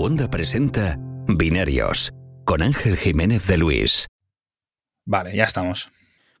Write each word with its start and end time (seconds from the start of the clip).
Wanda 0.00 0.30
presenta 0.30 0.96
Binarios 1.26 2.14
con 2.46 2.62
Ángel 2.62 2.96
Jiménez 2.96 3.46
de 3.46 3.58
Luis. 3.58 4.06
Vale, 5.04 5.36
ya 5.36 5.44
estamos. 5.44 5.90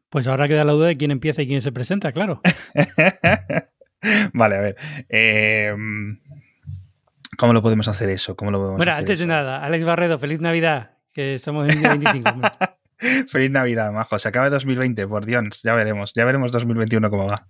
Pues 0.08 0.26
ahora 0.26 0.48
queda 0.48 0.64
la 0.64 0.72
duda 0.72 0.86
de 0.86 0.96
quién 0.96 1.10
empieza 1.10 1.42
y 1.42 1.46
quién 1.46 1.60
se 1.60 1.70
presenta, 1.70 2.12
claro. 2.12 2.40
vale, 4.32 4.56
a 4.56 4.60
ver. 4.62 4.76
Eh, 5.10 5.74
¿Cómo 7.36 7.52
lo 7.52 7.60
podemos 7.60 7.86
hacer 7.86 8.08
eso? 8.08 8.34
¿Cómo 8.34 8.50
lo 8.50 8.60
podemos 8.60 8.78
bueno, 8.78 8.92
hacer 8.92 9.00
antes 9.00 9.18
de 9.18 9.26
nada, 9.26 9.62
Alex 9.62 9.84
Barredo, 9.84 10.18
feliz 10.18 10.40
Navidad, 10.40 10.92
que 11.12 11.38
somos 11.38 11.68
en 11.68 11.72
el 11.72 11.80
día 11.80 11.90
25. 11.90 12.40
feliz 13.30 13.50
Navidad, 13.50 13.92
majo. 13.92 14.18
Se 14.18 14.26
acaba 14.26 14.48
2020, 14.48 15.06
por 15.06 15.26
Dios. 15.26 15.60
Ya 15.62 15.74
veremos. 15.74 16.14
Ya 16.14 16.24
veremos 16.24 16.50
2021 16.50 17.10
cómo 17.10 17.26
va. 17.26 17.46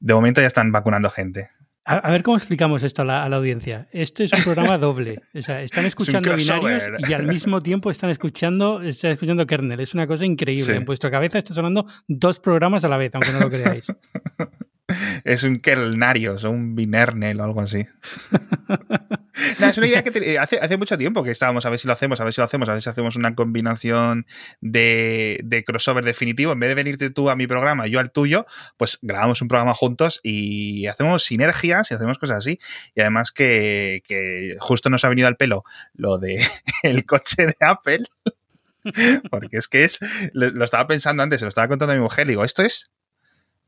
De 0.00 0.14
momento 0.14 0.40
ya 0.40 0.46
están 0.46 0.72
vacunando 0.72 1.10
gente. 1.10 1.50
A, 1.88 2.10
ver 2.10 2.24
cómo 2.24 2.36
explicamos 2.36 2.82
esto 2.82 3.02
a 3.02 3.04
la, 3.04 3.24
audiencia. 3.24 3.86
Este 3.92 4.24
es 4.24 4.32
un 4.32 4.42
programa 4.42 4.76
doble. 4.78 5.20
O 5.34 5.40
sea, 5.40 5.62
están 5.62 5.86
escuchando 5.86 6.34
binarios 6.34 6.84
y 7.08 7.12
al 7.12 7.26
mismo 7.26 7.60
tiempo 7.60 7.92
están 7.92 8.10
escuchando, 8.10 8.82
están 8.82 9.12
escuchando 9.12 9.46
kernel. 9.46 9.78
Es 9.80 9.94
una 9.94 10.08
cosa 10.08 10.26
increíble. 10.26 10.74
En 10.74 10.84
vuestra 10.84 11.12
cabeza 11.12 11.38
está 11.38 11.54
sonando 11.54 11.86
dos 12.08 12.40
programas 12.40 12.84
a 12.84 12.88
la 12.88 12.96
vez, 12.96 13.14
aunque 13.14 13.30
no 13.30 13.38
lo 13.38 13.50
creáis. 13.50 13.86
es 15.24 15.42
un 15.42 15.56
kernarios 15.56 16.44
o 16.44 16.50
un 16.50 16.76
binernel 16.76 17.40
o 17.40 17.44
algo 17.44 17.60
así. 17.60 17.86
es 19.60 19.78
una 19.78 19.86
idea 19.86 20.02
que 20.04 20.38
hace, 20.38 20.58
hace, 20.60 20.76
mucho 20.76 20.96
tiempo 20.96 21.24
que 21.24 21.32
estábamos 21.32 21.66
a 21.66 21.70
ver 21.70 21.78
si 21.78 21.88
lo 21.88 21.92
hacemos, 21.92 22.20
a 22.20 22.24
ver 22.24 22.32
si 22.32 22.40
lo 22.40 22.44
hacemos, 22.44 22.68
a 22.68 22.72
ver 22.72 22.82
si 22.82 22.88
hacemos 22.88 23.16
una 23.16 23.34
combinación 23.34 24.26
de, 24.60 25.40
de, 25.42 25.64
crossover 25.64 26.04
definitivo. 26.04 26.52
En 26.52 26.60
vez 26.60 26.68
de 26.68 26.74
venirte 26.74 27.10
tú 27.10 27.30
a 27.30 27.36
mi 27.36 27.46
programa 27.46 27.88
yo 27.88 27.98
al 27.98 28.12
tuyo, 28.12 28.46
pues 28.76 28.98
grabamos 29.02 29.42
un 29.42 29.48
programa 29.48 29.74
juntos 29.74 30.20
y 30.22 30.86
hacemos 30.86 31.24
sinergias 31.24 31.90
y 31.90 31.94
hacemos 31.94 32.18
cosas 32.18 32.38
así. 32.38 32.60
Y 32.94 33.00
además 33.00 33.32
que, 33.32 34.02
que 34.06 34.56
justo 34.60 34.88
nos 34.88 35.04
ha 35.04 35.08
venido 35.08 35.26
al 35.26 35.36
pelo 35.36 35.64
lo 35.94 36.18
de 36.18 36.46
el 36.84 37.04
coche 37.04 37.46
de 37.46 37.56
Apple. 37.60 38.04
Porque 39.30 39.56
es 39.56 39.66
que 39.66 39.82
es, 39.82 39.98
lo 40.32 40.64
estaba 40.64 40.86
pensando 40.86 41.24
antes, 41.24 41.40
se 41.40 41.44
lo 41.44 41.48
estaba 41.48 41.66
contando 41.66 41.92
a 41.92 41.96
mi 41.96 42.02
mujer, 42.02 42.28
digo, 42.28 42.44
esto 42.44 42.62
es 42.62 42.92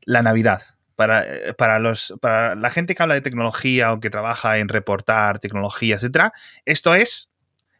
la 0.05 0.23
Navidad 0.23 0.78
para, 0.99 1.23
eh, 1.23 1.53
para, 1.53 1.79
los, 1.79 2.13
para 2.19 2.55
la 2.55 2.69
gente 2.69 2.93
que 2.93 3.01
habla 3.01 3.15
de 3.15 3.21
tecnología 3.21 3.93
o 3.93 4.01
que 4.01 4.09
trabaja 4.09 4.57
en 4.57 4.67
reportar 4.67 5.39
tecnología, 5.39 5.95
etcétera, 5.95 6.33
esto 6.65 6.93
es 6.93 7.31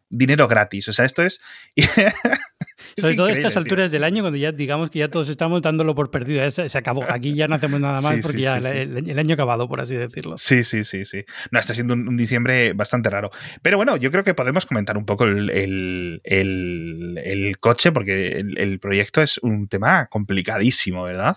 dinero 0.08 0.48
gratis. 0.48 0.88
O 0.88 0.94
sea, 0.94 1.04
esto 1.04 1.24
es. 1.24 1.42
Sobre 2.98 3.16
todo 3.16 3.26
a 3.26 3.34
estas 3.34 3.58
alturas 3.58 3.92
del 3.92 4.06
año, 4.06 4.24
cuando 4.24 4.38
ya 4.38 4.54
digamos 4.54 4.90
que 4.90 5.00
ya 5.00 5.10
todos 5.10 5.28
estamos 5.28 5.62
dándolo 5.62 5.96
por 5.96 6.12
perdido, 6.12 6.50
se, 6.50 6.78
acabó. 6.78 7.04
Aquí 7.10 7.34
ya 7.34 7.50
no 7.50 7.56
hacemos 7.56 7.82
nada 7.82 8.00
más 8.00 8.22
porque 8.22 8.40
ya 8.40 8.58
el, 8.58 9.20
año 9.20 9.34
acabado, 9.34 9.68
por 9.68 9.82
así 9.82 9.98
decirlo. 9.98 10.38
Sí, 10.38 10.64
sí, 10.64 10.86
sí, 10.86 11.04
sí. 11.04 11.26
No, 11.52 11.60
está 11.60 11.74
siendo 11.74 11.96
un, 11.96 12.16
diciembre 12.16 12.72
bastante 12.72 13.10
raro. 13.10 13.32
Pero 13.62 13.76
bueno, 13.76 13.98
yo 13.98 14.12
creo 14.12 14.24
que 14.24 14.34
podemos 14.34 14.66
comentar 14.66 14.98
un 14.98 15.06
poco 15.06 15.26
el, 15.26 16.22
el 16.24 17.58
coche, 17.60 17.92
porque 17.92 18.40
el, 18.40 18.80
proyecto 18.80 19.22
es 19.22 19.40
un 19.40 19.68
tema 19.68 20.06
complicadísimo, 20.06 21.04
¿verdad? 21.04 21.36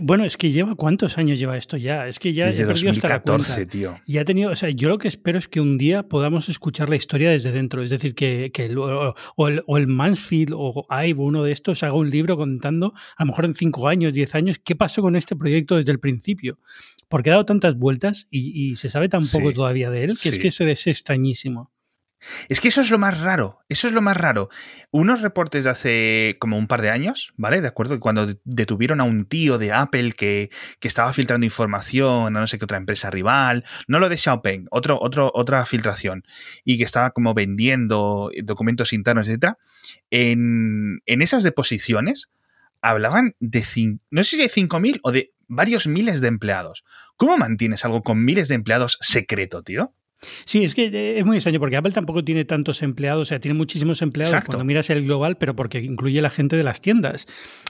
Bueno, 0.00 0.24
es 0.24 0.36
que 0.36 0.50
lleva 0.50 0.74
cuántos 0.74 1.18
años 1.18 1.38
lleva 1.38 1.56
esto 1.56 1.76
ya. 1.76 2.06
Es 2.06 2.18
que 2.18 2.32
ya 2.32 2.46
desde 2.46 2.64
2014, 2.64 3.66
tío. 3.66 4.00
Y 4.06 4.18
ha 4.18 4.24
tenido, 4.24 4.50
o 4.50 4.56
sea, 4.56 4.70
yo 4.70 4.88
lo 4.88 4.98
que 4.98 5.08
espero 5.08 5.38
es 5.38 5.48
que 5.48 5.60
un 5.60 5.78
día 5.78 6.04
podamos 6.04 6.48
escuchar 6.48 6.88
la 6.88 6.96
historia 6.96 7.30
desde 7.30 7.52
dentro. 7.52 7.82
Es 7.82 7.90
decir, 7.90 8.14
que, 8.14 8.50
el, 8.54 8.78
o, 8.78 9.78
el, 9.78 9.86
Mansfield 9.86 10.54
o 10.54 10.86
Ive, 10.90 11.20
uno 11.20 11.42
de 11.42 11.52
estos, 11.52 11.82
haga 11.82 11.94
un 11.94 12.10
libro 12.10 12.36
contando, 12.36 12.94
a 13.16 13.24
lo 13.24 13.28
mejor 13.28 13.44
en 13.44 13.54
cinco 13.54 13.88
años, 13.88 14.12
diez 14.12 14.34
años, 14.34 14.58
qué 14.62 14.76
pasó 14.76 15.02
con 15.02 15.16
este 15.16 15.36
proyecto 15.36 15.76
desde 15.76 15.92
el 15.92 16.00
principio. 16.00 16.58
Porque 17.08 17.30
ha 17.30 17.34
dado 17.34 17.44
tantas 17.44 17.76
vueltas 17.76 18.26
y, 18.30 18.76
se 18.76 18.88
sabe 18.88 19.08
tan 19.08 19.26
poco 19.26 19.52
todavía 19.52 19.90
de 19.90 20.04
él 20.04 20.18
que 20.20 20.28
es 20.30 20.38
que 20.38 20.50
se 20.50 20.70
es 20.70 20.86
extrañísimo. 20.86 21.70
Es 22.48 22.60
que 22.60 22.68
eso 22.68 22.80
es 22.80 22.90
lo 22.90 22.98
más 22.98 23.20
raro, 23.20 23.60
eso 23.68 23.88
es 23.88 23.92
lo 23.92 24.02
más 24.02 24.16
raro. 24.16 24.48
Unos 24.90 25.22
reportes 25.22 25.64
de 25.64 25.70
hace 25.70 26.36
como 26.38 26.56
un 26.56 26.66
par 26.66 26.82
de 26.82 26.90
años, 26.90 27.32
¿vale? 27.36 27.60
De 27.60 27.68
acuerdo, 27.68 27.98
cuando 28.00 28.26
detuvieron 28.44 29.00
a 29.00 29.04
un 29.04 29.24
tío 29.24 29.58
de 29.58 29.72
Apple 29.72 30.12
que, 30.12 30.50
que 30.78 30.88
estaba 30.88 31.12
filtrando 31.12 31.46
información 31.46 32.36
a 32.36 32.40
no 32.40 32.46
sé 32.46 32.58
qué 32.58 32.64
otra 32.64 32.78
empresa 32.78 33.10
rival, 33.10 33.64
no 33.88 33.98
lo 33.98 34.08
de 34.08 34.16
Xiaopeng, 34.16 34.66
otro, 34.70 34.98
otro, 35.00 35.30
otra 35.34 35.64
filtración, 35.66 36.24
y 36.64 36.78
que 36.78 36.84
estaba 36.84 37.10
como 37.10 37.34
vendiendo 37.34 38.30
documentos 38.44 38.92
internos, 38.92 39.28
etc. 39.28 39.54
En, 40.10 41.02
en 41.06 41.22
esas 41.22 41.42
deposiciones 41.42 42.30
hablaban 42.82 43.36
de, 43.38 43.64
no 44.10 44.24
sé 44.24 44.30
si 44.30 44.42
de 44.42 44.48
5.000 44.48 45.00
o 45.02 45.12
de 45.12 45.32
varios 45.48 45.86
miles 45.86 46.20
de 46.20 46.28
empleados. 46.28 46.84
¿Cómo 47.16 47.36
mantienes 47.36 47.84
algo 47.84 48.02
con 48.02 48.24
miles 48.24 48.48
de 48.48 48.56
empleados 48.56 48.98
secreto, 49.00 49.62
tío? 49.62 49.94
Sí, 50.44 50.64
es 50.64 50.74
que 50.74 50.86
eh, 50.86 51.18
es 51.18 51.24
muy 51.24 51.36
extraño 51.36 51.58
porque 51.58 51.76
Apple 51.76 51.92
tampoco 51.92 52.24
tiene 52.24 52.44
tantos 52.44 52.82
empleados, 52.82 53.22
o 53.22 53.24
sea, 53.24 53.40
tiene 53.40 53.56
muchísimos 53.56 54.02
empleados 54.02 54.44
cuando 54.44 54.64
miras 54.64 54.90
el 54.90 55.04
global, 55.04 55.36
pero 55.36 55.56
porque 55.56 55.80
incluye 55.80 56.20
la 56.20 56.30
gente 56.30 56.56
de 56.56 56.62
las 56.62 56.80
tiendas. 56.80 57.26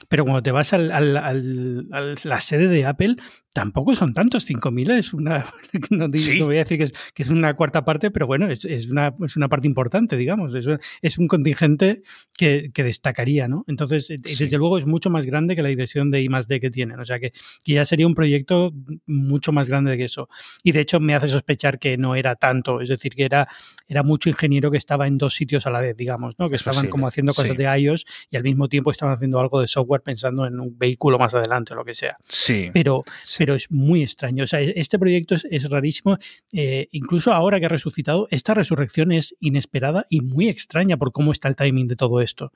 Pero 0.09 0.23
cuando 0.23 0.43
te 0.43 0.51
vas 0.51 0.73
a 0.73 0.77
la 0.77 2.41
sede 2.41 2.67
de 2.67 2.85
Apple, 2.85 3.15
tampoco 3.53 3.95
son 3.95 4.13
tantos, 4.13 4.49
5.000 4.49 4.97
es 4.97 5.13
una, 5.13 5.45
no, 5.91 6.07
voy 6.45 6.55
a 6.55 6.59
decir 6.59 6.77
que 6.77 6.85
es, 6.85 6.91
que 7.13 7.23
es, 7.23 7.29
una 7.29 7.53
cuarta 7.55 7.85
parte, 7.85 8.11
pero 8.11 8.27
bueno, 8.27 8.49
es, 8.49 8.65
es, 8.65 8.89
una, 8.89 9.13
es 9.23 9.37
una 9.37 9.47
parte 9.47 9.67
importante, 9.67 10.17
digamos, 10.17 10.55
es, 10.55 10.67
es 11.01 11.17
un 11.17 11.27
contingente 11.27 12.01
que, 12.37 12.71
que, 12.73 12.83
destacaría, 12.83 13.47
¿no? 13.47 13.63
Entonces, 13.67 14.09
eh, 14.09 14.17
desde 14.21 14.57
luego 14.57 14.77
es 14.77 14.85
mucho 14.85 15.09
más 15.09 15.25
grande 15.25 15.55
que 15.55 15.61
la 15.61 15.69
división 15.69 16.11
de 16.11 16.21
I 16.21 16.29
D 16.47 16.59
que 16.59 16.71
tienen, 16.71 16.99
o 16.99 17.05
sea 17.05 17.19
que, 17.19 17.31
ya 17.65 17.85
sería 17.85 18.07
un 18.07 18.15
proyecto 18.15 18.73
mucho 19.05 19.51
más 19.51 19.69
grande 19.69 19.97
que 19.97 20.05
eso. 20.05 20.29
Y 20.63 20.71
de 20.71 20.81
hecho 20.81 20.99
me 20.99 21.15
hace 21.15 21.27
sospechar 21.27 21.79
que 21.79 21.97
no 21.97 22.15
era 22.15 22.35
tanto, 22.35 22.81
es 22.81 22.89
decir, 22.89 23.13
que 23.13 23.23
era, 23.23 23.47
era 23.87 24.03
mucho 24.03 24.29
ingeniero 24.29 24.71
que 24.71 24.77
estaba 24.77 25.07
en 25.07 25.17
dos 25.17 25.35
sitios 25.35 25.67
a 25.67 25.69
la 25.69 25.79
vez, 25.79 25.95
digamos, 25.95 26.35
¿no? 26.39 26.49
Que 26.49 26.55
estaban 26.55 26.89
como 26.89 27.07
haciendo 27.07 27.33
cosas 27.33 27.55
de 27.55 27.65
iOS 27.79 28.05
y 28.31 28.37
al 28.37 28.43
mismo 28.43 28.67
tiempo 28.67 28.91
estaban 28.91 29.15
haciendo 29.15 29.39
algo 29.39 29.61
de 29.61 29.67
software 29.67 30.01
pensando 30.01 30.45
en 30.45 30.59
un 30.59 30.77
vehículo 30.77 31.19
más 31.19 31.33
adelante 31.33 31.73
o 31.73 31.75
lo 31.75 31.85
que 31.85 31.93
sea. 31.93 32.15
Sí. 32.27 32.71
Pero, 32.73 33.03
pero 33.43 33.55
es 33.55 33.69
muy 33.69 34.03
extraño. 34.03 34.45
O 34.45 34.47
sea, 34.47 34.61
e-, 34.61 34.71
este 34.77 34.97
proyecto 34.97 35.35
es, 35.35 35.69
rarísimo. 35.69 36.17
Eh, 36.53 36.87
incluso 36.93 37.33
ahora 37.33 37.59
que 37.59 37.65
ha 37.65 37.69
resucitado, 37.69 38.29
esta 38.31 38.53
resurrección 38.53 39.11
es 39.11 39.35
inesperada 39.41 40.05
y 40.09 40.21
muy 40.21 40.47
extraña 40.47 40.95
por 40.95 41.11
cómo 41.11 41.33
está 41.33 41.49
el 41.49 41.57
timing 41.57 41.89
de 41.89 41.97
todo 41.97 42.21
esto. 42.21 42.53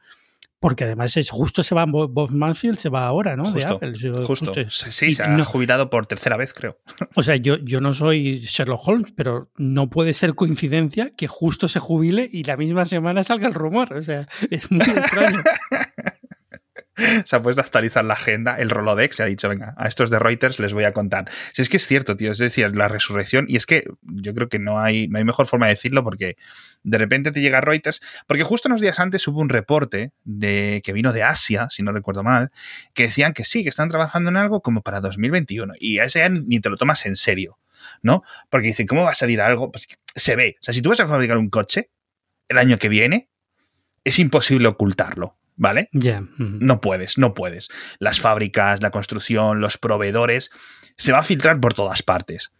Porque 0.61 0.85
además 0.85 1.17
es 1.17 1.29
justo 1.29 1.61
se 1.61 1.75
va 1.75 1.85
Bob 1.85 2.31
Mansfield, 2.31 2.77
se 2.77 2.87
va 2.87 3.05
ahora, 3.05 3.35
¿no? 3.35 3.43
Justo, 3.51 3.79
justo. 4.25 4.53
Sí, 4.69 5.11
se 5.11 5.23
ha 5.23 5.43
jubilado 5.43 5.89
por 5.89 6.05
tercera 6.05 6.37
vez, 6.37 6.53
creo. 6.53 6.79
O 7.15 7.21
sea, 7.21 7.35
yo, 7.35 7.57
yo 7.57 7.81
no 7.81 7.91
soy 7.93 8.37
Sherlock 8.37 8.87
Holmes, 8.87 9.11
pero 9.13 9.51
no 9.57 9.89
puede 9.89 10.13
ser 10.13 10.35
coincidencia 10.35 11.11
que 11.17 11.27
justo 11.27 11.67
se 11.67 11.79
jubile 11.79 12.29
y 12.31 12.43
la 12.43 12.55
misma 12.55 12.85
semana 12.85 13.23
salga 13.23 13.49
el 13.49 13.53
rumor. 13.53 13.91
O 13.93 14.03
sea, 14.03 14.25
es 14.49 14.71
muy 14.71 14.85
extraño. 14.85 15.43
se 17.25 17.35
ha 17.35 17.41
puesto 17.41 17.61
a 17.61 17.65
actualizar 17.65 18.03
la 18.03 18.15
agenda, 18.15 18.57
el 18.57 18.69
Rolodex, 18.69 19.17
se 19.17 19.23
ha 19.23 19.25
dicho, 19.25 19.47
venga, 19.49 19.73
a 19.77 19.87
estos 19.87 20.09
de 20.09 20.19
Reuters 20.19 20.59
les 20.59 20.73
voy 20.73 20.83
a 20.83 20.93
contar. 20.93 21.29
Si 21.53 21.61
es 21.61 21.69
que 21.69 21.77
es 21.77 21.85
cierto, 21.85 22.17
tío, 22.17 22.31
es 22.31 22.37
decir, 22.37 22.75
la 22.75 22.87
resurrección, 22.87 23.45
y 23.47 23.55
es 23.55 23.65
que 23.65 23.85
yo 24.01 24.33
creo 24.33 24.49
que 24.49 24.59
no 24.59 24.79
hay, 24.79 25.07
no 25.07 25.17
hay 25.17 25.23
mejor 25.23 25.47
forma 25.47 25.67
de 25.67 25.73
decirlo 25.73 26.03
porque 26.03 26.37
de 26.83 26.97
repente 26.97 27.31
te 27.31 27.41
llega 27.41 27.61
Reuters, 27.61 28.01
porque 28.27 28.43
justo 28.43 28.69
unos 28.69 28.81
días 28.81 28.99
antes 28.99 29.27
hubo 29.27 29.41
un 29.41 29.49
reporte 29.49 30.11
de, 30.23 30.81
que 30.83 30.93
vino 30.93 31.13
de 31.13 31.23
Asia, 31.23 31.67
si 31.69 31.83
no 31.83 31.91
recuerdo 31.91 32.23
mal, 32.23 32.51
que 32.93 33.03
decían 33.03 33.33
que 33.33 33.45
sí, 33.45 33.63
que 33.63 33.69
están 33.69 33.89
trabajando 33.89 34.29
en 34.29 34.37
algo 34.37 34.61
como 34.61 34.81
para 34.81 34.99
2021, 35.01 35.73
y 35.79 35.99
a 35.99 36.05
ese 36.05 36.23
año 36.23 36.43
ni 36.45 36.59
te 36.59 36.69
lo 36.69 36.77
tomas 36.77 37.05
en 37.05 37.15
serio, 37.15 37.59
¿no? 38.01 38.23
Porque 38.49 38.67
dicen, 38.67 38.87
¿cómo 38.87 39.03
va 39.03 39.11
a 39.11 39.15
salir 39.15 39.41
algo? 39.41 39.71
Pues 39.71 39.87
se 40.15 40.35
ve, 40.35 40.55
o 40.59 40.63
sea, 40.63 40.73
si 40.73 40.81
tú 40.81 40.89
vas 40.89 40.99
a 40.99 41.07
fabricar 41.07 41.37
un 41.37 41.49
coche 41.49 41.91
el 42.47 42.57
año 42.57 42.77
que 42.77 42.89
viene, 42.89 43.29
es 44.03 44.19
imposible 44.19 44.67
ocultarlo. 44.67 45.36
¿Vale? 45.57 45.89
No 46.37 46.79
puedes, 46.79 47.17
no 47.17 47.33
puedes. 47.33 47.67
Las 47.99 48.21
fábricas, 48.21 48.81
la 48.81 48.91
construcción, 48.91 49.59
los 49.59 49.77
proveedores, 49.77 50.51
se 50.95 51.11
va 51.11 51.19
a 51.19 51.23
filtrar 51.23 51.59
por 51.59 51.73
todas 51.73 52.03
partes. 52.03 52.51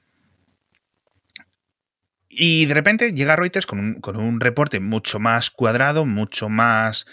Y 2.30 2.66
de 2.66 2.74
repente 2.74 3.14
llega 3.14 3.36
Reuters 3.36 3.66
con 3.66 3.80
un, 3.80 4.02
con 4.02 4.18
un 4.18 4.40
reporte 4.40 4.80
mucho 4.80 5.20
más 5.20 5.50
cuadrado, 5.50 6.06
mucho 6.06 6.50
más, 6.50 7.06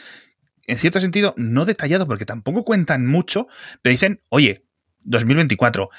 en 0.67 0.76
cierto 0.76 1.00
sentido, 1.00 1.35
no 1.37 1.64
detallado, 1.64 2.06
porque 2.06 2.26
tampoco 2.26 2.64
cuentan 2.64 3.06
mucho, 3.06 3.47
pero 3.81 3.93
dicen, 3.93 4.20
oye, 4.29 4.64
2024 5.05 5.91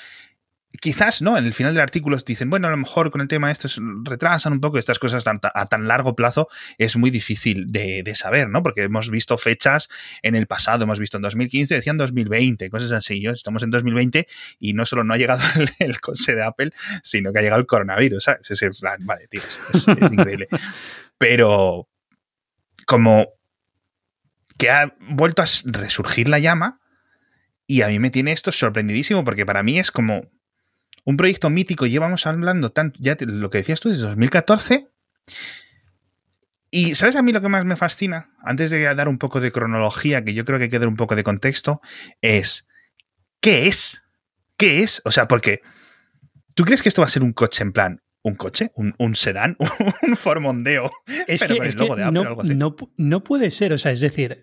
quizás, 0.81 1.21
¿no? 1.21 1.37
En 1.37 1.45
el 1.45 1.53
final 1.53 1.73
del 1.73 1.81
artículo 1.81 2.17
dicen, 2.17 2.49
bueno, 2.49 2.67
a 2.67 2.71
lo 2.71 2.77
mejor 2.77 3.11
con 3.11 3.21
el 3.21 3.27
tema 3.27 3.47
de 3.47 3.53
esto 3.53 3.67
retrasan 4.03 4.53
un 4.53 4.59
poco 4.59 4.77
estas 4.77 4.99
cosas 4.99 5.25
a 5.27 5.65
tan 5.65 5.87
largo 5.87 6.15
plazo 6.15 6.47
es 6.77 6.95
muy 6.97 7.11
difícil 7.11 7.71
de, 7.71 8.03
saber, 8.15 8.49
¿no? 8.49 8.63
Porque 8.63 8.83
hemos 8.83 9.09
visto 9.09 9.37
fechas 9.37 9.89
en 10.21 10.35
el 10.35 10.47
pasado, 10.47 10.83
hemos 10.83 10.99
visto 10.99 11.17
en 11.17 11.23
2015, 11.23 11.75
decían 11.75 11.97
2020, 11.97 12.69
cosas 12.69 12.91
así. 12.91 13.21
Yo 13.21 13.31
estamos 13.31 13.63
en 13.63 13.71
2020 13.71 14.27
y 14.59 14.73
no 14.73 14.85
solo 14.85 15.03
no 15.03 15.13
ha 15.13 15.17
llegado 15.17 15.43
el, 15.79 15.99
coche 15.99 16.35
de 16.35 16.43
Apple, 16.43 16.71
sino 17.03 17.31
que 17.31 17.39
ha 17.39 17.41
llegado 17.41 17.59
el 17.59 17.67
coronavirus, 17.67 18.23
¿sabes? 18.23 18.49
Es, 18.49 18.81
vale, 18.81 19.27
tío, 19.27 19.41
es 19.73 19.87
increíble. 19.87 20.47
Pero 21.17 21.87
como 22.85 23.27
que 24.57 24.69
ha 24.69 24.95
vuelto 24.99 25.41
a 25.41 25.45
resurgir 25.65 26.29
la 26.29 26.39
llama, 26.39 26.79
y 27.67 27.81
a 27.81 27.87
mí 27.87 27.99
me 27.99 28.11
tiene 28.11 28.31
esto 28.31 28.51
sorprendidísimo 28.51 29.23
porque 29.23 29.45
para 29.45 29.63
mí 29.63 29.79
es 29.79 29.91
como 29.91 30.29
un 31.05 31.17
proyecto 31.17 31.49
mítico, 31.49 31.85
llevamos 31.85 32.27
hablando 32.27 32.71
tanto, 32.71 32.99
ya 33.01 33.15
lo 33.19 33.49
que 33.49 33.59
decías 33.59 33.79
tú, 33.79 33.89
desde 33.89 34.03
2014, 34.03 34.89
Y 36.71 36.95
¿sabes 36.95 37.15
a 37.15 37.21
mí 37.21 37.31
lo 37.31 37.41
que 37.41 37.47
más 37.47 37.63
me 37.63 37.77
fascina? 37.77 38.31
Antes 38.41 38.71
de 38.71 38.83
dar 38.95 39.07
un 39.07 39.17
poco 39.17 39.39
de 39.39 39.51
cronología, 39.51 40.25
que 40.25 40.33
yo 40.33 40.43
creo 40.43 40.57
que 40.57 40.65
hay 40.65 40.69
que 40.69 40.79
dar 40.79 40.89
un 40.89 40.97
poco 40.97 41.15
de 41.15 41.23
contexto, 41.23 41.79
es 42.21 42.67
¿qué 43.39 43.67
es? 43.67 44.03
¿Qué 44.57 44.83
es? 44.83 45.01
O 45.05 45.11
sea, 45.11 45.27
porque 45.27 45.61
¿tú 46.55 46.65
crees 46.65 46.81
que 46.81 46.89
esto 46.89 47.01
va 47.01 47.05
a 47.05 47.09
ser 47.09 47.23
un 47.23 47.33
coche 47.33 47.63
en 47.63 47.71
plan 47.71 48.01
un 48.25 48.33
coche, 48.33 48.71
un, 48.73 48.95
un 48.97 49.13
sedán, 49.13 49.55
un 50.01 50.17
formondeo. 50.17 50.89
Es 51.27 51.43
que, 51.43 51.59
es 51.63 51.75
que 51.75 51.87
no, 52.55 52.75
no, 52.97 53.23
puede 53.23 53.51
ser, 53.51 53.71
o 53.71 53.77
sea, 53.77 53.91
es 53.91 54.01
decir, 54.01 54.41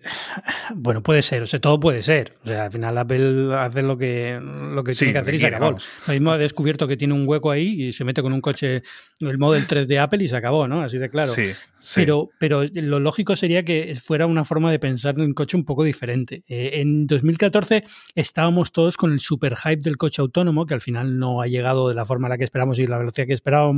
bueno, 0.73 1.03
puede 1.03 1.21
ser, 1.21 1.41
o 1.41 1.45
sea, 1.45 1.59
todo 1.59 1.81
puede 1.81 2.01
ser. 2.01 2.37
O 2.45 2.47
sea, 2.47 2.65
al 2.65 2.71
final 2.71 2.97
Apple 2.97 3.53
hace 3.53 3.83
lo 3.83 3.97
que, 3.97 4.39
lo 4.39 4.85
que 4.85 4.93
tiene 4.93 5.11
que 5.11 5.19
hacer 5.19 5.35
y 5.35 5.37
se 5.37 5.47
acabó. 5.47 5.75
Lo 6.07 6.13
mismo 6.13 6.31
ha 6.31 6.37
descubierto 6.37 6.87
que 6.87 6.95
tiene 6.95 7.13
un 7.13 7.27
hueco 7.27 7.51
ahí 7.51 7.87
y 7.87 7.91
se 7.91 8.05
mete 8.05 8.21
con 8.21 8.31
un 8.31 8.39
coche, 8.39 8.83
el 9.19 9.37
Model 9.37 9.67
3 9.67 9.85
de 9.89 9.99
Apple 9.99 10.23
y 10.23 10.29
se 10.29 10.37
acabó, 10.37 10.65
¿no? 10.65 10.81
Así 10.81 10.97
de 10.97 11.09
claro. 11.09 11.33
Sí, 11.33 11.51
Pero, 11.95 12.29
pero 12.39 12.63
lo 12.75 13.01
lógico 13.01 13.35
sería 13.35 13.63
que 13.63 13.95
fuera 14.01 14.27
una 14.27 14.45
forma 14.45 14.71
de 14.71 14.79
pensar 14.79 15.15
en 15.15 15.25
un 15.25 15.33
coche 15.33 15.57
un 15.57 15.65
poco 15.65 15.83
diferente. 15.83 16.45
Eh, 16.47 16.71
en 16.75 17.05
2014 17.05 17.83
estábamos 18.15 18.71
todos 18.71 18.95
con 18.95 19.11
el 19.11 19.19
super 19.19 19.57
hype 19.57 19.83
del 19.83 19.97
coche 19.97 20.21
autónomo, 20.21 20.65
que 20.65 20.73
al 20.73 20.81
final 20.81 21.19
no 21.19 21.41
ha 21.41 21.47
llegado 21.47 21.89
de 21.89 21.95
la 21.95 22.05
forma 22.05 22.27
en 22.27 22.29
la 22.29 22.37
que 22.37 22.45
esperamos 22.45 22.79
y 22.79 22.87
la 22.87 22.97
velocidad 22.97 23.27
que 23.27 23.33
esperábamos 23.33 23.72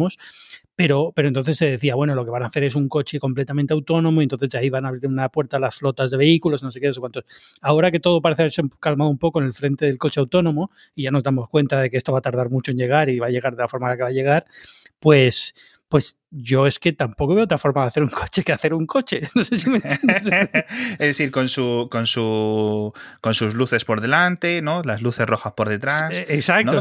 pero, 0.76 1.14
pero 1.16 1.28
entonces 1.28 1.58
se 1.58 1.66
decía, 1.68 1.96
bueno, 1.96 2.16
lo 2.16 2.26
que 2.26 2.32
van 2.32 2.44
a 2.44 2.48
hacer 2.48 2.64
es 2.64 2.76
un 2.76 2.90
coche 2.90 3.20
completamente 3.20 3.74
autónomo, 3.74 4.22
y 4.22 4.24
entonces 4.24 4.54
ahí 4.56 4.70
van 4.70 4.86
a 4.86 4.90
abrir 4.90 5.08
una 5.08 5.30
puerta 5.30 5.58
a 5.58 5.60
las 5.60 5.76
flotas 5.76 6.12
de 6.12 6.18
vehículos, 6.18 6.64
no 6.64 6.72
sé 6.72 6.82
qué, 6.82 6.88
no 6.88 6.94
sé 6.94 7.00
cuántos. 7.00 7.24
Ahora 7.62 7.92
que 7.92 8.00
todo 8.00 8.22
parece 8.22 8.42
haberse 8.44 8.64
calmado 8.80 9.10
un 9.10 9.18
poco 9.18 9.40
en 9.40 9.48
el 9.48 9.54
frente 9.54 9.86
del 9.86 9.98
coche 9.98 10.20
autónomo 10.20 10.72
y 10.96 11.04
ya 11.04 11.12
nos 11.12 11.24
damos 11.24 11.50
cuenta 11.50 11.80
de 11.80 11.90
que 11.90 11.98
esto 11.98 12.12
va 12.12 12.20
a 12.20 12.22
tardar 12.22 12.50
mucho 12.50 12.72
en 12.72 12.78
llegar 12.78 13.10
y 13.10 13.20
va 13.20 13.28
a 13.28 13.30
llegar 13.30 13.56
de 13.56 13.62
la 13.62 13.68
forma 13.68 13.88
en 13.88 13.92
la 13.92 13.98
que 13.98 14.04
va 14.04 14.10
a 14.10 14.14
llegar, 14.14 14.46
pues 15.00 15.54
pues 15.88 16.18
yo 16.32 16.68
es 16.68 16.80
que 16.80 16.94
tampoco 16.94 17.36
veo 17.36 17.46
otra 17.46 17.58
forma 17.58 17.82
de 17.82 17.88
hacer 17.88 18.04
un 18.04 18.10
coche 18.10 18.44
que 18.44 18.52
hacer 18.52 18.74
un 18.74 18.86
coche. 18.86 19.22
No 19.36 19.44
sé 19.44 19.58
si 19.58 19.70
me 19.70 19.78
entiendes. 19.78 20.28
es 20.92 20.98
decir, 20.98 21.32
con 21.32 21.50
su, 21.50 21.88
con 21.92 22.08
su 22.08 22.94
con 23.22 23.34
sus 23.36 23.54
luces 23.54 23.86
por 23.86 24.02
delante, 24.02 24.62
¿no? 24.62 24.82
Las 24.84 25.02
luces 25.02 25.26
rojas 25.28 25.54
por 25.54 25.70
detrás. 25.70 26.12
Eh, 26.12 26.26
exacto. 26.30 26.80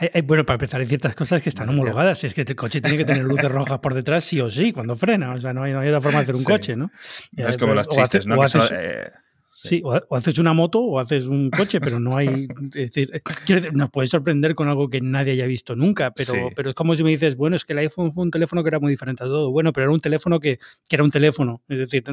Eh, 0.00 0.22
bueno, 0.22 0.44
para 0.44 0.56
empezar, 0.56 0.80
hay 0.80 0.86
ciertas 0.86 1.14
cosas 1.14 1.42
que 1.42 1.50
están 1.50 1.68
homologadas. 1.68 2.24
Es 2.24 2.34
que 2.34 2.42
el 2.42 2.56
coche 2.56 2.80
tiene 2.80 2.98
que 2.98 3.04
tener 3.04 3.24
luces 3.24 3.50
rojas 3.50 3.78
por 3.80 3.94
detrás 3.94 4.24
sí 4.24 4.40
o 4.40 4.50
sí 4.50 4.72
cuando 4.72 4.96
frena. 4.96 5.32
O 5.32 5.40
sea, 5.40 5.52
no 5.52 5.62
hay, 5.62 5.72
no 5.72 5.80
hay 5.80 5.88
otra 5.88 6.00
forma 6.00 6.18
de 6.18 6.22
hacer 6.24 6.36
un 6.36 6.44
coche, 6.44 6.76
¿no? 6.76 6.90
es 7.36 7.56
como 7.56 7.74
los 7.74 7.88
chistes, 7.88 8.26
¿no? 8.26 8.36
Sí, 9.64 9.80
o, 9.82 9.98
haces 10.14 10.36
una 10.38 10.52
moto 10.52 10.78
o 10.80 10.98
haces 10.98 11.24
un 11.24 11.48
coche, 11.48 11.80
pero 11.80 11.98
no 11.98 12.18
hay. 12.18 12.46
Es 12.74 12.92
decir, 12.92 13.22
nos 13.72 13.90
puedes 13.90 14.10
sorprender 14.10 14.54
con 14.54 14.68
algo 14.68 14.90
que 14.90 15.00
nadie 15.00 15.32
haya 15.32 15.46
visto 15.46 15.74
nunca, 15.74 16.10
pero, 16.10 16.50
pero 16.54 16.70
es 16.70 16.74
como 16.74 16.94
si 16.94 17.02
me 17.02 17.10
dices, 17.10 17.34
bueno, 17.34 17.56
es 17.56 17.64
que 17.64 17.72
el 17.72 17.78
iPhone 17.78 18.12
fue 18.12 18.24
un 18.24 18.30
teléfono 18.30 18.62
que 18.62 18.68
era 18.68 18.78
muy 18.78 18.90
diferente 18.90 19.24
a 19.24 19.26
todo. 19.26 19.50
Bueno, 19.50 19.72
pero 19.72 19.84
era 19.84 19.92
un 19.92 20.00
teléfono 20.00 20.38
que, 20.38 20.58
que 20.86 20.96
era 20.96 21.02
un 21.02 21.10
teléfono. 21.10 21.62
Es 21.66 21.78
decir, 21.78 22.04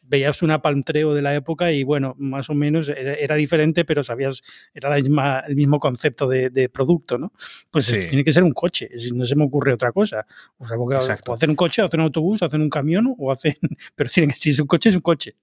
veías 0.00 0.40
una 0.42 0.62
palmtreo 0.62 1.12
de 1.12 1.20
la 1.20 1.34
época 1.34 1.70
y, 1.70 1.84
bueno, 1.84 2.14
más 2.18 2.48
o 2.48 2.54
menos 2.54 2.88
era, 2.88 3.34
diferente, 3.34 3.84
pero 3.84 4.02
sabías, 4.02 4.42
era 4.72 4.88
la 4.88 4.96
misma, 4.96 5.40
el 5.40 5.54
mismo 5.54 5.78
concepto 5.78 6.26
de, 6.28 6.70
producto, 6.72 7.18
¿no? 7.18 7.32
Pues 7.70 7.86
tiene 7.86 8.24
que 8.24 8.32
ser 8.32 8.42
un 8.42 8.52
coche, 8.52 8.88
no 9.14 9.26
se 9.26 9.36
me 9.36 9.44
ocurre 9.44 9.74
otra 9.74 9.92
cosa. 9.92 10.26
O 10.56 10.66
sea, 10.66 10.78
porque, 10.78 10.96
o 10.96 11.32
hacen 11.34 11.50
un 11.50 11.56
coche, 11.56 11.82
o 11.82 11.84
hacen 11.84 12.00
un 12.00 12.06
autobús, 12.06 12.42
hacen 12.42 12.62
un 12.62 12.70
camión, 12.70 13.14
o 13.18 13.30
hacen. 13.30 13.54
Pero 13.94 14.08
que, 14.08 14.30
si 14.30 14.50
es 14.50 14.60
un 14.60 14.66
coche, 14.66 14.88
es 14.88 14.94
un 14.94 15.02
coche. 15.02 15.34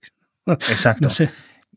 Exacto. 0.46 1.10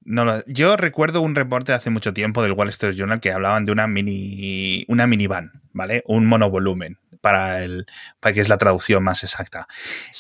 No 0.09 0.45
yo 0.47 0.77
recuerdo 0.77 1.21
un 1.21 1.35
reporte 1.35 1.73
hace 1.73 1.91
mucho 1.91 2.15
tiempo 2.15 2.41
del 2.41 2.53
Wall 2.53 2.69
Street 2.69 2.95
Journal 2.95 3.19
que 3.19 3.33
hablaban 3.33 3.65
de 3.65 3.73
una 3.73 3.89
mini 3.89 4.85
una 4.87 5.09
minivan, 5.09 5.63
¿vale? 5.73 6.05
Un 6.07 6.27
monovolumen 6.27 7.01
para 7.21 7.65
el 7.65 7.87
para 8.21 8.33
que 8.33 8.41
es 8.41 8.49
la 8.49 8.57
traducción 8.57 9.03
más 9.03 9.25
exacta. 9.25 9.67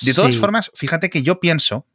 De 0.02 0.12
todas 0.12 0.36
formas, 0.38 0.72
fíjate 0.74 1.08
que 1.08 1.22
yo 1.22 1.38
pienso 1.38 1.86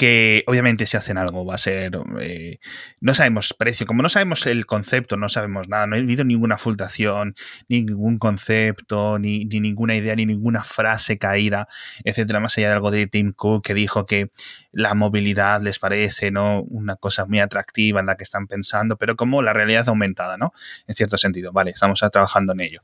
que 0.00 0.44
obviamente 0.46 0.86
si 0.86 0.96
hacen 0.96 1.18
algo 1.18 1.44
va 1.44 1.56
a 1.56 1.58
ser... 1.58 1.92
Eh, 2.22 2.58
no 3.00 3.14
sabemos 3.14 3.52
precio, 3.52 3.84
como 3.84 4.02
no 4.02 4.08
sabemos 4.08 4.46
el 4.46 4.64
concepto, 4.64 5.18
no 5.18 5.28
sabemos 5.28 5.68
nada, 5.68 5.86
no 5.86 5.94
ha 5.94 5.98
habido 5.98 6.24
ninguna 6.24 6.56
filtración, 6.56 7.34
ningún 7.68 8.16
concepto, 8.16 9.18
ni, 9.18 9.44
ninguna 9.44 9.94
idea, 9.94 10.16
ni 10.16 10.24
ninguna 10.24 10.64
frase 10.64 11.18
caída, 11.18 11.68
etcétera, 12.02 12.40
más 12.40 12.56
allá 12.56 12.68
de 12.68 12.72
algo 12.76 12.90
de 12.90 13.08
Tim 13.08 13.34
Cook 13.34 13.62
que 13.62 13.74
dijo 13.74 14.06
que 14.06 14.30
la 14.72 14.94
movilidad 14.94 15.60
les 15.60 15.78
parece 15.78 16.30
¿no? 16.30 16.62
una 16.62 16.96
cosa 16.96 17.26
muy 17.26 17.40
atractiva 17.40 18.00
en 18.00 18.06
la 18.06 18.16
que 18.16 18.24
están 18.24 18.46
pensando, 18.46 18.96
pero 18.96 19.16
como 19.16 19.42
la 19.42 19.52
realidad 19.52 19.86
aumentada, 19.90 20.38
¿no? 20.38 20.54
En 20.86 20.94
cierto 20.94 21.18
sentido, 21.18 21.52
vale, 21.52 21.72
estamos 21.72 22.02
trabajando 22.10 22.54
en 22.54 22.60
ello. 22.60 22.82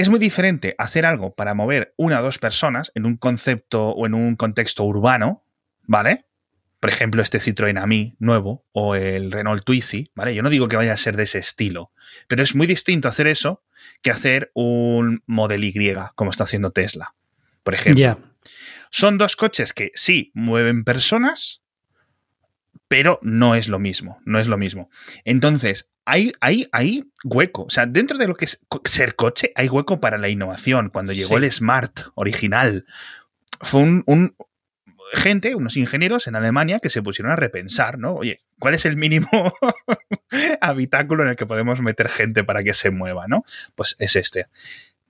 Es 0.00 0.08
muy 0.08 0.18
diferente 0.18 0.74
hacer 0.78 1.04
algo 1.04 1.34
para 1.34 1.52
mover 1.52 1.92
una 1.98 2.20
o 2.20 2.22
dos 2.22 2.38
personas 2.38 2.90
en 2.94 3.04
un 3.04 3.18
concepto 3.18 3.90
o 3.90 4.06
en 4.06 4.14
un 4.14 4.34
contexto 4.34 4.82
urbano, 4.84 5.44
¿vale? 5.82 6.24
Por 6.80 6.88
ejemplo, 6.88 7.20
este 7.20 7.36
Citroën 7.36 7.78
AMI 7.78 8.16
nuevo 8.18 8.64
o 8.72 8.94
el 8.94 9.30
Renault 9.30 9.62
Twizy, 9.62 10.10
¿vale? 10.14 10.34
Yo 10.34 10.42
no 10.42 10.48
digo 10.48 10.68
que 10.68 10.76
vaya 10.76 10.94
a 10.94 10.96
ser 10.96 11.18
de 11.18 11.24
ese 11.24 11.38
estilo, 11.38 11.92
pero 12.28 12.42
es 12.42 12.54
muy 12.54 12.66
distinto 12.66 13.08
hacer 13.08 13.26
eso 13.26 13.62
que 14.00 14.10
hacer 14.10 14.50
un 14.54 15.22
Model 15.26 15.64
Y, 15.64 15.94
como 16.14 16.30
está 16.30 16.44
haciendo 16.44 16.70
Tesla, 16.70 17.14
por 17.62 17.74
ejemplo. 17.74 18.00
Son 18.88 19.18
dos 19.18 19.36
coches 19.36 19.74
que 19.74 19.92
sí 19.94 20.30
mueven 20.32 20.82
personas, 20.82 21.60
pero 22.88 23.18
no 23.20 23.54
es 23.54 23.68
lo 23.68 23.78
mismo, 23.78 24.18
no 24.24 24.40
es 24.40 24.48
lo 24.48 24.56
mismo. 24.56 24.88
Entonces, 25.26 25.89
hay, 26.10 26.32
hay, 26.40 26.68
hay 26.72 27.04
hueco. 27.22 27.62
O 27.62 27.70
sea, 27.70 27.86
dentro 27.86 28.18
de 28.18 28.26
lo 28.26 28.34
que 28.34 28.46
es 28.46 28.60
ser 28.84 29.14
coche, 29.14 29.52
hay 29.54 29.68
hueco 29.68 30.00
para 30.00 30.18
la 30.18 30.28
innovación. 30.28 30.90
Cuando 30.90 31.12
llegó 31.12 31.36
el 31.36 31.50
Smart 31.50 32.00
original, 32.16 32.84
fue 33.60 33.82
un, 33.82 34.34
gente, 35.12 35.54
unos 35.54 35.76
ingenieros 35.76 36.26
en 36.26 36.34
Alemania 36.34 36.80
que 36.80 36.90
se 36.90 37.00
pusieron 37.00 37.32
a 37.32 37.36
repensar, 37.36 37.98
¿no? 37.98 38.14
Oye, 38.14 38.40
¿cuál 38.58 38.74
es 38.74 38.84
el 38.86 38.96
mínimo 38.96 39.28
habitáculo 40.60 41.22
en 41.22 41.30
el 41.30 41.36
que 41.36 41.46
podemos 41.46 41.80
meter 41.80 42.08
gente 42.08 42.42
para 42.42 42.64
que 42.64 42.74
se 42.74 42.90
mueva, 42.90 43.28
¿no? 43.28 43.44
Pues 43.76 43.94
es 44.00 44.16
este. 44.16 44.46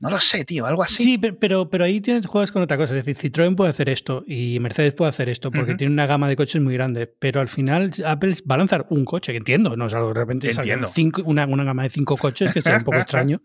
No 0.00 0.08
lo 0.08 0.19
sé, 0.19 0.47
tío, 0.47 0.64
algo 0.64 0.82
así. 0.82 1.05
Sí, 1.05 1.19
pero, 1.19 1.69
pero 1.69 1.85
ahí 1.85 2.00
tienes 2.00 2.26
juegas 2.26 2.50
con 2.50 2.62
otra 2.62 2.79
cosa. 2.79 2.97
Es 2.97 3.05
decir, 3.05 3.32
Citroën 3.32 3.55
puede 3.55 3.69
hacer 3.69 3.91
esto 3.91 4.25
y 4.26 4.58
Mercedes 4.58 4.94
puede 4.94 5.11
hacer 5.11 5.29
esto 5.29 5.50
porque 5.50 5.75
tiene 5.75 5.93
una 5.93 6.06
gama 6.06 6.26
de 6.26 6.37
coches 6.37 6.61
muy 6.62 6.73
grande. 6.73 7.06
Pero 7.06 7.43
al 7.43 7.50
final 7.50 7.91
Apple 8.06 8.35
va 8.50 8.55
a 8.55 8.58
lanzar 8.58 8.87
un 8.88 9.05
coche, 9.05 9.32
que 9.32 9.38
entiendo, 9.38 9.76
no 9.76 9.87
es 9.87 9.94
algo 9.94 10.08
de 10.08 10.14
repente 10.14 10.50
cinco, 10.93 11.23
una, 11.26 11.47
una, 11.47 11.64
gama 11.64 11.82
de 11.82 11.91
cinco 11.91 12.17
coches, 12.17 12.50
que 12.55 12.62
será 12.62 12.79
un 12.79 12.85
poco 12.85 12.97
extraño 12.99 13.43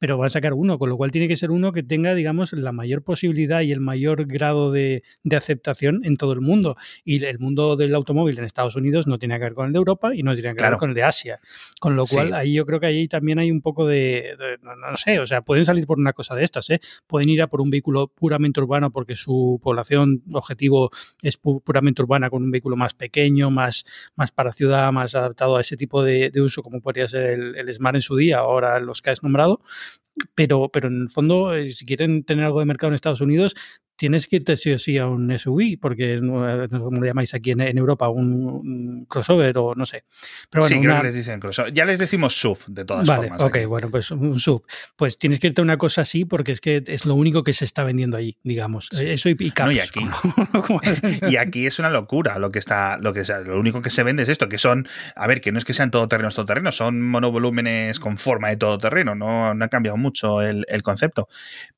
pero 0.00 0.16
va 0.16 0.26
a 0.26 0.30
sacar 0.30 0.54
uno, 0.54 0.78
con 0.78 0.88
lo 0.88 0.96
cual 0.96 1.12
tiene 1.12 1.28
que 1.28 1.36
ser 1.36 1.50
uno 1.50 1.72
que 1.72 1.82
tenga, 1.82 2.14
digamos, 2.14 2.54
la 2.54 2.72
mayor 2.72 3.04
posibilidad 3.04 3.60
y 3.60 3.70
el 3.70 3.80
mayor 3.80 4.26
grado 4.26 4.72
de, 4.72 5.02
aceptación 5.30 6.00
en 6.04 6.16
todo 6.16 6.32
el 6.32 6.40
mundo. 6.40 6.76
Y 7.04 7.22
el 7.22 7.38
mundo 7.38 7.76
del 7.76 7.94
automóvil 7.94 8.38
en 8.38 8.44
Estados 8.46 8.76
Unidos 8.76 9.06
no 9.06 9.18
tiene 9.18 9.36
que 9.36 9.44
ver 9.44 9.54
con 9.54 9.66
el 9.66 9.72
de 9.72 9.76
Europa 9.76 10.14
y 10.14 10.22
no 10.22 10.32
tiene 10.34 10.54
que 10.54 10.62
ver 10.62 10.78
con 10.78 10.88
el 10.88 10.94
de 10.94 11.02
Asia. 11.02 11.38
Con 11.78 11.96
lo 11.96 12.06
cual, 12.06 12.32
ahí 12.32 12.54
yo 12.54 12.64
creo 12.64 12.80
que 12.80 12.86
ahí 12.86 13.08
también 13.08 13.38
hay 13.38 13.50
un 13.50 13.60
poco 13.60 13.86
de, 13.86 14.36
no, 14.62 14.96
sé, 14.96 15.20
o 15.20 15.26
sea, 15.26 15.42
pueden 15.42 15.66
salir 15.66 15.86
por 15.90 15.98
una 15.98 16.12
cosa 16.12 16.36
de 16.36 16.44
estas, 16.44 16.70
¿eh? 16.70 16.80
Pueden 17.08 17.28
ir 17.30 17.42
a 17.42 17.48
por 17.48 17.60
un 17.60 17.68
vehículo 17.68 18.06
puramente 18.06 18.60
urbano 18.60 18.92
porque 18.92 19.16
su 19.16 19.58
población 19.60 20.22
objetivo 20.32 20.92
es 21.20 21.36
puramente 21.36 22.00
urbana 22.00 22.30
con 22.30 22.44
un 22.44 22.52
vehículo 22.52 22.76
más 22.76 22.94
pequeño, 22.94 23.50
más, 23.50 23.84
más 24.14 24.30
para 24.30 24.52
ciudad, 24.52 24.92
más 24.92 25.16
adaptado 25.16 25.56
a 25.56 25.62
ese 25.62 25.76
tipo 25.76 26.04
de, 26.04 26.30
uso 26.36 26.62
como 26.62 26.80
podría 26.80 27.08
ser 27.08 27.30
el, 27.30 27.56
el 27.56 27.74
Smart 27.74 27.96
en 27.96 28.02
su 28.02 28.14
día, 28.14 28.38
ahora 28.38 28.78
los 28.78 29.02
que 29.02 29.10
has 29.10 29.24
nombrado 29.24 29.62
pero, 30.34 30.68
pero 30.68 30.88
en 30.88 31.02
el 31.02 31.08
fondo, 31.08 31.54
eh, 31.54 31.72
si 31.72 31.84
quieren 31.86 32.22
tener 32.24 32.44
algo 32.44 32.60
de 32.60 32.66
mercado 32.66 32.88
en 32.88 32.94
Estados 32.94 33.20
Unidos, 33.20 33.56
tienes 34.00 34.26
que 34.26 34.36
irte 34.36 34.56
sí 34.56 34.72
o 34.72 34.78
sí 34.78 34.96
a 34.96 35.06
un 35.06 35.38
SUV, 35.38 35.78
porque 35.78 36.20
no, 36.22 36.40
como 36.70 37.00
lo 37.00 37.04
llamáis 37.04 37.34
aquí 37.34 37.50
en, 37.50 37.76
Europa, 37.76 38.08
un, 38.08 39.04
crossover 39.04 39.58
o 39.58 39.74
no 39.74 39.84
sé. 39.84 40.04
Pero 40.48 40.62
bueno, 40.62 40.74
sí, 40.74 40.82
creo 40.82 40.96
que 40.96 41.02
les 41.02 41.14
dicen 41.14 41.38
crossover. 41.38 41.74
Ya 41.74 41.84
les 41.84 41.98
decimos 41.98 42.40
SUV, 42.40 42.60
de 42.68 42.86
todas 42.86 43.06
vale, 43.06 43.28
formas. 43.28 43.46
Ok, 43.46 43.58
bueno, 43.66 43.90
pues 43.90 44.10
un 44.10 44.40
SUV. 44.40 44.62
Pues 44.96 45.18
tienes 45.18 45.38
que 45.38 45.48
irte 45.48 45.60
a 45.60 45.64
una 45.64 45.76
cosa 45.76 46.00
así 46.00 46.24
porque 46.24 46.52
es 46.52 46.62
que 46.62 46.82
es 46.86 47.04
lo 47.04 47.14
único 47.14 47.44
que 47.44 47.52
se 47.52 47.66
está 47.66 47.84
vendiendo 47.84 48.16
allí, 48.16 48.38
digamos. 48.42 48.88
Eso 48.90 49.28
y, 49.28 49.36
y, 49.38 49.52
y 49.70 49.80
aquí. 49.80 50.00
y 51.28 51.36
aquí 51.36 51.66
es 51.66 51.78
una 51.78 51.90
locura 51.90 52.38
lo 52.38 52.50
que 52.50 52.58
está, 52.58 52.96
lo 52.96 53.12
que 53.12 53.26
sea, 53.26 53.40
lo 53.40 53.60
único 53.60 53.82
que 53.82 53.90
se 53.90 54.02
vende 54.02 54.22
es 54.22 54.30
esto, 54.30 54.48
que 54.48 54.56
son, 54.56 54.88
a 55.14 55.26
ver, 55.26 55.42
que 55.42 55.52
no 55.52 55.58
es 55.58 55.66
que 55.66 55.74
sean 55.74 55.90
todoterrenos, 55.90 56.34
todoterrenos, 56.36 56.74
son 56.74 57.02
monovolúmenes 57.02 58.00
con 58.00 58.16
forma 58.16 58.48
de 58.48 58.56
todoterreno, 58.56 59.14
no, 59.14 59.52
no 59.52 59.62
ha 59.62 59.68
cambiado 59.68 59.98
mucho 59.98 60.40
el, 60.40 60.64
el 60.68 60.82
concepto. 60.82 61.28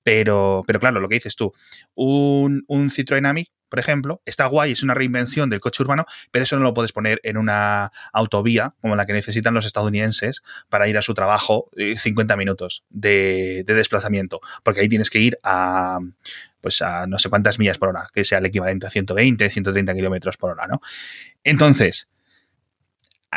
Pero, 0.04 0.64
pero 0.66 0.80
claro, 0.80 1.00
lo 1.00 1.08
que 1.08 1.14
dices 1.14 1.36
tú, 1.36 1.52
un, 1.94 2.11
un 2.12 2.90
Citroën 2.90 3.26
AMI, 3.26 3.48
por 3.72 3.78
ejemplo, 3.78 4.20
está 4.26 4.44
guay, 4.44 4.72
es 4.72 4.82
una 4.82 4.92
reinvención 4.92 5.48
del 5.48 5.60
coche 5.60 5.82
urbano, 5.82 6.04
pero 6.30 6.42
eso 6.42 6.58
no 6.58 6.62
lo 6.62 6.74
puedes 6.74 6.92
poner 6.92 7.20
en 7.22 7.38
una 7.38 7.90
autovía 8.12 8.74
como 8.82 8.96
la 8.96 9.06
que 9.06 9.14
necesitan 9.14 9.54
los 9.54 9.64
estadounidenses 9.64 10.42
para 10.68 10.88
ir 10.88 10.98
a 10.98 11.00
su 11.00 11.14
trabajo 11.14 11.70
50 11.96 12.34
eh, 12.34 12.36
minutos 12.36 12.84
de, 12.90 13.64
desplazamiento, 13.66 14.42
porque 14.62 14.80
ahí 14.80 14.90
tienes 14.90 15.08
que 15.08 15.20
ir 15.20 15.38
a 15.42 16.00
pues 16.60 16.82
a 16.82 17.06
no 17.06 17.18
sé 17.18 17.30
cuántas 17.30 17.58
millas 17.58 17.78
por 17.78 17.88
hora, 17.88 18.08
que 18.12 18.24
sea 18.24 18.40
el 18.40 18.44
equivalente 18.44 18.88
a 18.88 18.90
120, 18.90 19.48
130 19.48 19.94
kilómetros 19.94 20.36
por 20.36 20.50
hora, 20.50 20.66
¿no? 20.66 20.82
Entonces, 21.42 22.08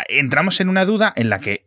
entramos 0.10 0.60
en 0.60 0.68
una 0.68 0.84
duda 0.84 1.14
en 1.16 1.30
la 1.30 1.40
que 1.40 1.66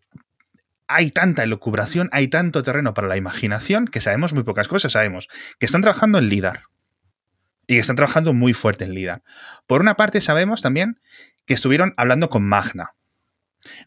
hay 0.89 1.11
tanta 1.11 1.43
elucubración, 1.43 2.11
hay 2.13 2.29
tanto 2.29 2.63
terreno 2.63 2.93
para 2.93 3.09
la 3.09 3.17
imaginación 3.17 3.87
que 3.89 4.03
sabemos 4.03 4.35
muy 4.35 4.43
pocas 4.43 4.69
cosas. 4.69 4.93
Sabemos 4.93 5.29
que 5.59 5.65
están 5.65 5.81
trabajando 5.81 6.19
en 6.19 6.29
LIDAR 6.29 6.65
y 7.69 7.75
que 7.75 7.81
están 7.81 7.97
trabajando 7.97 8.35
muy 8.35 8.55
fuerte 8.55 8.85
en 8.85 8.95
LIDAR. 8.95 9.23
Por 9.69 9.81
una 9.81 9.95
parte, 9.95 10.21
sabemos 10.21 10.63
también 10.63 10.99
que 11.45 11.55
estuvieron 11.55 11.93
hablando 11.97 12.29
con 12.29 12.43
Magna. 12.43 12.95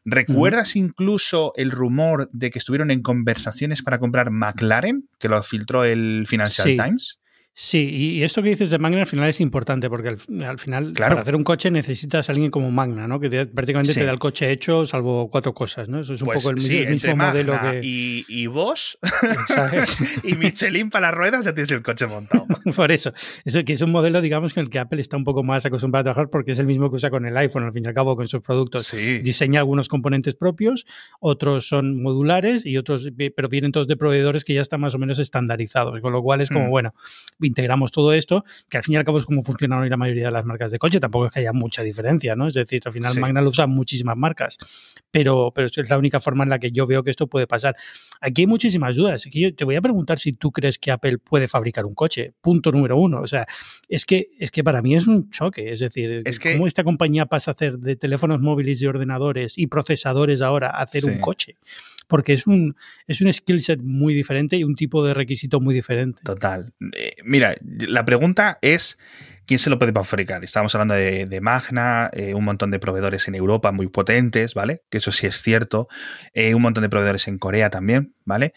¿Recuerdas 0.06 0.76
incluso 0.76 1.54
el 1.56 1.72
rumor 1.72 2.30
de 2.32 2.52
que 2.52 2.60
estuvieron 2.60 2.92
en 2.92 3.02
conversaciones 3.02 3.82
para 3.82 4.00
comprar 4.00 4.30
McLaren, 4.30 5.10
que 5.18 5.28
lo 5.28 5.42
filtró 5.42 5.84
el 5.84 6.26
Financial 6.28 6.68
Times? 6.68 7.20
Sí, 7.54 7.90
y 7.90 8.24
esto 8.24 8.42
que 8.42 8.50
dices 8.50 8.70
de 8.70 8.80
Magna 8.80 9.02
al 9.02 9.08
final 9.08 9.28
es 9.28 9.42
importante, 9.42 9.90
porque 9.90 10.08
al, 10.08 10.58
final 10.58 10.94
para 10.94 11.20
hacer 11.20 11.36
un 11.36 11.44
coche 11.44 11.70
necesitas 11.70 12.30
a 12.30 12.32
alguien 12.32 12.50
como 12.50 12.72
Magna, 12.72 13.10
¿no? 13.10 13.20
Que 13.20 13.30
prácticamente 13.46 13.94
te 13.94 14.06
da 14.06 14.12
el 14.12 14.20
coche 14.20 14.50
hecho, 14.52 14.86
salvo 14.86 15.30
cuatro 15.30 15.54
cosas, 15.54 15.90
¿no? 15.90 16.00
Eso 16.00 16.14
es 16.14 16.22
un 16.22 16.28
pues 16.28 16.42
poco 16.42 16.56
el, 16.56 16.62
sí, 16.62 16.86
mismo 16.88 17.14
modelo 17.18 17.54
que. 17.60 17.82
Y, 17.84 18.26
y 18.30 18.48
Bosch 18.48 18.96
y 20.24 20.36
Michelin 20.36 20.90
para 20.90 21.10
las 21.10 21.18
ruedas, 21.18 21.44
ya 21.44 21.54
tienes 21.54 21.72
el 21.72 21.82
coche 21.82 22.08
montado. 22.08 22.48
Por 22.76 22.90
eso, 22.90 23.12
eso 23.44 23.64
que 23.66 23.74
es 23.74 23.82
un 23.82 23.92
modelo, 23.92 24.22
digamos, 24.22 24.54
con 24.54 24.64
el 24.64 24.70
que 24.70 24.80
Apple 24.80 25.02
está 25.02 25.18
un 25.18 25.26
poco 25.26 25.44
más 25.44 25.66
acostumbrado 25.66 26.02
a 26.02 26.04
trabajar, 26.06 26.30
porque 26.30 26.54
es 26.54 26.60
el 26.60 26.68
mismo 26.68 26.90
que 26.90 26.96
usa 26.96 27.10
con 27.10 27.26
el 27.26 27.36
iPhone, 27.36 27.66
al 27.66 27.74
fin 27.74 27.84
y 27.86 27.90
al 27.90 27.94
cabo, 27.94 28.16
con 28.16 28.30
sus 28.30 28.42
productos. 28.42 28.96
Diseña 29.24 29.60
algunos 29.60 29.90
componentes 29.90 30.36
propios, 30.36 30.86
otros 31.20 31.68
son 31.68 32.02
modulares 32.02 32.66
y 32.66 32.78
otros, 32.78 33.10
pero 33.36 33.50
vienen 33.50 33.74
todos 33.74 33.90
de 33.90 33.98
proveedores 33.98 34.46
que 34.46 34.54
ya 34.54 34.62
están 34.62 34.80
más 34.80 34.96
o 34.96 34.98
menos 34.98 35.20
estandarizados, 35.20 36.00
con 36.00 36.14
lo 36.14 36.22
cual 36.24 36.40
es 36.40 36.50
como, 36.50 36.68
mm. 36.68 36.70
bueno 36.70 36.94
integramos 37.42 37.92
todo 37.92 38.14
esto, 38.14 38.44
que 38.70 38.78
al 38.78 38.84
fin 38.84 38.94
y 38.94 38.98
al 38.98 39.04
cabo 39.04 39.18
es 39.18 39.26
como 39.26 39.44
funcionan 39.44 39.82
hoy 39.82 39.90
la 39.90 39.98
mayoría 39.98 40.26
de 40.26 40.32
las 40.32 40.46
marcas 40.46 40.72
de 40.72 40.80
coche, 40.80 41.00
tampoco 41.00 41.28
es 41.28 41.34
que 41.34 41.40
haya 41.40 41.54
mucha 41.54 41.84
diferencia, 41.84 42.36
¿no? 42.36 42.48
Es 42.48 42.54
decir, 42.54 42.82
al 42.86 42.94
final 42.94 43.18
Magna 43.20 43.42
lo 43.42 43.50
usa 43.50 43.68
muchísimas 43.68 44.18
marcas, 44.18 44.58
pero, 45.12 45.52
pero 45.54 45.68
es 45.68 45.90
la 45.90 45.98
única 45.98 46.20
forma 46.20 46.44
en 46.44 46.50
la 46.50 46.60
que 46.60 46.72
yo 46.72 46.86
veo 46.88 47.04
que 47.04 47.12
esto 47.12 47.28
puede 47.28 47.48
pasar. 47.48 47.76
Aquí 48.20 48.44
hay 48.44 48.48
muchísimas 48.48 48.96
dudas. 48.96 49.26
Aquí 49.26 49.42
yo 49.42 49.56
te 49.56 49.66
voy 49.66 49.76
a 49.76 49.82
preguntar 49.82 50.20
si 50.20 50.34
tú 50.34 50.52
crees 50.52 50.78
que 50.78 50.92
Apple 50.92 51.18
puede 51.18 51.48
fabricar 51.48 51.86
un 51.86 51.96
coche. 51.96 52.34
Punto 52.42 52.72
número 52.72 52.98
uno. 52.98 53.22
O 53.22 53.28
sea, 53.28 53.48
es 53.90 54.06
que, 54.06 54.30
es 54.40 54.52
que 54.52 54.64
para 54.64 54.82
mí 54.82 54.96
es 54.96 55.08
un 55.08 55.30
choque. 55.30 55.72
Es 55.72 55.80
decir, 55.80 56.22
es 56.24 56.40
¿cómo 56.40 56.68
esta 56.68 56.84
compañía 56.84 57.26
pasa 57.26 57.52
a 57.52 57.54
hacer 57.54 57.80
de 57.80 57.96
teléfonos 57.96 58.40
móviles 58.40 58.82
y 58.82 58.88
ordenadores 58.88 59.58
y 59.58 59.68
procesadores 59.68 60.42
ahora 60.42 60.70
a 60.70 60.84
hacer 60.84 61.06
un 61.06 61.20
coche? 61.20 61.58
Porque 62.12 62.34
es 62.34 62.46
un, 62.46 62.76
es 63.08 63.22
un 63.22 63.32
skill 63.32 63.64
set 63.64 63.80
muy 63.82 64.14
diferente 64.14 64.58
y 64.58 64.66
un 64.66 64.76
tipo 64.76 65.02
de 65.06 65.14
requisito 65.14 65.62
muy 65.62 65.74
diferente. 65.74 66.22
Total. 66.26 66.74
Eh, 66.92 67.14
mira, 67.24 67.56
la 67.62 68.04
pregunta 68.04 68.60
es, 68.62 69.00
¿quién 69.46 69.60
se 69.60 69.70
lo 69.70 69.80
puede 69.80 69.94
fabricar? 69.94 70.44
Estamos 70.44 70.76
hablando 70.76 70.94
de, 70.94 71.40
Magna, 71.42 72.10
eh, 72.12 72.34
un 72.34 72.44
montón 72.44 72.70
de 72.70 72.80
proveedores 72.80 73.30
en 73.30 73.36
Europa 73.36 73.72
muy 73.72 73.88
potentes, 73.88 74.56
¿vale? 74.56 74.82
Que 74.90 74.98
eso 74.98 75.14
sí 75.14 75.26
es 75.26 75.42
cierto. 75.42 75.88
Eh, 76.34 76.54
un 76.54 76.64
montón 76.64 76.82
de 76.82 76.90
proveedores 76.90 77.30
en 77.30 77.38
Corea 77.38 77.70
también, 77.70 78.14
¿vale? 78.26 78.52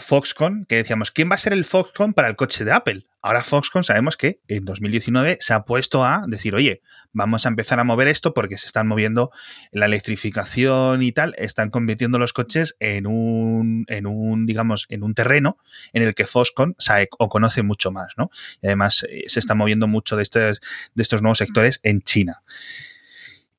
Foxconn, 0.00 0.66
que 0.68 0.74
decíamos, 0.74 1.12
¿quién 1.12 1.30
va 1.30 1.36
a 1.36 1.38
ser 1.38 1.52
el 1.52 1.64
Foxconn 1.64 2.12
para 2.12 2.26
el 2.26 2.34
coche 2.34 2.64
de 2.64 2.72
Apple? 2.72 3.06
Ahora 3.22 3.44
Foxconn 3.44 3.84
sabemos 3.84 4.16
que 4.16 4.40
en 4.48 4.64
2019 4.64 5.38
se 5.40 5.54
ha 5.54 5.62
puesto 5.62 6.04
a 6.04 6.24
decir, 6.26 6.56
oye, 6.56 6.82
vamos 7.12 7.46
a 7.46 7.50
empezar 7.50 7.78
a 7.78 7.84
mover 7.84 8.08
esto 8.08 8.34
porque 8.34 8.58
se 8.58 8.66
están 8.66 8.88
moviendo 8.88 9.30
la 9.70 9.86
electrificación 9.86 11.02
y 11.04 11.12
tal, 11.12 11.36
están 11.38 11.70
convirtiendo 11.70 12.18
los 12.18 12.32
coches 12.32 12.74
en 12.80 13.06
un, 13.06 13.84
en 13.86 14.06
un 14.06 14.44
digamos, 14.44 14.86
en 14.88 15.04
un 15.04 15.14
terreno 15.14 15.56
en 15.92 16.02
el 16.02 16.16
que 16.16 16.26
Foxconn 16.26 16.74
sabe 16.78 17.08
o 17.16 17.28
conoce 17.28 17.62
mucho 17.62 17.92
más, 17.92 18.12
¿no? 18.16 18.30
Y 18.60 18.66
además 18.66 19.06
eh, 19.08 19.22
se 19.28 19.38
está 19.38 19.54
moviendo 19.54 19.86
mucho 19.86 20.16
de 20.16 20.24
estos, 20.24 20.60
de 20.94 21.02
estos 21.02 21.22
nuevos 21.22 21.38
sectores 21.38 21.78
en 21.84 22.02
China. 22.02 22.42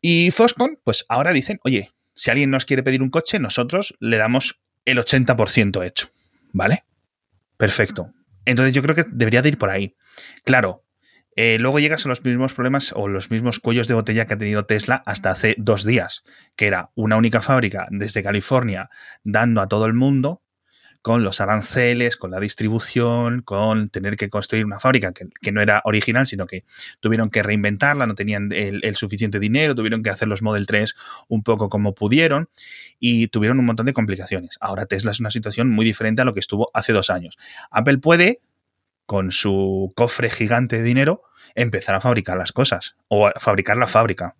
Y 0.01 0.31
Foxconn, 0.31 0.77
pues 0.83 1.05
ahora 1.07 1.31
dicen, 1.31 1.61
oye, 1.63 1.93
si 2.15 2.31
alguien 2.31 2.49
nos 2.49 2.65
quiere 2.65 2.83
pedir 2.83 3.01
un 3.01 3.09
coche, 3.09 3.39
nosotros 3.39 3.95
le 4.01 4.17
damos 4.17 4.59
el 4.83 4.97
80% 4.97 5.85
hecho, 5.85 6.09
¿vale? 6.51 6.83
Perfecto. 7.55 8.11
Entonces 8.45 8.73
yo 8.73 8.81
creo 8.81 8.95
que 8.95 9.05
debería 9.09 9.41
de 9.41 9.49
ir 9.49 9.57
por 9.57 9.69
ahí. 9.69 9.95
Claro, 10.43 10.83
eh, 11.35 11.57
luego 11.59 11.79
llegas 11.79 12.05
a 12.05 12.09
los 12.09 12.23
mismos 12.23 12.53
problemas 12.53 12.93
o 12.95 13.07
los 13.07 13.31
mismos 13.31 13.59
cuellos 13.59 13.87
de 13.87 13.95
botella 13.95 14.25
que 14.25 14.35
ha 14.35 14.37
tenido 14.37 14.65
Tesla 14.65 15.01
hasta 15.05 15.31
hace 15.31 15.55
dos 15.57 15.83
días, 15.83 16.23
que 16.55 16.67
era 16.67 16.91
una 16.93 17.17
única 17.17 17.41
fábrica 17.41 17.87
desde 17.89 18.21
California 18.21 18.89
dando 19.23 19.61
a 19.61 19.67
todo 19.67 19.87
el 19.87 19.93
mundo 19.93 20.42
con 21.03 21.21
los 21.25 21.41
aranceles, 21.41 22.15
con 22.15 22.31
la 22.31 22.39
distribución, 22.39 23.41
con 23.41 23.89
tener 23.89 24.15
que 24.15 24.29
construir 24.29 24.63
una 24.63 24.79
fábrica 24.79 25.11
que, 25.11 25.51
no 25.51 25.61
era 25.61 25.81
original, 25.83 26.25
sino 26.25 26.47
que 26.47 26.63
tuvieron 27.01 27.29
que 27.29 27.43
reinventarla, 27.43 28.07
no 28.07 28.15
tenían 28.15 28.53
el, 28.53 28.95
suficiente 28.95 29.37
dinero, 29.37 29.75
tuvieron 29.75 30.01
que 30.01 30.09
hacer 30.09 30.29
los 30.29 30.41
Model 30.41 30.65
3 30.65 30.95
un 31.27 31.43
poco 31.43 31.67
como 31.67 31.93
pudieron 31.93 32.47
y 33.01 33.27
tuvieron 33.27 33.59
un 33.59 33.65
montón 33.65 33.85
de 33.85 33.91
complicaciones. 33.91 34.57
Ahora 34.61 34.85
Tesla 34.85 35.11
es 35.11 35.19
una 35.19 35.29
situación 35.29 35.69
muy 35.69 35.83
diferente 35.83 36.21
a 36.21 36.25
lo 36.25 36.33
que 36.33 36.39
estuvo 36.39 36.71
hace 36.73 36.93
dos 36.93 37.09
años. 37.09 37.37
Apple 37.69 37.97
puede, 37.97 38.39
con 39.05 39.33
su 39.33 39.91
cofre 39.97 40.29
gigante 40.29 40.77
de 40.77 40.83
dinero, 40.83 41.23
empezar 41.53 41.95
a 41.95 42.01
fabricar 42.01 42.37
las 42.37 42.53
cosas 42.53 42.95
o 43.09 43.27
a 43.27 43.33
fabricar 43.41 43.75
la 43.75 43.87
fábrica. 43.87 44.37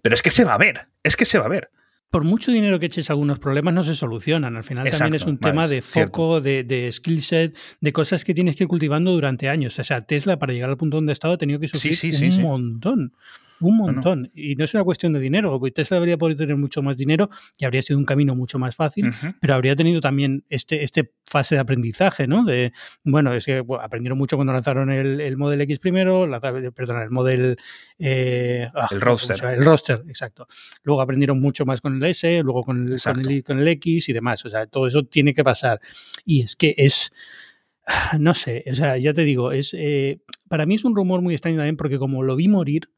Pero 0.00 0.14
es 0.14 0.22
que 0.22 0.30
se 0.30 0.44
va 0.44 0.54
a 0.54 0.58
ver, 0.58 0.88
es 1.02 1.14
que 1.14 1.26
se 1.26 1.38
va 1.38 1.44
a 1.44 1.50
ver 1.50 1.68
por 2.14 2.22
mucho 2.22 2.52
dinero 2.52 2.78
que 2.78 2.86
eches 2.86 3.10
algunos 3.10 3.40
problemas 3.40 3.74
no 3.74 3.82
se 3.82 3.96
solucionan. 3.96 4.54
Al 4.54 4.62
final 4.62 4.88
también 4.88 5.14
es 5.14 5.26
un 5.26 5.36
tema 5.36 5.66
de 5.66 5.82
foco, 5.82 6.40
de, 6.40 6.62
de, 6.62 6.92
skill 6.92 7.20
set, 7.22 7.58
de 7.80 7.92
cosas 7.92 8.24
que 8.24 8.32
tienes 8.34 8.54
que 8.54 8.62
ir 8.62 8.68
cultivando 8.68 9.10
durante 9.10 9.48
años. 9.48 9.76
O 9.80 9.82
sea, 9.82 10.02
Tesla 10.02 10.38
para 10.38 10.52
llegar 10.52 10.70
al 10.70 10.76
punto 10.76 10.96
donde 10.96 11.10
ha 11.10 11.12
estado 11.14 11.34
ha 11.34 11.38
tenido 11.38 11.58
que 11.58 11.66
sufrir 11.66 12.14
un 12.36 12.42
montón. 12.42 13.12
Un 13.60 13.76
montón. 13.76 14.30
Y 14.34 14.56
no 14.56 14.64
es 14.64 14.74
una 14.74 14.84
cuestión 14.84 15.12
de 15.12 15.20
dinero, 15.20 15.60
Tesla 15.74 15.96
habría 15.96 16.18
podido 16.18 16.38
tener 16.38 16.56
mucho 16.56 16.82
más 16.82 16.96
dinero 16.96 17.30
y 17.58 17.64
habría 17.64 17.82
sido 17.82 17.98
un 17.98 18.04
camino 18.04 18.34
mucho 18.34 18.58
más 18.58 18.74
fácil, 18.76 19.12
pero 19.40 19.54
habría 19.54 19.76
tenido 19.76 20.00
también 20.00 20.44
este, 20.48 20.82
este 20.82 21.12
fase 21.24 21.54
de 21.54 21.60
aprendizaje, 21.60 22.26
¿no? 22.26 22.44
De, 22.44 22.72
bueno, 23.04 23.32
es 23.32 23.44
que 23.44 23.64
aprendieron 23.80 24.18
mucho 24.18 24.36
cuando 24.36 24.52
lanzaron 24.52 24.90
el, 24.90 25.20
el 25.20 25.36
Model 25.36 25.60
X 25.62 25.78
primero, 25.78 26.28
perdón, 26.74 27.02
el 27.02 27.10
Model... 27.10 27.56
Eh, 27.98 28.68
ah, 28.74 28.88
el 28.90 29.00
roster. 29.00 29.42
El 29.44 29.64
roster, 29.64 30.02
exacto. 30.08 30.46
Luego 30.82 31.00
aprendieron 31.00 31.40
mucho 31.40 31.64
más 31.64 31.80
con 31.80 31.96
el 31.96 32.10
S, 32.10 32.42
luego 32.42 32.64
con 32.64 32.92
el, 32.92 33.00
con 33.00 33.20
el, 33.20 33.44
con 33.44 33.58
el 33.58 33.68
X 33.68 34.08
y 34.08 34.12
demás. 34.12 34.44
O 34.44 34.50
sea, 34.50 34.66
todo 34.66 34.86
eso 34.86 35.04
tiene 35.04 35.32
que 35.34 35.44
pasar. 35.44 35.80
Y 36.24 36.42
es 36.42 36.56
que 36.56 36.74
es 36.76 37.12
no 38.18 38.34
sé, 38.34 38.64
o 38.70 38.74
sea, 38.74 38.96
ya 38.96 39.12
te 39.12 39.22
digo, 39.22 39.52
es 39.52 39.74
eh, 39.78 40.20
para 40.48 40.66
mí 40.66 40.74
es 40.74 40.84
un 40.84 40.96
rumor 40.96 41.20
muy 41.20 41.34
extraño 41.34 41.58
también 41.58 41.76
porque 41.76 41.98
como 41.98 42.22
lo 42.22 42.36
vi 42.36 42.48
morir, 42.48 42.88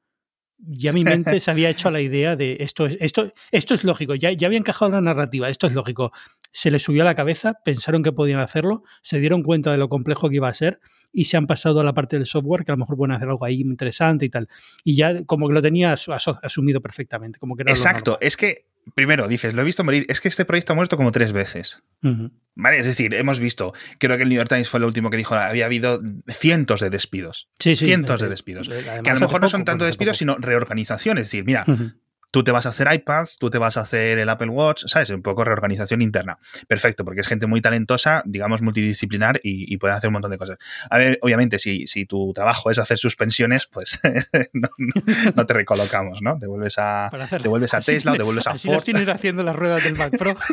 ya 0.59 0.93
mi 0.93 1.05
mente 1.05 1.41
se 1.41 1.51
había 1.51 1.71
hecho 1.71 1.89
a 1.89 1.91
la 1.91 2.01
idea 2.01 2.37
de 2.37 2.57
esto 2.61 2.87
es, 2.87 2.97
esto, 3.01 3.33
esto 3.51 3.75
es 3.75 3.85
lógico, 3.85 4.15
ya, 4.15 4.33
ya 4.33 4.47
había 4.47 4.59
encajado 4.59 4.91
la 4.91 5.01
narrativa, 5.01 5.49
esto 5.49 5.67
es 5.67 5.73
lógico. 5.73 6.13
Se 6.51 6.71
les 6.71 6.83
subió 6.83 7.03
a 7.03 7.05
la 7.05 7.15
cabeza, 7.15 7.55
pensaron 7.65 8.03
que 8.03 8.13
podían 8.13 8.41
hacerlo, 8.41 8.83
se 9.03 9.19
dieron 9.19 9.43
cuenta 9.43 9.73
de 9.73 9.79
lo 9.79 9.89
complejo 9.89 10.29
que 10.29 10.37
iba 10.37 10.49
a 10.49 10.55
ser 10.55 10.81
y 11.17 11.25
se 11.25 11.39
han 11.39 11.47
pasado 11.47 11.81
a 11.81 11.85
la 11.85 11.95
parte 11.95 12.17
del 12.17 12.27
software, 12.27 12.63
que 12.63 12.73
a 12.73 12.75
lo 12.75 12.79
mejor 12.79 12.99
pueden 12.99 13.17
hacer 13.17 13.27
algo 13.27 13.43
ahí 13.47 13.63
interesante 13.63 14.27
y 14.27 14.29
tal. 14.29 14.49
Y 14.85 14.95
ya 14.97 15.25
como 15.25 15.49
que 15.49 15.55
lo 15.55 15.63
tenía 15.63 15.95
asumido 15.95 16.83
perfectamente. 16.83 17.39
Como 17.39 17.57
que 17.57 17.63
Exacto, 17.63 18.19
es 18.21 18.37
que 18.37 18.67
primero 18.95 19.27
dices, 19.27 19.55
lo 19.55 19.63
he 19.63 19.65
visto 19.65 19.83
morir, 19.83 20.05
es 20.11 20.21
que 20.21 20.29
este 20.29 20.45
proyecto 20.45 20.75
ha 20.75 20.77
muerto 20.77 20.99
como 20.99 21.13
tres 21.13 21.33
veces. 21.33 21.83
¿Vale? 22.55 22.79
Es 22.79 22.85
decir, 22.85 23.15
hemos 23.15 23.41
visto, 23.41 23.73
creo 23.99 24.19
que 24.19 24.25
el 24.25 24.29
New 24.29 24.37
York 24.37 24.51
Times 24.51 24.69
fue 24.69 24.79
el 24.79 24.85
último 24.85 25.09
que 25.09 25.17
dijo, 25.17 25.35
había 25.35 25.65
habido 25.65 26.03
cientos 26.29 26.83
de 26.83 26.91
despidos. 26.91 27.49
Sí, 27.59 27.77
cientos 27.77 28.21
de 28.21 28.29
despidos. 28.29 28.69
que 28.69 29.11
a 29.11 29.15
lo 29.15 29.21
mejor 29.21 29.41
no 29.41 29.49
son 29.49 29.65
tanto 29.65 29.87
despidos, 29.87 30.19
sino 30.19 30.37
reorganizaciones. 30.37 31.23
Es 31.23 31.31
decir, 31.31 31.47
mira, 31.47 31.65
tú 32.31 32.45
te 32.45 32.51
vas 32.51 32.67
a 32.67 32.71
hacer 32.71 32.93
iPads, 32.93 33.39
tú 33.39 33.51
te 33.51 33.59
vas 33.59 33.77
a 33.77 33.81
hacer 33.81 34.19
el 34.19 34.29
Apple 34.29 34.49
Watch, 34.49 34.85
¿sabes? 34.87 35.11
Un 35.11 35.23
poco 35.23 35.45
reorganización 35.45 36.03
interna. 36.03 36.39
Perfecto, 36.69 37.05
porque 37.05 37.21
es 37.21 37.27
gente 37.29 37.47
muy 37.47 37.61
talentosa, 37.61 38.23
digamos, 38.27 38.63
multidisciplinar 38.63 39.41
y, 39.43 39.77
puede 39.77 39.95
hacer 39.95 40.09
un 40.09 40.15
montón 40.15 40.31
de 40.31 40.39
cosas. 40.39 40.59
A 40.91 40.99
ver, 40.99 41.19
obviamente, 41.23 41.59
si, 41.59 41.87
si 41.87 42.07
tu 42.07 42.33
trabajo 42.33 42.71
es 42.71 42.79
hacer 42.79 42.99
suspensiones, 42.99 43.67
pues 43.67 43.99
no, 44.53 45.47
te 45.47 45.55
recolocamos, 45.55 46.23
¿no? 46.23 46.39
Te 46.39 46.47
vuelves 46.47 46.77
a, 46.79 47.11
te 47.43 47.49
vuelves 47.49 47.75
a 47.75 47.81
Tesla 47.81 48.13
o 48.13 48.17
te 48.17 48.23
vuelves 48.23 48.47
a 48.47 48.53
así 48.53 48.69
Ford. 48.69 48.83
tienes 48.83 49.09
haciendo 49.09 49.43
las 49.43 49.57
ruedas 49.57 49.85
del 49.85 49.97
Mac 49.97 50.17
Pro. 50.17 50.37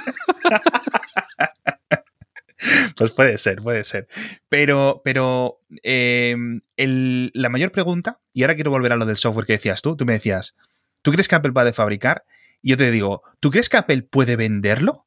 Pues 2.96 3.12
puede 3.12 3.38
ser, 3.38 3.58
puede 3.58 3.84
ser. 3.84 4.08
Pero, 4.48 5.02
pero 5.04 5.60
eh, 5.84 6.36
la 6.78 7.50
mayor 7.50 7.72
pregunta, 7.72 8.22
y 8.32 8.44
ahora 8.44 8.56
quiero 8.56 8.72
volver 8.72 8.94
a 8.94 8.96
lo 8.96 9.06
del 9.06 9.18
software 9.18 9.46
que 9.46 9.54
decías 9.54 9.82
tú, 9.82 9.98
tú 9.98 10.06
me 10.06 10.14
decías, 10.14 10.56
¿Tú 11.04 11.12
crees 11.12 11.28
que 11.28 11.36
Apple 11.36 11.52
puede 11.52 11.74
fabricar? 11.74 12.26
Y 12.64 12.72
yo 12.72 12.78
te 12.78 12.90
digo, 12.90 13.22
¿tú 13.40 13.52
crees 13.52 13.70
que 13.70 13.78
Apple 13.78 14.02
puede 14.02 14.36
venderlo? 14.36 15.06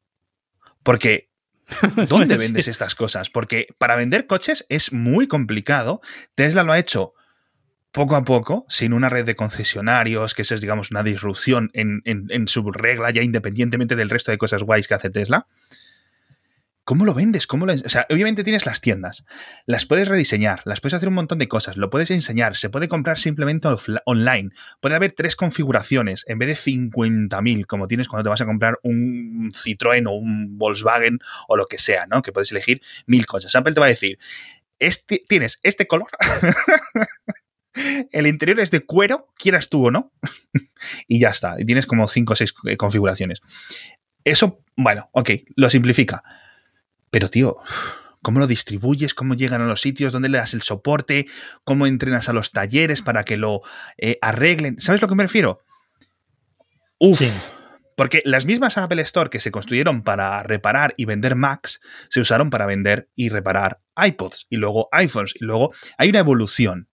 Porque 0.84 1.30
¿Dónde 2.08 2.36
vendes 2.36 2.68
estas 2.68 2.94
cosas? 2.94 3.30
Porque 3.30 3.66
para 3.78 3.96
vender 3.96 4.26
coches 4.26 4.64
es 4.68 4.92
muy 4.92 5.26
complicado. 5.26 6.00
Tesla 6.34 6.62
lo 6.62 6.72
ha 6.72 6.78
hecho 6.78 7.14
poco 7.92 8.14
a 8.14 8.24
poco, 8.24 8.66
sin 8.68 8.92
una 8.92 9.08
red 9.08 9.24
de 9.24 9.36
concesionarios, 9.36 10.34
que 10.34 10.42
eso 10.42 10.54
es, 10.54 10.60
digamos, 10.60 10.90
una 10.90 11.02
disrupción 11.02 11.70
en, 11.72 12.46
su 12.46 12.70
regla, 12.70 13.10
ya 13.10 13.22
independientemente 13.22 13.96
del 13.96 14.10
resto 14.10 14.30
de 14.30 14.38
cosas 14.38 14.62
guays 14.62 14.86
que 14.86 14.94
hace 14.94 15.10
Tesla. 15.10 15.46
¿Cómo 16.86 17.04
lo 17.04 17.14
vendes? 17.14 17.48
¿Cómo 17.48 17.66
lo 17.66 17.72
o 17.72 17.88
sea, 17.88 18.06
obviamente 18.10 18.44
tienes 18.44 18.64
las 18.64 18.80
tiendas, 18.80 19.24
las 19.66 19.86
puedes 19.86 20.06
rediseñar, 20.06 20.62
las 20.66 20.80
puedes 20.80 20.94
hacer 20.94 21.08
un 21.08 21.16
montón 21.16 21.40
de 21.40 21.48
cosas, 21.48 21.76
lo 21.76 21.90
puedes 21.90 22.12
enseñar, 22.12 22.54
se 22.54 22.70
puede 22.70 22.86
comprar 22.86 23.18
simplemente 23.18 23.66
online, 24.04 24.50
puede 24.80 24.94
haber 24.94 25.10
tres 25.10 25.34
configuraciones 25.34 26.22
en 26.28 26.38
vez 26.38 26.46
de 26.46 26.70
50.000 26.72 27.66
como 27.66 27.88
tienes 27.88 28.06
cuando 28.06 28.22
te 28.22 28.28
vas 28.28 28.40
a 28.40 28.46
comprar 28.46 28.78
un 28.84 29.50
Citroën 29.50 30.06
o 30.06 30.12
un 30.12 30.58
Volkswagen 30.58 31.18
o 31.48 31.56
lo 31.56 31.66
que 31.66 31.78
sea, 31.78 32.06
¿no? 32.06 32.22
Que 32.22 32.30
puedes 32.30 32.52
elegir 32.52 32.80
mil 33.06 33.26
cosas. 33.26 33.56
Apple 33.56 33.74
te 33.74 33.80
va 33.80 33.86
a 33.86 33.88
decir, 33.88 34.20
este, 34.78 35.24
tienes 35.28 35.58
este 35.64 35.88
color, 35.88 36.10
el 38.12 38.28
interior 38.28 38.60
es 38.60 38.70
de 38.70 38.86
cuero, 38.86 39.26
quieras 39.36 39.70
tú 39.70 39.88
o 39.88 39.90
no, 39.90 40.12
y 41.08 41.18
ya 41.18 41.30
está, 41.30 41.56
y 41.58 41.64
tienes 41.64 41.88
como 41.88 42.06
cinco 42.06 42.34
o 42.34 42.36
seis 42.36 42.54
eh, 42.64 42.76
configuraciones. 42.76 43.40
Eso, 44.22 44.62
bueno, 44.76 45.10
ok, 45.10 45.30
lo 45.56 45.68
simplifica 45.68 46.22
pero, 47.16 47.30
tío, 47.30 47.56
¿cómo 48.20 48.40
lo 48.40 48.46
distribuyes? 48.46 49.14
¿Cómo 49.14 49.32
llegan 49.32 49.62
a 49.62 49.64
los 49.64 49.80
sitios? 49.80 50.12
¿Dónde 50.12 50.28
le 50.28 50.36
das 50.36 50.52
el 50.52 50.60
soporte? 50.60 51.26
¿Cómo 51.64 51.86
entrenas 51.86 52.28
a 52.28 52.34
los 52.34 52.52
talleres 52.52 53.00
para 53.00 53.24
que 53.24 53.38
lo 53.38 53.62
eh, 53.96 54.18
arreglen? 54.20 54.78
¿Sabes 54.80 55.00
a 55.00 55.06
lo 55.06 55.08
que 55.08 55.14
me 55.14 55.22
refiero? 55.22 55.62
Uf. 56.98 57.22
Porque 57.96 58.20
las 58.26 58.44
mismas 58.44 58.76
Apple 58.76 59.00
Store 59.00 59.30
que 59.30 59.40
se 59.40 59.50
construyeron 59.50 60.02
para 60.02 60.42
reparar 60.42 60.92
y 60.98 61.06
vender 61.06 61.36
Macs 61.36 61.80
se 62.10 62.20
usaron 62.20 62.50
para 62.50 62.66
vender 62.66 63.08
y 63.14 63.30
reparar 63.30 63.80
iPods 63.96 64.46
y 64.50 64.58
luego 64.58 64.90
iPhones 64.92 65.32
y 65.36 65.46
luego 65.46 65.72
hay 65.96 66.10
una 66.10 66.18
evolución. 66.18 66.90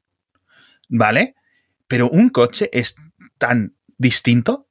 ¿Vale? 0.88 1.36
Pero 1.90 2.10
un 2.10 2.30
coche 2.30 2.70
es 2.72 2.96
tan 3.38 3.76
distinto 3.98 4.70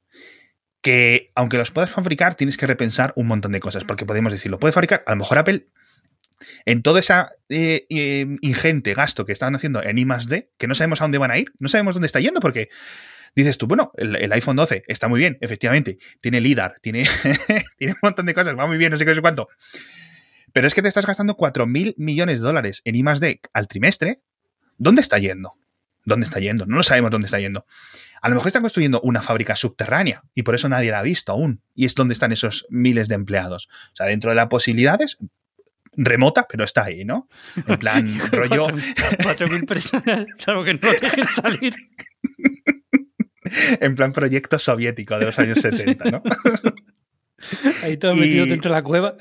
que 0.83 1.31
aunque 1.33 1.57
los 1.57 1.71
puedas 1.71 1.89
fabricar, 1.89 2.35
tienes 2.35 2.57
que 2.57 2.67
repensar 2.67 3.13
un 3.15 3.25
montón 3.25 3.53
de 3.53 3.61
cosas, 3.61 3.85
porque 3.85 4.05
podemos 4.05 4.31
decir, 4.31 4.51
lo 4.51 4.59
puede 4.59 4.73
fabricar, 4.73 5.01
a 5.07 5.11
lo 5.11 5.17
mejor 5.17 5.37
Apple, 5.37 5.65
en 6.65 6.83
todo 6.83 6.99
ese 6.99 7.13
eh, 7.49 7.87
eh, 7.89 8.27
ingente 8.41 8.93
gasto 8.93 9.25
que 9.25 9.31
estaban 9.31 9.55
haciendo 9.55 9.81
en 9.81 9.97
I 9.97 10.05
D, 10.27 10.51
que 10.57 10.67
no 10.67 10.75
sabemos 10.75 11.01
a 11.01 11.05
dónde 11.05 11.17
van 11.17 11.31
a 11.31 11.37
ir, 11.37 11.53
no 11.57 11.69
sabemos 11.69 11.95
dónde 11.95 12.07
está 12.07 12.19
yendo, 12.19 12.41
porque 12.41 12.67
dices 13.33 13.57
tú, 13.57 13.65
bueno, 13.65 13.93
el, 13.95 14.31
iPhone 14.33 14.57
12 14.57 14.83
está 14.87 15.07
muy 15.07 15.21
bien, 15.21 15.37
efectivamente, 15.39 15.99
tiene 16.19 16.41
LIDAR, 16.41 16.75
tiene, 16.81 17.05
tiene 17.77 17.93
un 17.93 17.99
montón 18.01 18.25
de 18.25 18.33
cosas, 18.33 18.53
va 18.59 18.67
muy 18.67 18.77
bien, 18.77 18.91
no 18.91 18.97
sé 18.97 19.05
qué, 19.05 19.15
sé 19.15 19.21
cuánto. 19.21 19.47
Pero 20.51 20.67
es 20.67 20.75
que 20.75 20.81
te 20.81 20.89
estás 20.89 21.05
gastando 21.05 21.37
4.000 21.37 21.95
millones 21.97 22.41
de 22.41 22.45
dólares 22.45 22.81
en 22.83 22.95
I 22.95 23.03
al 23.53 23.67
trimestre. 23.67 24.21
¿Dónde 24.77 25.01
está 25.01 25.17
yendo? 25.17 25.53
¿Dónde 26.05 26.25
está 26.25 26.39
yendo? 26.39 26.65
No 26.65 26.77
lo 26.77 26.83
sabemos 26.83 27.11
dónde 27.11 27.27
está 27.27 27.39
yendo. 27.39 27.65
A 28.21 28.29
lo 28.29 28.35
mejor 28.35 28.47
están 28.47 28.61
construyendo 28.61 29.01
una 29.01 29.21
fábrica 29.21 29.55
subterránea 29.55 30.23
y 30.33 30.43
por 30.43 30.55
eso 30.55 30.69
nadie 30.69 30.91
la 30.91 30.99
ha 30.99 31.03
visto 31.03 31.31
aún. 31.31 31.61
Y 31.75 31.85
es 31.85 31.95
donde 31.95 32.13
están 32.13 32.31
esos 32.31 32.65
miles 32.69 33.07
de 33.07 33.15
empleados. 33.15 33.69
O 33.91 33.95
sea, 33.95 34.07
dentro 34.07 34.29
de 34.29 34.35
las 34.35 34.47
posibilidades, 34.47 35.17
remota, 35.93 36.47
pero 36.49 36.63
está 36.63 36.85
ahí, 36.85 37.05
¿no? 37.05 37.27
En 37.67 37.79
plan, 37.79 38.05
rollo. 38.31 38.67
4.000 38.67 39.67
personas, 39.67 40.25
salvo 40.37 40.63
que 40.63 40.73
no 40.73 40.79
dejen 41.01 41.27
salir. 41.27 41.75
en 43.79 43.95
plan 43.95 44.11
proyecto 44.11 44.59
soviético 44.59 45.17
de 45.19 45.25
los 45.25 45.39
años 45.39 45.59
70, 45.61 46.11
¿no? 46.11 46.23
Ahí 47.83 47.97
todo 47.97 48.15
metido 48.15 48.45
dentro 48.45 48.71
de 48.71 48.77
la 48.77 48.83
cueva. 48.83 49.15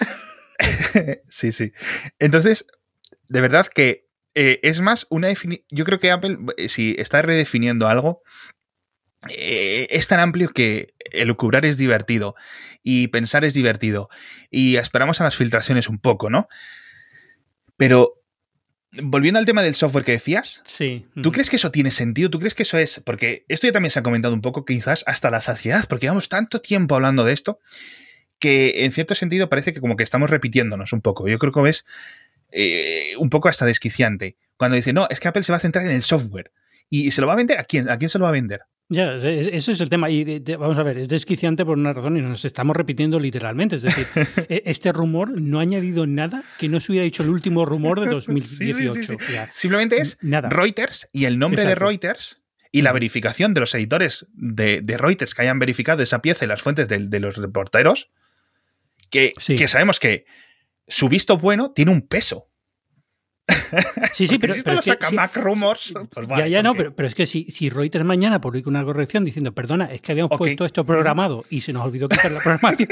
sí, 1.28 1.50
sí. 1.50 1.72
Entonces, 2.20 2.66
de 3.28 3.40
verdad 3.40 3.66
que 3.66 4.06
eh, 4.34 4.60
es 4.62 4.80
más 4.80 5.06
una 5.10 5.28
definición. 5.28 5.66
Yo 5.70 5.84
creo 5.84 6.00
que 6.00 6.10
Apple, 6.10 6.38
eh, 6.56 6.68
si 6.68 6.94
está 6.98 7.22
redefiniendo 7.22 7.88
algo, 7.88 8.22
eh, 9.28 9.86
es 9.90 10.08
tan 10.08 10.20
amplio 10.20 10.50
que 10.50 10.94
elucubrar 11.12 11.64
es 11.64 11.76
divertido 11.76 12.34
y 12.82 13.08
pensar 13.08 13.44
es 13.44 13.54
divertido. 13.54 14.08
Y 14.50 14.76
esperamos 14.76 15.20
a 15.20 15.24
las 15.24 15.36
filtraciones 15.36 15.88
un 15.88 15.98
poco, 15.98 16.30
¿no? 16.30 16.48
Pero 17.76 18.14
volviendo 19.02 19.38
al 19.38 19.46
tema 19.46 19.62
del 19.62 19.74
software 19.74 20.04
que 20.04 20.12
decías, 20.12 20.62
sí. 20.66 21.06
¿tú 21.22 21.32
crees 21.32 21.48
que 21.48 21.56
eso 21.56 21.70
tiene 21.70 21.90
sentido? 21.90 22.30
¿Tú 22.30 22.38
crees 22.38 22.54
que 22.54 22.64
eso 22.64 22.78
es? 22.78 23.00
Porque 23.04 23.44
esto 23.48 23.66
ya 23.66 23.72
también 23.72 23.90
se 23.90 23.98
ha 23.98 24.02
comentado 24.02 24.34
un 24.34 24.42
poco, 24.42 24.64
quizás 24.64 25.04
hasta 25.06 25.30
la 25.30 25.40
saciedad, 25.40 25.86
porque 25.88 26.06
llevamos 26.06 26.28
tanto 26.28 26.60
tiempo 26.60 26.94
hablando 26.94 27.24
de 27.24 27.32
esto 27.32 27.60
que 28.42 28.84
en 28.84 28.90
cierto 28.90 29.14
sentido 29.14 29.48
parece 29.48 29.72
que 29.72 29.80
como 29.80 29.94
que 29.94 30.02
estamos 30.02 30.28
repitiéndonos 30.28 30.92
un 30.92 31.00
poco. 31.00 31.28
Yo 31.28 31.38
creo 31.38 31.52
que 31.52 31.70
es 31.70 31.86
eh, 32.52 33.14
un 33.18 33.30
poco 33.30 33.48
hasta 33.48 33.66
desquiciante 33.66 34.36
cuando 34.56 34.76
dice, 34.76 34.92
no, 34.92 35.08
es 35.10 35.18
que 35.18 35.28
Apple 35.28 35.42
se 35.42 35.52
va 35.52 35.56
a 35.56 35.60
centrar 35.60 35.84
en 35.86 35.90
el 35.90 36.02
software. 36.02 36.52
¿Y 36.88 37.10
se 37.10 37.20
lo 37.20 37.26
va 37.26 37.32
a 37.32 37.36
vender? 37.36 37.58
¿A 37.58 37.64
quién? 37.64 37.88
¿A 37.88 37.98
quién 37.98 38.08
se 38.10 38.18
lo 38.18 38.24
va 38.24 38.28
a 38.28 38.32
vender? 38.32 38.60
Ya, 38.88 39.14
ese 39.14 39.72
es 39.72 39.80
el 39.80 39.88
tema. 39.88 40.10
Y 40.10 40.40
vamos 40.58 40.76
a 40.78 40.82
ver, 40.82 40.98
es 40.98 41.08
desquiciante 41.08 41.64
por 41.64 41.78
una 41.78 41.94
razón 41.94 42.18
y 42.18 42.20
nos 42.20 42.44
estamos 42.44 42.76
repitiendo 42.76 43.18
literalmente. 43.18 43.76
Es 43.76 43.82
decir, 43.82 44.06
e, 44.48 44.62
este 44.66 44.92
rumor 44.92 45.40
no 45.40 45.58
ha 45.58 45.62
añadido 45.62 46.06
nada 46.06 46.44
que 46.58 46.68
no 46.68 46.78
se 46.78 46.92
hubiera 46.92 47.04
dicho 47.04 47.22
el 47.22 47.30
último 47.30 47.64
rumor 47.64 48.00
de 48.00 48.06
2018. 48.10 49.16
Simplemente 49.54 49.96
es 49.96 50.18
Reuters 50.20 51.08
y 51.12 51.24
el 51.24 51.38
nombre 51.38 51.64
de 51.64 51.74
Reuters 51.74 52.42
y 52.70 52.82
la 52.82 52.92
verificación 52.92 53.54
de 53.54 53.60
los 53.60 53.74
editores 53.74 54.26
de, 54.34 54.82
Reuters 54.98 55.34
que 55.34 55.42
hayan 55.42 55.58
verificado 55.58 56.02
esa 56.02 56.20
pieza 56.20 56.44
y 56.44 56.48
las 56.48 56.62
fuentes 56.62 56.88
de, 56.88 57.20
los 57.20 57.36
reporteros, 57.36 58.10
que, 59.10 59.32
que 59.46 59.68
sabemos 59.68 59.98
que 59.98 60.26
su 60.86 61.08
visto 61.08 61.38
bueno 61.38 61.72
tiene 61.72 61.92
un 61.92 62.02
peso. 62.06 62.48
Sí, 64.12 64.26
sí, 64.26 64.38
pero. 64.38 64.54
pero 64.64 64.82
saca 64.82 65.10
Mac 65.10 65.36
Rumors. 65.36 65.92
Pues 66.10 66.28
ya, 66.36 66.46
ya 66.46 66.62
no, 66.62 66.74
pero, 66.74 66.94
pero, 66.94 67.08
es 67.08 67.14
que 67.14 67.26
si, 67.26 67.50
si 67.50 67.68
Reuters 67.68 68.04
mañana 68.04 68.40
publica 68.40 68.68
una 68.70 68.84
corrección 68.84 69.24
diciendo, 69.24 69.52
perdona, 69.52 69.86
es 69.86 70.00
que 70.00 70.12
habíamos 70.12 70.36
puesto 70.38 70.64
esto 70.64 70.84
programado 70.86 71.44
y 71.50 71.60
se 71.60 71.72
nos 71.72 71.84
olvidó 71.84 72.08
quitar 72.08 72.30
la 72.30 72.40
programación. 72.42 72.88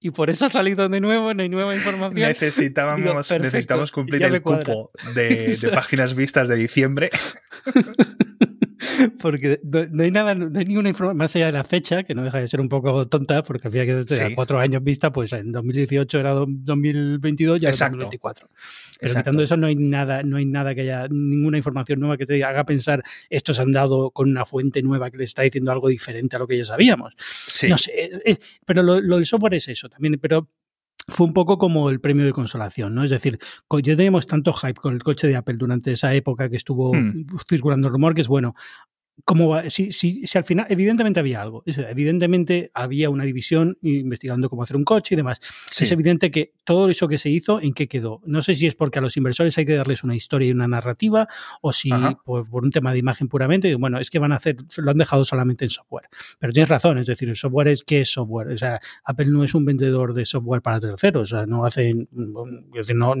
y 0.00 0.10
por 0.10 0.30
eso 0.30 0.46
ha 0.46 0.50
salido 0.50 0.88
de 0.88 1.00
nuevo, 1.00 1.32
no 1.32 1.42
hay 1.42 1.48
nueva 1.48 1.74
información. 1.74 2.28
Necesitábamos, 2.28 3.30
necesitamos 3.30 3.90
cumplir 3.92 4.22
el 4.22 4.42
cupo 4.42 4.90
de, 5.14 5.56
de 5.56 5.68
páginas 5.68 6.14
vistas 6.14 6.48
de 6.48 6.56
diciembre. 6.56 7.10
porque 9.20 9.60
no, 9.62 10.02
hay 10.02 10.10
nada, 10.10 10.34
no 10.34 10.58
hay 10.58 10.64
ninguna 10.64 10.88
información 10.88 11.16
más 11.16 11.34
allá 11.36 11.46
de 11.46 11.52
la 11.52 11.64
fecha, 11.64 12.02
que 12.04 12.14
no 12.14 12.22
deja 12.22 12.38
de 12.38 12.48
ser 12.48 12.60
un 12.60 12.68
poco 12.68 13.06
tonta, 13.08 13.42
porque 13.42 13.68
había 13.68 13.84
que 13.84 13.94
desde 13.94 14.34
cuatro 14.34 14.58
años 14.58 14.82
vista, 14.82 15.12
pues 15.12 15.32
en 15.32 15.52
2018 15.52 16.18
era 16.18 16.32
2022, 16.32 17.60
ya 17.60 17.68
era 17.70 17.88
2024. 17.88 18.48
Pero 19.00 19.14
quitando 19.14 19.42
eso 19.42 19.56
no 19.56 19.66
hay 19.66 19.76
nada, 19.76 20.22
no 20.22 20.36
hay 20.36 20.46
nada 20.46 20.74
que 20.74 20.82
haya, 20.82 21.06
ninguna 21.08 21.56
información 21.56 22.00
nueva 22.00 22.16
que 22.16 22.26
te 22.26 22.42
haga 22.44 22.64
pensar 22.64 23.02
esto 23.28 23.54
se 23.54 23.62
han 23.62 23.72
dado 23.72 24.10
con 24.10 24.30
una 24.30 24.44
fuente 24.44 24.82
nueva 24.82 25.10
que 25.10 25.18
le 25.18 25.24
está 25.24 25.42
diciendo 25.42 25.72
algo 25.72 25.88
diferente 25.88 26.36
a 26.36 26.38
lo 26.38 26.46
que 26.46 26.56
ya 26.56 26.64
sabíamos. 26.64 27.14
No 27.68 27.78
sé, 27.78 28.10
pero 28.64 28.82
lo, 28.82 29.00
lo 29.00 29.16
del 29.16 29.26
software 29.26 29.54
es 29.54 29.68
eso 29.68 29.88
también, 29.88 30.18
pero 30.20 30.48
fue 31.08 31.26
un 31.26 31.32
poco 31.32 31.58
como 31.58 31.90
el 31.90 32.00
premio 32.00 32.24
de 32.24 32.32
consolación, 32.32 32.94
¿no? 32.94 33.04
Es 33.04 33.10
decir, 33.10 33.38
ya 33.82 33.96
teníamos 33.96 34.26
tanto 34.26 34.52
hype 34.52 34.80
con 34.80 34.94
el 34.94 35.02
coche 35.02 35.28
de 35.28 35.36
Apple 35.36 35.56
durante 35.56 35.92
esa 35.92 36.14
época 36.14 36.48
que 36.48 36.56
estuvo 36.56 36.94
hmm. 36.94 37.26
circulando 37.48 37.88
el 37.88 37.92
rumor, 37.92 38.14
que 38.14 38.22
es 38.22 38.28
bueno, 38.28 38.54
¿Cómo 39.24 39.58
Si, 39.70 39.92
si, 39.92 40.26
si, 40.26 40.38
al 40.38 40.44
final, 40.44 40.66
evidentemente 40.68 41.20
había 41.20 41.40
algo, 41.40 41.62
evidentemente 41.66 42.70
había 42.74 43.10
una 43.10 43.24
división 43.24 43.78
investigando 43.82 44.50
cómo 44.50 44.64
hacer 44.64 44.76
un 44.76 44.84
coche 44.84 45.14
y 45.14 45.16
demás. 45.16 45.40
Es 45.78 45.90
evidente 45.92 46.32
que 46.32 46.54
todo 46.64 46.88
eso 46.88 47.06
que 47.06 47.16
se 47.16 47.30
hizo, 47.30 47.60
¿en 47.60 47.74
qué 47.74 47.86
quedó? 47.86 48.20
No 48.26 48.42
sé 48.42 48.54
si 48.54 48.66
es 48.66 48.74
porque 48.74 48.98
a 48.98 49.02
los 49.02 49.16
inversores 49.16 49.56
hay 49.56 49.66
que 49.66 49.76
darles 49.76 50.02
una 50.02 50.16
historia 50.16 50.48
y 50.48 50.50
una 50.50 50.66
narrativa, 50.66 51.28
o 51.62 51.72
si 51.72 51.90
por, 52.24 52.46
un 52.50 52.70
tema 52.72 52.92
de 52.92 52.98
imagen 52.98 53.28
puramente, 53.28 53.74
bueno, 53.76 53.98
es 53.98 54.10
que 54.10 54.18
van 54.18 54.32
a 54.32 54.36
hacer, 54.36 54.56
lo 54.78 54.90
han 54.90 54.98
dejado 54.98 55.24
solamente 55.24 55.64
en 55.64 55.70
software. 55.70 56.08
Pero 56.40 56.52
tienes 56.52 56.68
razón, 56.68 56.98
es 56.98 57.06
decir, 57.06 57.28
el 57.28 57.36
software 57.36 57.68
es 57.68 57.84
qué 57.84 58.00
es 58.00 58.10
software. 58.10 58.48
O 58.48 58.58
sea, 58.58 58.80
Apple 59.04 59.26
no 59.26 59.44
es 59.44 59.54
un 59.54 59.64
vendedor 59.64 60.12
de 60.12 60.24
software 60.24 60.60
para 60.60 60.80
terceros, 60.80 61.32
o 61.32 61.36
sea, 61.36 61.46
no 61.46 61.64
hacen, 61.64 62.08
no, 62.12 63.14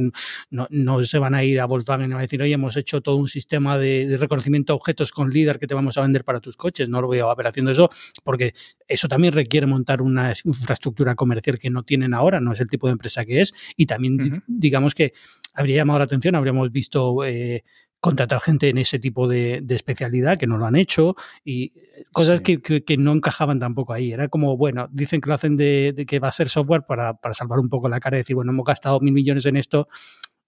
no, 0.50 0.66
no 0.70 1.04
se 1.04 1.18
van 1.18 1.34
a 1.34 1.44
ir 1.44 1.60
a 1.60 1.66
Volkswagen 1.66 2.06
y 2.06 2.12
van 2.12 2.18
a 2.18 2.22
decir, 2.22 2.42
oye, 2.42 2.54
hemos 2.54 2.76
hecho 2.76 3.00
todo 3.00 3.16
un 3.16 3.28
sistema 3.28 3.78
de, 3.78 4.08
de 4.08 4.16
reconocimiento 4.16 4.72
de 4.72 4.76
objetos 4.76 5.12
con 5.12 5.30
LIDAR 5.30 5.58
que 5.58 5.66
te 5.66 5.74
vamos 5.84 5.98
a 5.98 6.02
vender 6.02 6.24
para 6.24 6.40
tus 6.40 6.56
coches. 6.56 6.88
No 6.88 7.00
lo 7.00 7.08
veo 7.08 7.30
a 7.30 7.34
ver 7.34 7.46
haciendo 7.46 7.70
eso 7.70 7.90
porque 8.22 8.54
eso 8.88 9.08
también 9.08 9.32
requiere 9.32 9.66
montar 9.66 10.02
una 10.02 10.32
infraestructura 10.44 11.14
comercial 11.14 11.58
que 11.58 11.70
no 11.70 11.82
tienen 11.82 12.14
ahora, 12.14 12.40
no 12.40 12.52
es 12.52 12.60
el 12.60 12.68
tipo 12.68 12.86
de 12.86 12.92
empresa 12.92 13.24
que 13.24 13.40
es. 13.40 13.54
Y 13.76 13.86
también 13.86 14.18
digamos 14.46 14.94
que 14.94 15.12
habría 15.54 15.76
llamado 15.76 16.00
la 16.00 16.06
atención, 16.06 16.34
habríamos 16.34 16.70
visto... 16.72 17.24
Eh, 17.24 17.64
contratar 18.04 18.38
gente 18.42 18.68
en 18.68 18.76
ese 18.76 18.98
tipo 18.98 19.26
de, 19.26 19.64
especialidad 19.70 20.36
que 20.36 20.46
no 20.46 20.58
lo 20.58 20.66
han 20.66 20.76
hecho 20.76 21.16
y 21.42 21.72
cosas 22.12 22.42
que, 22.42 22.60
no 22.98 23.12
encajaban 23.12 23.58
tampoco 23.58 23.94
ahí. 23.94 24.12
Era 24.12 24.28
como, 24.28 24.58
bueno, 24.58 24.88
dicen 24.92 25.22
que 25.22 25.30
lo 25.30 25.34
hacen 25.34 25.56
de, 25.56 26.04
que 26.06 26.18
va 26.18 26.28
a 26.28 26.32
ser 26.32 26.50
software 26.50 26.82
para, 26.86 27.14
para, 27.14 27.32
salvar 27.32 27.60
un 27.60 27.70
poco 27.70 27.88
la 27.88 28.00
cara 28.00 28.18
y 28.18 28.20
decir, 28.20 28.36
bueno, 28.36 28.52
hemos 28.52 28.66
gastado 28.66 29.00
mil 29.00 29.14
millones 29.14 29.46
en 29.46 29.56
esto, 29.56 29.88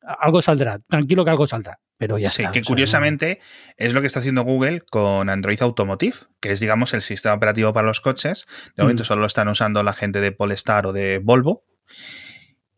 algo 0.07 0.41
saldrá, 0.43 0.79
tranquilo 0.89 1.25
que 1.25 1.31
algo 1.31 1.47
saldrá, 1.47 1.81
pero 1.99 2.19
ya 2.19 2.31
sí, 2.31 2.45
que 2.53 2.63
curiosamente 2.63 3.41
es 3.77 3.93
lo 3.93 4.01
que 4.01 4.07
está 4.07 4.21
haciendo 4.21 4.43
Google 4.43 4.83
con 4.83 5.29
Android 5.29 5.61
Automotive, 5.63 6.17
que 6.41 6.53
es, 6.53 6.61
digamos, 6.61 6.95
el 6.95 7.03
sistema 7.03 7.35
operativo 7.35 7.73
para 7.73 7.87
los 7.87 8.01
coches. 8.01 8.47
De 8.77 8.83
momento 8.83 9.03
mm. 9.03 9.07
solo 9.07 9.21
lo 9.23 9.27
están 9.27 9.49
usando 9.49 9.83
la 9.83 9.93
gente 9.93 10.21
de 10.21 10.33
Polestar 10.33 10.87
o 10.87 10.93
de 10.93 11.21
Volvo. 11.23 11.65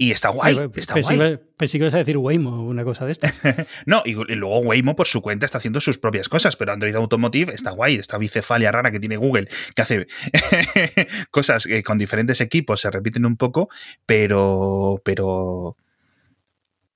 Y 0.01 0.13
está 0.13 0.29
guay, 0.29 0.71
está 0.77 1.01
guay. 1.01 1.41
Pensé 1.57 1.73
que 1.73 1.83
ibas 1.83 1.95
a 1.95 1.99
decir 1.99 2.17
Waymo 2.17 2.51
o 2.51 2.63
una 2.63 2.85
cosa 2.85 3.05
de 3.05 3.11
estas. 3.11 3.41
no, 3.87 4.03
y, 4.05 4.15
luego 4.15 4.61
Waymo 4.61 4.95
por 4.95 5.09
su 5.09 5.21
cuenta 5.21 5.45
está 5.45 5.59
haciendo 5.59 5.81
sus 5.81 5.99
propias 5.99 6.29
cosas, 6.29 6.55
pero 6.55 6.71
Android 6.73 6.95
Automotive 6.95 7.53
está 7.53 7.73
guay, 7.73 7.97
esta 7.97 8.17
bicefalia 8.17 8.71
rara 8.71 8.93
que 8.93 9.01
tiene 9.01 9.17
Google, 9.17 9.49
que 9.75 9.83
hace 9.83 10.07
cosas 11.33 11.67
que 11.67 11.83
con 11.83 11.99
diferentes 11.99 12.41
equipos 12.41 12.81
se 12.81 12.93
repiten 12.93 13.27
un 13.27 13.37
poco, 13.37 13.71
pero, 14.07 15.03
pero 15.05 15.77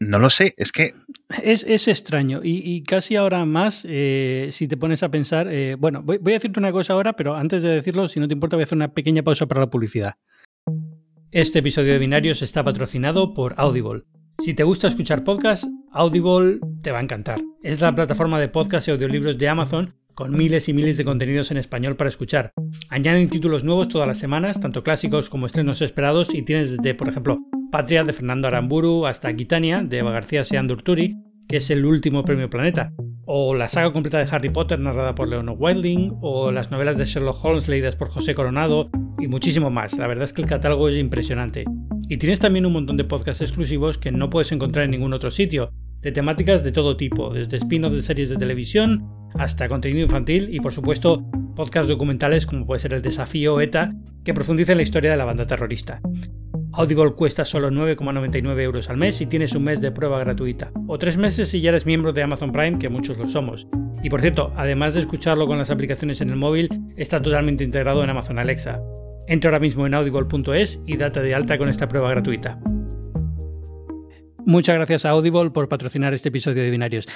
no 0.09 0.19
lo 0.19 0.31
sé, 0.31 0.55
es 0.57 0.73
que... 0.73 0.95
Es, 1.43 1.88
extraño 1.88 2.41
y, 2.43 2.83
casi 2.83 3.17
ahora 3.17 3.45
más, 3.45 3.87
eh, 3.88 4.49
si 4.53 4.69
te 4.69 4.77
pones 4.77 5.03
a 5.03 5.11
pensar, 5.11 5.49
eh, 5.51 5.77
bueno, 5.79 6.03
voy, 6.03 6.19
voy 6.19 6.33
a 6.33 6.37
decirte 6.37 6.61
una 6.61 6.73
cosa 6.73 6.93
ahora, 6.93 7.15
pero 7.15 7.35
antes 7.35 7.62
de 7.62 7.71
decirlo, 7.71 8.09
si 8.09 8.21
no 8.21 8.29
te 8.29 8.35
importa, 8.35 8.57
voy 8.57 8.62
a 8.62 8.65
hacer 8.65 8.77
una 8.77 8.93
pequeña 8.93 9.23
pausa 9.23 9.47
para 9.47 9.61
la 9.61 9.71
publicidad. 9.71 10.15
Este 11.31 11.61
episodio 11.61 11.95
de 11.95 11.99
Binarios 11.99 12.43
está 12.43 12.62
patrocinado 12.62 13.33
por 13.33 13.55
Audible. 13.57 14.03
Si 14.38 14.55
te 14.55 14.65
gusta 14.65 14.88
escuchar 14.88 15.25
podcasts, 15.25 15.69
Audible 15.93 16.59
te 16.83 16.91
va 16.91 16.99
a 16.99 17.03
encantar. 17.03 17.41
Es 17.62 17.81
la 17.81 17.95
plataforma 17.95 18.38
de 18.38 18.49
podcasts 18.49 18.88
y 18.88 18.91
audiolibros 18.91 19.38
de 19.38 19.49
Amazon 19.49 19.95
con 20.15 20.37
miles 20.37 20.69
y 20.69 20.75
miles 20.75 20.97
de 20.97 21.05
contenidos 21.05 21.51
en 21.51 21.57
español 21.57 21.97
para 21.97 22.11
escuchar. 22.11 22.53
Añaden 22.88 23.31
títulos 23.31 23.65
nuevos 23.65 23.88
todas 23.88 24.09
las 24.09 24.19
semanas, 24.19 24.61
tanto 24.61 24.83
clásicos 24.83 25.31
como 25.31 25.47
estrenos 25.47 25.81
esperados, 25.81 26.35
y 26.35 26.43
tienes 26.43 26.71
desde, 26.71 26.95
por 26.95 27.09
ejemplo, 27.09 27.38
Patria 27.73 28.05
de 28.05 28.13
Fernando 28.13 28.49
Aramburu 28.49 29.07
hasta 29.07 29.33
Gitania 29.33 29.83
de 29.83 30.01
Eva 30.01 30.13
García 30.13 30.45
Seandurturi, 30.45 31.17
que 31.49 31.57
es 31.57 31.71
el 31.71 31.87
último 31.87 32.23
premio 32.23 32.51
Planeta, 32.51 32.93
o 33.25 33.55
la 33.55 33.71
saga 33.71 33.95
completa 33.95 34.19
de 34.19 34.29
Harry 34.31 34.51
Potter 34.51 34.79
narrada 34.79 35.15
por 35.15 35.27
Leonor 35.27 35.57
Wilding, 35.59 36.19
o 36.21 36.53
las 36.53 36.71
novelas 36.71 36.99
de 36.99 37.07
Sherlock 37.07 37.43
Holmes 37.43 37.69
leídas 37.69 37.97
por 37.97 38.11
José 38.11 38.35
Coronado, 38.35 38.91
y 39.19 39.27
muchísimo 39.27 39.71
más. 39.71 39.97
La 39.97 40.07
verdad 40.07 40.25
es 40.25 40.35
que 40.35 40.43
el 40.43 40.49
catálogo 40.49 40.91
es 40.91 40.99
impresionante. 40.99 41.65
Y 42.11 42.19
tienes 42.19 42.41
también 42.41 42.67
un 42.67 42.75
montón 42.75 42.99
de 42.99 43.05
podcasts 43.05 43.41
exclusivos 43.41 43.97
que 43.97 44.13
no 44.13 44.29
puedes 44.29 44.53
encontrar 44.53 44.85
en 44.85 44.91
ningún 44.91 45.15
otro 45.15 45.31
sitio, 45.31 45.71
de 46.03 46.13
temáticas 46.13 46.65
de 46.65 46.73
todo 46.73 46.99
tipo, 46.99 47.33
desde 47.33 47.57
spin-off 47.57 47.95
de 47.95 48.03
series 48.03 48.29
de 48.29 48.37
televisión 48.37 49.09
hasta 49.39 49.67
contenido 49.71 50.03
infantil 50.03 50.49
y 50.53 50.61
por 50.61 50.75
supuesto 50.75 51.25
podcasts 51.57 51.89
documentales 51.89 52.45
como 52.45 52.67
puede 52.67 52.81
ser 52.81 52.93
el 52.93 53.01
Desafío 53.01 53.59
ETA, 53.63 53.95
que 54.25 54.35
profundiza 54.35 54.73
en 54.73 54.79
la 54.79 54.83
historia 54.83 55.13
de 55.13 55.17
la 55.17 55.25
banda 55.25 55.47
terrorista. 55.47 56.03
Audible 56.75 57.13
cuesta 57.13 57.45
solo 57.45 57.71
9,99 57.71 58.61
euros 58.63 58.89
al 58.89 58.97
mes 58.97 59.21
y 59.21 59.27
tienes 59.27 59.55
un 59.55 59.65
mes 59.65 59.83
de 59.83 59.93
prueba 59.93 60.19
gratuita, 60.21 60.71
o 60.87 60.99
tres 60.99 61.19
meses 61.19 61.49
si 61.49 61.61
ya 61.61 61.69
eres 61.69 61.85
miembro 61.85 62.15
de 62.15 62.23
Amazon 62.23 62.51
Prime, 62.51 62.79
que 62.79 62.89
muchos 62.89 63.19
lo 63.19 63.29
somos. 63.29 63.67
Y 64.03 64.09
por 64.09 64.23
cierto, 64.23 64.53
además 64.57 64.95
de 64.95 65.01
escucharlo 65.01 65.47
con 65.47 65.59
las 65.59 65.69
aplicaciones 65.69 66.23
en 66.23 66.31
el 66.31 66.37
móvil, 66.37 66.71
está 66.97 67.21
totalmente 67.21 67.63
integrado 67.63 68.03
en 68.03 68.11
Amazon 68.11 68.39
Alexa. 68.39 68.81
Entra 69.29 69.51
ahora 69.51 69.61
mismo 69.61 69.87
en 69.87 69.93
audible.es 69.93 70.81
y 70.87 70.97
date 70.97 71.23
de 71.23 71.35
alta 71.35 71.59
con 71.59 71.69
esta 71.69 71.89
prueba 71.89 72.09
gratuita. 72.09 72.59
Muchas 74.45 74.75
gracias 74.75 75.05
a 75.05 75.11
Audible 75.11 75.51
por 75.51 75.69
patrocinar 75.69 76.15
este 76.15 76.31
episodio 76.31 76.63
de 76.63 76.71
Binarios. 76.71 77.07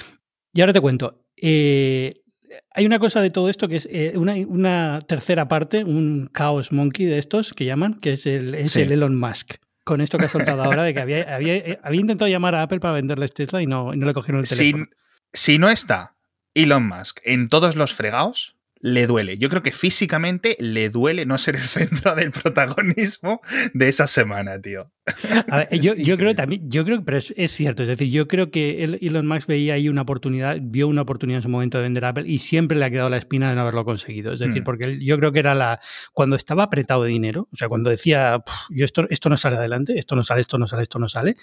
Y 0.53 0.61
ahora 0.61 0.71
te 0.73 0.81
cuento. 0.81 1.25
Eh, 1.35 2.21
hay 2.71 2.85
una 2.85 2.99
cosa 2.99 3.21
de 3.21 3.29
todo 3.29 3.49
esto 3.49 3.67
que 3.67 3.77
es 3.77 3.87
eh, 3.91 4.13
una, 4.15 4.99
tercera 5.01 5.47
parte, 5.47 5.83
un 5.83 6.29
Chaos 6.33 6.71
Monkey 6.71 7.05
de 7.05 7.17
estos 7.17 7.53
que 7.53 7.65
llaman, 7.65 7.95
que 7.95 8.13
es 8.13 8.25
el, 8.25 8.55
Elon 8.55 9.17
Musk. 9.17 9.55
Con 9.83 10.01
esto 10.01 10.17
que 10.17 10.25
ha 10.25 10.29
soltado 10.29 10.63
ahora 10.63 10.83
de 10.83 10.93
que 10.93 10.99
había, 10.99 11.33
había, 11.33 11.55
eh, 11.55 11.79
intentado 11.93 12.29
llamar 12.29 12.55
a 12.55 12.63
Apple 12.63 12.81
para 12.81 12.95
venderles 12.95 13.33
Tesla 13.33 13.61
y 13.61 13.67
no, 13.67 13.95
no 13.95 14.05
le 14.05 14.13
cogieron 14.13 14.41
el 14.41 14.47
teléfono. 14.47 14.87
si 15.31 15.57
no 15.57 15.69
está 15.69 16.15
Elon 16.53 16.87
Musk 16.87 17.19
en 17.23 17.47
todos 17.47 17.77
los 17.77 17.93
fregados, 17.93 18.56
le 18.87 19.05
duele. 19.05 19.37
Yo 19.37 19.49
creo 19.49 19.61
que 19.61 19.71
físicamente 19.71 20.55
le 20.59 20.89
duele 20.89 21.25
no 21.25 21.37
ser 21.37 21.55
el 21.55 21.61
centro 22.01 22.15
del 22.15 22.31
protagonismo 22.31 23.41
de 23.73 23.89
esa 23.89 24.07
semana, 24.07 24.61
tío. 24.61 24.91
yo, 25.81 26.17
creo 26.17 26.35
también, 26.35 26.69
yo 26.69 26.83
creo, 26.83 27.03
pero 27.03 27.17
es, 27.17 27.51
cierto, 27.51 27.83
es 27.83 27.89
decir, 27.89 28.09
yo 28.09 28.27
creo 28.27 28.51
que 28.51 28.83
Elon 29.01 29.27
Musk 29.27 29.47
veía 29.47 29.75
ahí 29.75 29.87
una 29.87 30.01
oportunidad, 30.01 30.57
vio 30.61 30.87
una 30.87 31.01
oportunidad 31.01 31.39
en 31.39 31.43
su 31.43 31.49
momento 31.49 31.77
de 31.77 31.83
vender 31.83 32.05
Apple 32.05 32.25
y 32.27 32.39
siempre 32.39 32.77
le 32.77 32.85
ha 32.85 32.89
quedado 32.89 33.09
la 33.09 33.17
espina 33.17 33.49
de 33.49 33.55
no 33.55 33.61
haberlo 33.61 33.85
conseguido. 33.85 34.33
Es 34.33 34.39
decir, 34.39 34.61
mm. 34.61 34.65
porque 34.65 34.99
yo 35.03 35.17
creo 35.17 35.31
que 35.31 35.39
era 35.39 35.55
la, 35.55 35.79
cuando 36.13 36.35
estaba 36.35 36.63
apretado 36.63 37.03
de 37.03 37.09
dinero, 37.09 37.47
o 37.51 37.55
sea, 37.55 37.69
cuando 37.69 37.89
decía, 37.89 38.43
yo 38.69 38.85
esto, 38.85 39.05
esto 39.09 39.29
no 39.29 39.37
sale 39.37 39.57
adelante, 39.57 39.97
esto 39.97 40.15
no 40.15 40.23
sale, 40.23 40.41
esto 40.41 40.57
no 40.57 40.67
sale, 40.67 40.83
esto 40.83 40.99
no 40.99 41.09
sale, 41.09 41.35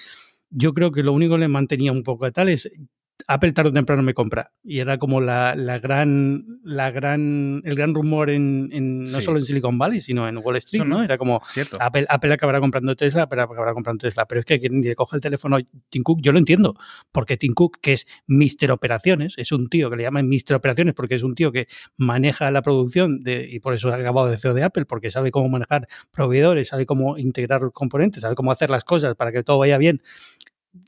yo 0.50 0.72
creo 0.72 0.92
que 0.92 1.02
lo 1.02 1.12
único 1.12 1.35
que 1.35 1.40
le 1.40 1.48
mantenía 1.48 1.92
un 1.92 2.02
poco 2.02 2.26
de 2.26 2.33
tal 2.33 2.48
es 2.48 2.70
Apple 3.27 3.53
tarde 3.53 3.70
o 3.70 3.72
temprano 3.72 4.03
me 4.03 4.12
compra. 4.12 4.53
Y 4.62 4.81
era 4.81 4.98
como 4.98 5.20
la, 5.20 5.55
la 5.55 5.79
gran, 5.79 6.61
la 6.62 6.90
gran, 6.90 7.62
el 7.64 7.74
gran 7.74 7.94
rumor 7.94 8.31
en, 8.31 8.68
en 8.72 9.05
no 9.05 9.20
solo 9.20 9.38
en 9.38 9.44
Silicon 9.44 9.79
Valley, 9.79 10.00
sino 10.00 10.29
en 10.29 10.38
Wall 10.38 10.57
Street, 10.57 10.85
¿no? 10.85 11.03
Era 11.03 11.16
como 11.16 11.40
Apple, 11.81 12.07
Apple 12.09 12.33
acabará 12.33 12.61
comprando 12.61 12.94
Tesla, 12.96 13.22
Apple 13.22 13.40
acabará 13.42 13.72
comprando 13.72 14.03
Tesla. 14.03 14.27
Pero 14.27 14.40
es 14.40 14.44
que 14.44 14.61
quien 14.61 14.83
le 14.83 14.94
coge 14.94 15.16
el 15.16 15.22
teléfono 15.22 15.59
Tim 15.88 16.03
Cook, 16.03 16.20
yo 16.22 16.33
lo 16.33 16.38
entiendo, 16.38 16.74
porque 17.12 17.37
Tim 17.37 17.55
Cook, 17.55 17.79
que 17.81 17.94
es 17.94 18.07
Mister 18.27 18.70
Operaciones, 18.72 19.35
es 19.37 19.53
un 19.53 19.68
tío 19.68 19.90
que 19.90 19.96
le 19.96 20.03
llaman 20.03 20.29
Mister 20.29 20.57
Operaciones 20.57 20.94
porque 20.94 21.14
es 21.14 21.22
un 21.22 21.35
tío 21.35 21.53
que 21.53 21.68
maneja 21.96 22.50
la 22.50 22.62
producción 22.62 23.22
de, 23.22 23.48
y 23.48 23.61
por 23.61 23.74
eso 23.74 23.90
ha 23.90 23.96
acabado 23.96 24.29
de 24.29 24.37
CEO 24.37 24.55
de 24.55 24.64
Apple, 24.64 24.87
porque 24.87 25.11
sabe 25.11 25.31
cómo 25.31 25.48
manejar 25.48 25.88
proveedores, 26.11 26.68
sabe 26.68 26.87
cómo 26.87 27.16
integrar 27.16 27.62
los 27.62 27.72
componentes, 27.72 28.22
sabe 28.22 28.35
cómo 28.35 28.50
hacer 28.50 28.70
las 28.70 28.85
cosas 28.85 29.14
para 29.14 29.33
que 29.33 29.42
todo 29.42 29.59
vaya 29.59 29.79
bien 29.79 30.03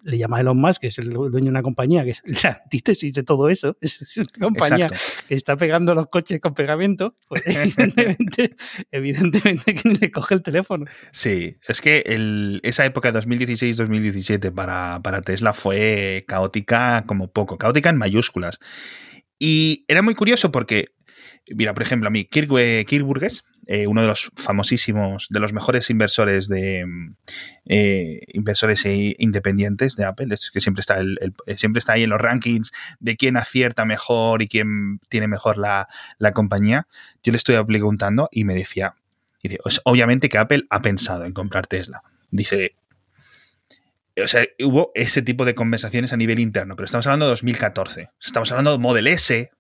le 0.03 0.19
llama 0.19 0.41
Elon 0.41 0.57
Musk, 0.57 0.83
que 0.83 0.87
es 0.89 0.99
el 0.99 1.11
dueño 1.11 1.47
de 1.47 1.51
una 1.51 1.63
compañía 1.63 2.05
que 2.05 2.11
es 2.11 2.23
la 2.45 2.61
antítesis 2.63 3.13
de 3.13 3.23
todo 3.23 3.49
eso, 3.49 3.77
es 3.81 4.17
una 4.17 4.49
compañía 4.49 4.91
que 5.29 5.35
está 5.35 5.57
pegando 5.57 5.95
los 5.95 6.09
coches 6.09 6.41
con 6.41 6.55
pegamento, 6.55 7.17
pues 7.29 7.43
evidentemente, 7.47 8.57
evidentemente 8.91 9.75
que 9.75 9.89
le 9.89 10.11
coge 10.11 10.35
el 10.35 10.43
teléfono. 10.43 10.87
Sí, 11.13 11.57
es 11.67 11.81
que 11.81 12.03
el, 12.07 12.61
esa 12.63 12.85
época 12.85 13.13
de 13.13 13.21
2016-2017 13.21 14.53
para, 14.53 15.01
para 15.03 15.23
Tesla 15.23 15.53
fue 15.53 16.25
caótica 16.27 17.05
como 17.07 17.31
poco, 17.31 17.59
caótica 17.59 17.91
en 17.91 17.99
mayúsculas. 17.99 18.59
Y 19.39 19.85
era 19.89 20.03
muy 20.03 20.15
curioso 20.15 20.51
porque, 20.51 20.89
mira, 21.49 21.75
por 21.75 21.83
ejemplo, 21.83 22.09
a 22.09 22.11
mí, 22.11 22.25
Kirk, 22.25 22.49
Kirk 22.87 23.05
Burgess, 23.05 23.45
eh, 23.67 23.89
uno 23.89 24.03
de 24.03 24.07
los 24.07 24.31
famosísimos, 24.37 25.27
de 25.29 25.41
los 25.41 25.53
mejores 25.53 25.91
inversores 25.91 26.49
de 26.49 26.87
eh, 27.65 28.21
inversores 28.29 28.85
independientes 28.87 29.97
de 29.97 30.05
Apple, 30.05 30.29
que 30.53 30.61
siempre 30.61 30.81
está, 30.81 30.99
el, 30.99 31.35
siempre 31.57 31.81
está 31.81 31.95
ahí 31.95 32.05
en 32.05 32.11
los 32.11 32.21
rankings 32.21 32.71
de 33.01 33.17
quién 33.17 33.37
acierta 33.37 33.85
mejor 33.85 34.41
y 34.41 34.47
quién 34.47 35.01
tiene 35.09 35.27
mejor 35.27 35.59
la, 35.59 35.89
compañía. 36.33 36.87
Yo 37.25 37.33
le 37.33 37.39
estoy 37.39 37.63
preguntando 37.65 38.29
y 38.31 38.45
me 38.45 38.55
decía, 38.55 38.95
obviamente 39.85 40.29
que 40.29 40.39
Apple 40.39 40.65
ha 40.71 40.81
pensado 40.81 41.25
en 41.25 41.33
comprar 41.33 41.67
Tesla. 41.67 42.03
Dice, 42.31 42.77
o 44.23 44.29
sea, 44.29 44.47
hubo 44.61 44.93
ese 44.95 45.23
tipo 45.23 45.45
de 45.45 45.57
conversaciones 45.57 46.13
a 46.13 46.17
nivel 46.17 46.39
interno, 46.39 46.77
pero 46.77 46.87
estamos 46.87 47.07
hablando 47.07 47.27
de 47.27 47.31
2014. 47.31 48.11
Estamos 48.21 48.51
hablando 48.53 48.73
de 48.73 48.79
Model 48.79 49.09
S, 49.09 49.51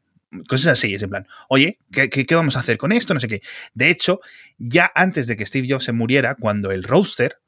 Cosas 0.48 0.78
así, 0.78 0.94
es 0.94 1.02
en 1.02 1.10
plan, 1.10 1.26
oye, 1.48 1.78
¿qué, 1.90 2.26
vamos 2.34 2.56
a 2.56 2.60
hacer 2.60 2.78
con 2.78 2.92
esto? 2.92 3.14
No 3.14 3.20
sé 3.20 3.28
qué. 3.28 3.42
De 3.74 3.90
hecho, 3.90 4.20
ya 4.58 4.90
antes 4.94 5.26
de 5.26 5.36
que 5.36 5.46
Steve 5.46 5.68
Jobs 5.70 5.84
se 5.84 5.92
muriera, 5.92 6.34
cuando 6.34 6.72
el 6.72 6.82
Roadster, 6.82 7.38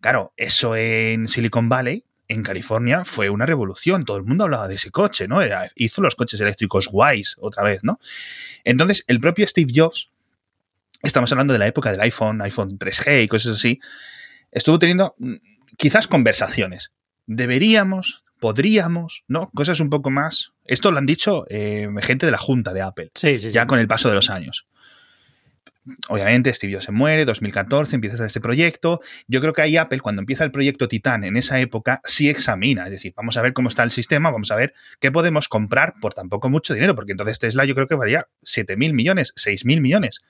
claro, 0.00 0.32
eso 0.36 0.76
en 0.76 1.26
Silicon 1.26 1.68
Valley, 1.68 2.04
en 2.28 2.44
California, 2.44 3.04
fue 3.04 3.28
una 3.28 3.46
revolución. 3.46 4.04
Todo 4.04 4.16
el 4.16 4.22
mundo 4.22 4.44
hablaba 4.44 4.68
de 4.68 4.76
ese 4.76 4.92
coche, 4.92 5.26
¿no? 5.26 5.40
hizo 5.74 6.00
los 6.00 6.14
coches 6.14 6.40
eléctricos 6.40 6.86
guays 6.86 7.34
otra 7.40 7.64
vez, 7.64 7.82
¿no? 7.82 7.98
Entonces, 8.62 9.04
el 9.08 9.20
propio 9.20 9.46
Steve 9.48 9.72
Jobs, 9.74 10.10
estamos 11.02 11.32
hablando 11.32 11.52
de 11.52 11.58
la 11.58 11.66
época 11.66 11.90
del 11.90 12.00
iPhone, 12.00 12.40
iPhone 12.42 12.78
3G 12.78 13.24
y 13.24 13.28
cosas 13.28 13.56
así, 13.56 13.80
estuvo 14.52 14.78
teniendo 14.78 15.16
mm, 15.18 15.34
quizás 15.76 16.06
conversaciones. 16.06 16.92
Deberíamos 17.26 18.22
podríamos, 18.40 19.24
¿no? 19.28 19.50
Cosas 19.54 19.80
un 19.80 19.90
poco 19.90 20.10
más. 20.10 20.52
Esto 20.64 20.90
lo 20.90 20.98
han 20.98 21.06
dicho 21.06 21.44
eh, 21.48 21.88
gente 22.02 22.26
de 22.26 22.32
la 22.32 22.38
Junta 22.38 22.72
de 22.72 22.82
Apple, 22.82 23.10
sí, 23.14 23.38
ya 23.38 23.66
con 23.66 23.78
el 23.78 23.86
paso 23.86 24.08
de 24.08 24.14
los 24.14 24.30
años. 24.30 24.66
Obviamente, 26.08 26.52
Steve 26.52 26.74
Jobs 26.74 26.84
se 26.84 26.92
muere, 26.92 27.24
2014, 27.24 27.94
empieza 27.94 28.24
este 28.24 28.40
proyecto. 28.40 29.00
Yo 29.26 29.40
creo 29.40 29.52
que 29.52 29.62
ahí 29.62 29.76
Apple, 29.76 30.00
cuando 30.00 30.20
empieza 30.20 30.44
el 30.44 30.50
proyecto 30.50 30.88
Titan 30.88 31.24
en 31.24 31.36
esa 31.36 31.58
época, 31.58 32.00
sí 32.04 32.28
examina. 32.28 32.84
Es 32.84 32.90
decir, 32.90 33.14
vamos 33.16 33.36
a 33.36 33.42
ver 33.42 33.52
cómo 33.52 33.68
está 33.68 33.82
el 33.82 33.90
sistema, 33.90 34.30
vamos 34.30 34.50
a 34.50 34.56
ver 34.56 34.74
qué 35.00 35.10
podemos 35.10 35.48
comprar 35.48 35.94
por 36.00 36.12
tampoco 36.14 36.50
mucho 36.50 36.74
dinero, 36.74 36.94
porque 36.94 37.12
entonces 37.12 37.38
Tesla 37.38 37.64
yo 37.64 37.74
creo 37.74 37.88
que 37.88 37.94
valía 37.94 38.28
7 38.42 38.76
mil 38.76 38.92
millones, 38.92 39.32
6 39.36 39.64
mil 39.64 39.80
millones. 39.80 40.20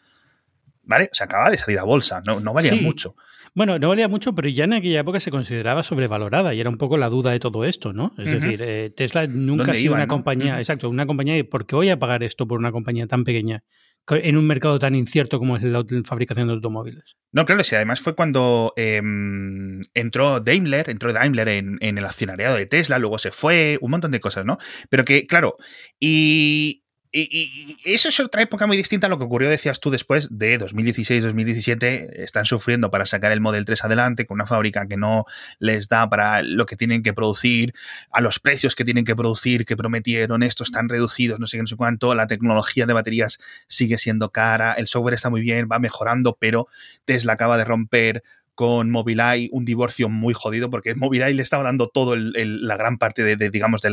¿Vale? 0.82 1.08
O 1.12 1.14
sea, 1.14 1.26
acaba 1.26 1.50
de 1.50 1.58
salir 1.58 1.78
a 1.78 1.84
bolsa, 1.84 2.22
no, 2.26 2.40
no 2.40 2.52
valía 2.52 2.74
mucho. 2.74 3.14
Bueno, 3.54 3.78
no 3.78 3.88
valía 3.88 4.08
mucho, 4.08 4.34
pero 4.34 4.48
ya 4.48 4.64
en 4.64 4.74
aquella 4.74 5.00
época 5.00 5.18
se 5.18 5.30
consideraba 5.30 5.82
sobrevalorada 5.82 6.54
y 6.54 6.60
era 6.60 6.70
un 6.70 6.78
poco 6.78 6.96
la 6.96 7.08
duda 7.08 7.32
de 7.32 7.40
todo 7.40 7.64
esto, 7.64 7.92
¿no? 7.92 8.12
Es 8.16 8.30
decir, 8.30 8.62
eh, 8.62 8.90
Tesla 8.90 9.26
nunca 9.26 9.72
ha 9.72 9.74
sido 9.74 9.94
una 9.94 10.06
compañía, 10.06 10.58
exacto, 10.58 10.88
una 10.88 11.06
compañía 11.06 11.34
de 11.34 11.44
¿por 11.44 11.66
qué 11.66 11.74
voy 11.74 11.90
a 11.90 11.98
pagar 11.98 12.22
esto 12.22 12.46
por 12.46 12.58
una 12.58 12.70
compañía 12.70 13.06
tan 13.06 13.24
pequeña? 13.24 13.64
en 14.08 14.36
un 14.36 14.46
mercado 14.46 14.78
tan 14.78 14.94
incierto 14.94 15.38
como 15.38 15.56
es 15.56 15.62
la 15.62 15.84
fabricación 16.04 16.48
de 16.48 16.54
automóviles. 16.54 17.16
No, 17.32 17.44
claro, 17.44 17.62
sí, 17.62 17.76
además 17.76 18.00
fue 18.00 18.14
cuando 18.14 18.72
em, 18.76 19.80
entró 19.94 20.40
Daimler, 20.40 20.90
entró 20.90 21.12
Daimler 21.12 21.48
en, 21.48 21.78
el 21.80 22.04
accionariado 22.04 22.56
de 22.56 22.66
Tesla, 22.66 22.98
luego 22.98 23.18
se 23.18 23.30
fue, 23.30 23.78
un 23.80 23.92
montón 23.92 24.10
de 24.10 24.20
cosas, 24.20 24.44
¿no? 24.44 24.58
Pero 24.88 25.04
que, 25.04 25.26
claro, 25.26 25.56
y 25.98 26.84
y, 27.12 27.76
eso 27.84 28.08
es 28.08 28.20
otra 28.20 28.42
época 28.42 28.66
muy 28.66 28.76
distinta 28.76 29.06
a 29.06 29.10
lo 29.10 29.18
que 29.18 29.24
ocurrió, 29.24 29.50
decías 29.50 29.80
tú, 29.80 29.90
después 29.90 30.28
de 30.30 30.58
2016-2017. 30.60 32.10
Están 32.20 32.44
sufriendo 32.44 32.90
para 32.90 33.06
sacar 33.06 33.32
el 33.32 33.40
Model 33.40 33.64
3 33.64 33.84
adelante 33.84 34.26
con 34.26 34.36
una 34.36 34.46
fábrica 34.46 34.86
que 34.86 34.96
no 34.96 35.24
les 35.58 35.88
da 35.88 36.08
para 36.08 36.42
lo 36.42 36.66
que 36.66 36.76
tienen 36.76 37.02
que 37.02 37.12
producir, 37.12 37.74
a 38.12 38.20
los 38.20 38.38
precios 38.38 38.74
que 38.74 38.84
tienen 38.84 39.04
que 39.04 39.16
producir, 39.16 39.64
que 39.64 39.76
prometieron, 39.76 40.42
estos 40.42 40.68
están 40.68 40.88
reducidos, 40.88 41.40
no 41.40 41.46
sé 41.46 41.56
qué, 41.56 41.62
no 41.62 41.66
sé 41.66 41.76
cuánto. 41.76 42.14
La 42.14 42.26
tecnología 42.26 42.86
de 42.86 42.92
baterías 42.92 43.38
sigue 43.66 43.98
siendo 43.98 44.30
cara, 44.30 44.72
el 44.74 44.86
software 44.86 45.14
está 45.14 45.30
muy 45.30 45.40
bien, 45.40 45.68
va 45.70 45.78
mejorando, 45.78 46.36
pero 46.38 46.68
Tesla 47.04 47.32
acaba 47.32 47.58
de 47.58 47.64
romper 47.64 48.22
con 48.60 48.90
Mobileye 48.90 49.48
un 49.52 49.64
divorcio 49.64 50.10
muy 50.10 50.34
jodido 50.34 50.68
porque 50.68 50.94
Mobileye 50.94 51.32
le 51.32 51.42
estaba 51.42 51.62
dando 51.62 51.88
todo 51.88 52.14
la 52.14 52.76
gran 52.76 52.98
parte 52.98 53.24
de, 53.24 53.48
digamos, 53.48 53.80
de, 53.80 53.90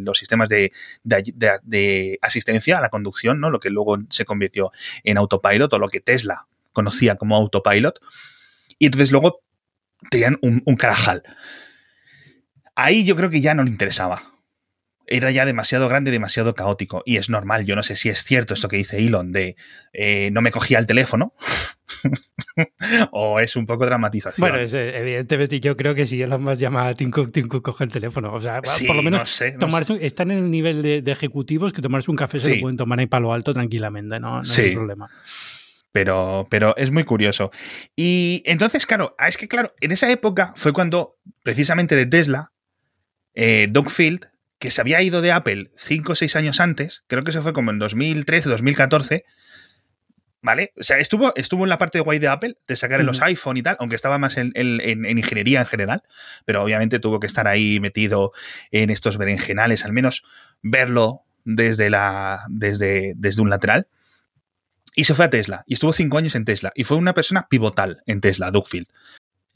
los 0.00 0.18
sistemas 0.18 0.50
de, 0.50 2.18
asistencia 2.20 2.76
a 2.76 2.82
la 2.82 2.90
conducción, 2.90 3.40
¿no? 3.40 3.48
Lo 3.48 3.58
que 3.58 3.70
luego 3.70 3.96
se 4.10 4.26
convirtió 4.26 4.70
en 5.02 5.16
autopilot 5.16 5.72
o 5.72 5.78
lo 5.78 5.88
que 5.88 6.00
Tesla 6.00 6.46
conocía 6.74 7.16
como 7.16 7.36
autopilot. 7.36 8.00
Y 8.78 8.84
entonces 8.84 9.12
luego 9.12 9.40
tenían 10.10 10.36
un, 10.42 10.62
un 10.66 10.76
carajal. 10.76 11.22
Ahí 12.74 13.06
yo 13.06 13.16
creo 13.16 13.30
que 13.30 13.40
ya 13.40 13.54
no 13.54 13.64
le 13.64 13.70
interesaba 13.70 14.31
era 15.06 15.30
ya 15.30 15.44
demasiado 15.44 15.88
grande, 15.88 16.10
demasiado 16.10 16.54
caótico. 16.54 17.02
Y 17.04 17.16
es 17.16 17.28
normal, 17.28 17.64
yo 17.64 17.76
no 17.76 17.82
sé 17.82 17.96
si 17.96 18.08
es 18.08 18.24
cierto 18.24 18.54
esto 18.54 18.68
que 18.68 18.76
dice 18.76 18.98
Elon 18.98 19.32
de 19.32 19.56
eh, 19.92 20.30
no 20.32 20.42
me 20.42 20.50
cogía 20.50 20.78
el 20.78 20.86
teléfono. 20.86 21.34
o 23.10 23.40
es 23.40 23.56
un 23.56 23.66
poco 23.66 23.84
dramatización. 23.84 24.48
Bueno, 24.48 24.58
evidentemente 24.58 25.60
yo 25.60 25.76
creo 25.76 25.94
que 25.94 26.06
si 26.06 26.22
Elon 26.22 26.42
más 26.42 26.58
llama 26.58 26.88
a 26.88 26.94
Tim 26.94 27.10
Cook, 27.10 27.32
Tim 27.32 27.48
Cook 27.48 27.62
coge 27.62 27.84
el 27.84 27.92
teléfono. 27.92 28.32
O 28.32 28.40
sea, 28.40 28.62
por 28.86 28.96
lo 28.96 29.02
menos 29.02 29.40
están 30.00 30.30
en 30.30 30.38
el 30.38 30.50
nivel 30.50 30.82
de, 30.82 31.12
ejecutivos 31.12 31.72
que 31.72 31.82
tomarse 31.82 32.10
un 32.10 32.16
café 32.16 32.38
se 32.38 32.54
lo 32.54 32.60
pueden 32.62 32.76
tomar 32.76 32.98
en 33.00 33.08
palo 33.08 33.32
alto 33.32 33.52
tranquilamente, 33.52 34.18
no, 34.18 34.42
no 34.42 34.48
hay 34.56 34.74
problema. 34.74 35.10
Pero, 35.92 36.46
pero 36.50 36.74
es 36.78 36.90
muy 36.90 37.04
curioso. 37.04 37.50
Y 37.94 38.42
entonces, 38.46 38.86
claro, 38.86 39.14
es 39.18 39.36
que 39.36 39.46
claro, 39.46 39.74
en 39.80 39.92
esa 39.92 40.10
época 40.10 40.54
fue 40.56 40.72
cuando 40.72 41.18
precisamente 41.42 41.96
de 41.96 42.06
Tesla, 42.06 42.52
eh, 43.34 43.68
Doug 43.70 43.90
Field 43.90 44.31
que 44.62 44.70
se 44.70 44.80
había 44.80 45.02
ido 45.02 45.22
de 45.22 45.32
Apple 45.32 45.72
5 45.76 46.12
o 46.12 46.14
6 46.14 46.36
años 46.36 46.60
antes, 46.60 47.02
creo 47.08 47.24
que 47.24 47.32
se 47.32 47.40
fue 47.40 47.52
como 47.52 47.72
en 47.72 47.80
2013, 47.80 48.48
2014, 48.48 49.24
¿vale? 50.40 50.72
O 50.78 50.84
sea, 50.84 50.98
estuvo, 50.98 51.34
estuvo 51.34 51.64
en 51.64 51.68
la 51.68 51.78
parte 51.78 51.98
de 51.98 52.04
guay 52.04 52.20
de 52.20 52.28
Apple, 52.28 52.56
de 52.68 52.76
sacar 52.76 53.00
en 53.00 53.06
los 53.06 53.20
iPhone 53.22 53.56
y 53.56 53.62
tal, 53.64 53.76
aunque 53.80 53.96
estaba 53.96 54.18
más 54.18 54.36
en, 54.36 54.52
ingeniería 54.54 55.58
en 55.58 55.66
general, 55.66 56.04
pero 56.44 56.62
obviamente 56.62 57.00
tuvo 57.00 57.18
que 57.18 57.26
estar 57.26 57.48
ahí 57.48 57.80
metido 57.80 58.30
en 58.70 58.90
estos 58.90 59.18
berenjenales, 59.18 59.84
al 59.84 59.92
menos 59.92 60.22
verlo 60.62 61.24
desde, 61.44 61.90
la, 61.90 62.44
desde, 62.48 63.14
desde 63.16 63.42
un 63.42 63.50
lateral. 63.50 63.88
Y 64.94 65.04
se 65.04 65.16
fue 65.16 65.24
a 65.24 65.30
Tesla, 65.30 65.64
y 65.66 65.74
estuvo 65.74 65.92
5 65.92 66.18
años 66.18 66.36
en 66.36 66.44
Tesla, 66.44 66.70
y 66.76 66.84
fue 66.84 66.98
una 66.98 67.14
persona 67.14 67.48
pivotal 67.50 67.98
en 68.06 68.20
Tesla, 68.20 68.52
Dougfield. 68.52 68.86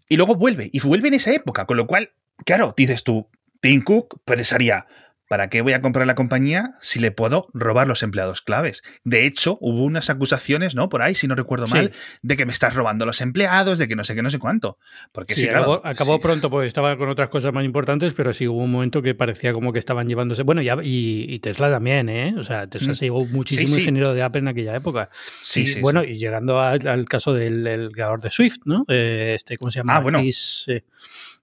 Y 0.09 0.17
luego 0.17 0.35
vuelve, 0.35 0.69
y 0.73 0.81
vuelve 0.81 1.07
en 1.07 1.15
esa 1.15 1.31
época, 1.31 1.65
con 1.65 1.77
lo 1.77 1.87
cual, 1.87 2.11
claro, 2.45 2.75
dices 2.77 3.05
tú, 3.05 3.29
Tim 3.67 3.83
Cook 3.83 4.21
pensaría, 4.25 4.87
¿para 5.29 5.49
qué 5.49 5.61
voy 5.61 5.73
a 5.73 5.81
comprar 5.81 6.07
la 6.07 6.15
compañía 6.15 6.75
si 6.81 7.01
le 7.01 7.11
puedo 7.11 7.49
robar 7.53 7.89
los 7.89 8.05
empleados 8.05 8.43
claves? 8.43 8.83
De 9.03 9.27
hecho, 9.27 9.59
hubo 9.61 9.83
unas 9.83 10.09
acusaciones, 10.09 10.77
¿no? 10.77 10.89
Por 10.89 11.03
ahí, 11.03 11.17
si 11.17 11.27
no 11.27 11.35
recuerdo 11.35 11.67
mal, 11.67 11.93
de 12.23 12.37
que 12.37 12.47
me 12.47 12.53
estás 12.53 12.75
robando 12.75 13.07
los 13.07 13.21
empleados, 13.21 13.81
de 13.81 13.89
que 13.89 13.97
no 13.97 14.05
sé 14.05 14.15
qué, 14.15 14.23
no 14.23 14.31
sé 14.31 14.39
cuánto. 14.39 14.79
Porque 15.11 15.35
sí, 15.35 15.49
claro, 15.49 15.81
acabó, 15.85 16.21
pronto, 16.21 16.49
pues 16.49 16.69
estaba 16.69 16.97
con 16.97 17.09
otras 17.09 17.29
cosas 17.29 17.53
más 17.53 17.65
importantes, 17.65 18.15
pero 18.15 18.33
sí 18.33 18.47
hubo 18.47 18.63
un 18.63 18.71
momento 18.71 19.03
que 19.03 19.15
parecía 19.15 19.53
como 19.53 19.73
que 19.73 19.81
estaban 19.81 20.09
llevándose. 20.09 20.45
Bueno, 20.45 20.63
y, 20.63 21.39
Tesla 21.41 21.71
también, 21.71 22.09
¿eh? 22.09 22.35
O 22.39 22.45
sea, 22.45 22.69
Tesla 22.69 22.93
mm. 22.93 22.95
se 22.95 23.05
llevó 23.07 23.25
muchísimo 23.27 23.77
ingeniero 23.77 24.15
de 24.15 24.23
Apple 24.23 24.41
en 24.41 24.49
aquella 24.49 24.77
época. 24.77 25.11
Sí, 25.43 25.67
sí. 25.67 25.81
Bueno, 25.81 26.05
y 26.05 26.19
llegando 26.19 26.61
al, 26.61 27.05
caso 27.07 27.35
del 27.35 27.91
creador 27.93 28.21
de 28.21 28.31
Swift, 28.31 28.59
¿no? 28.65 28.85
Eh, 28.89 29.33
este, 29.35 29.57
¿cómo 29.57 29.73
se 29.73 29.81
llama? 29.81 29.97
Ah, 29.97 30.01
bueno 30.01 30.21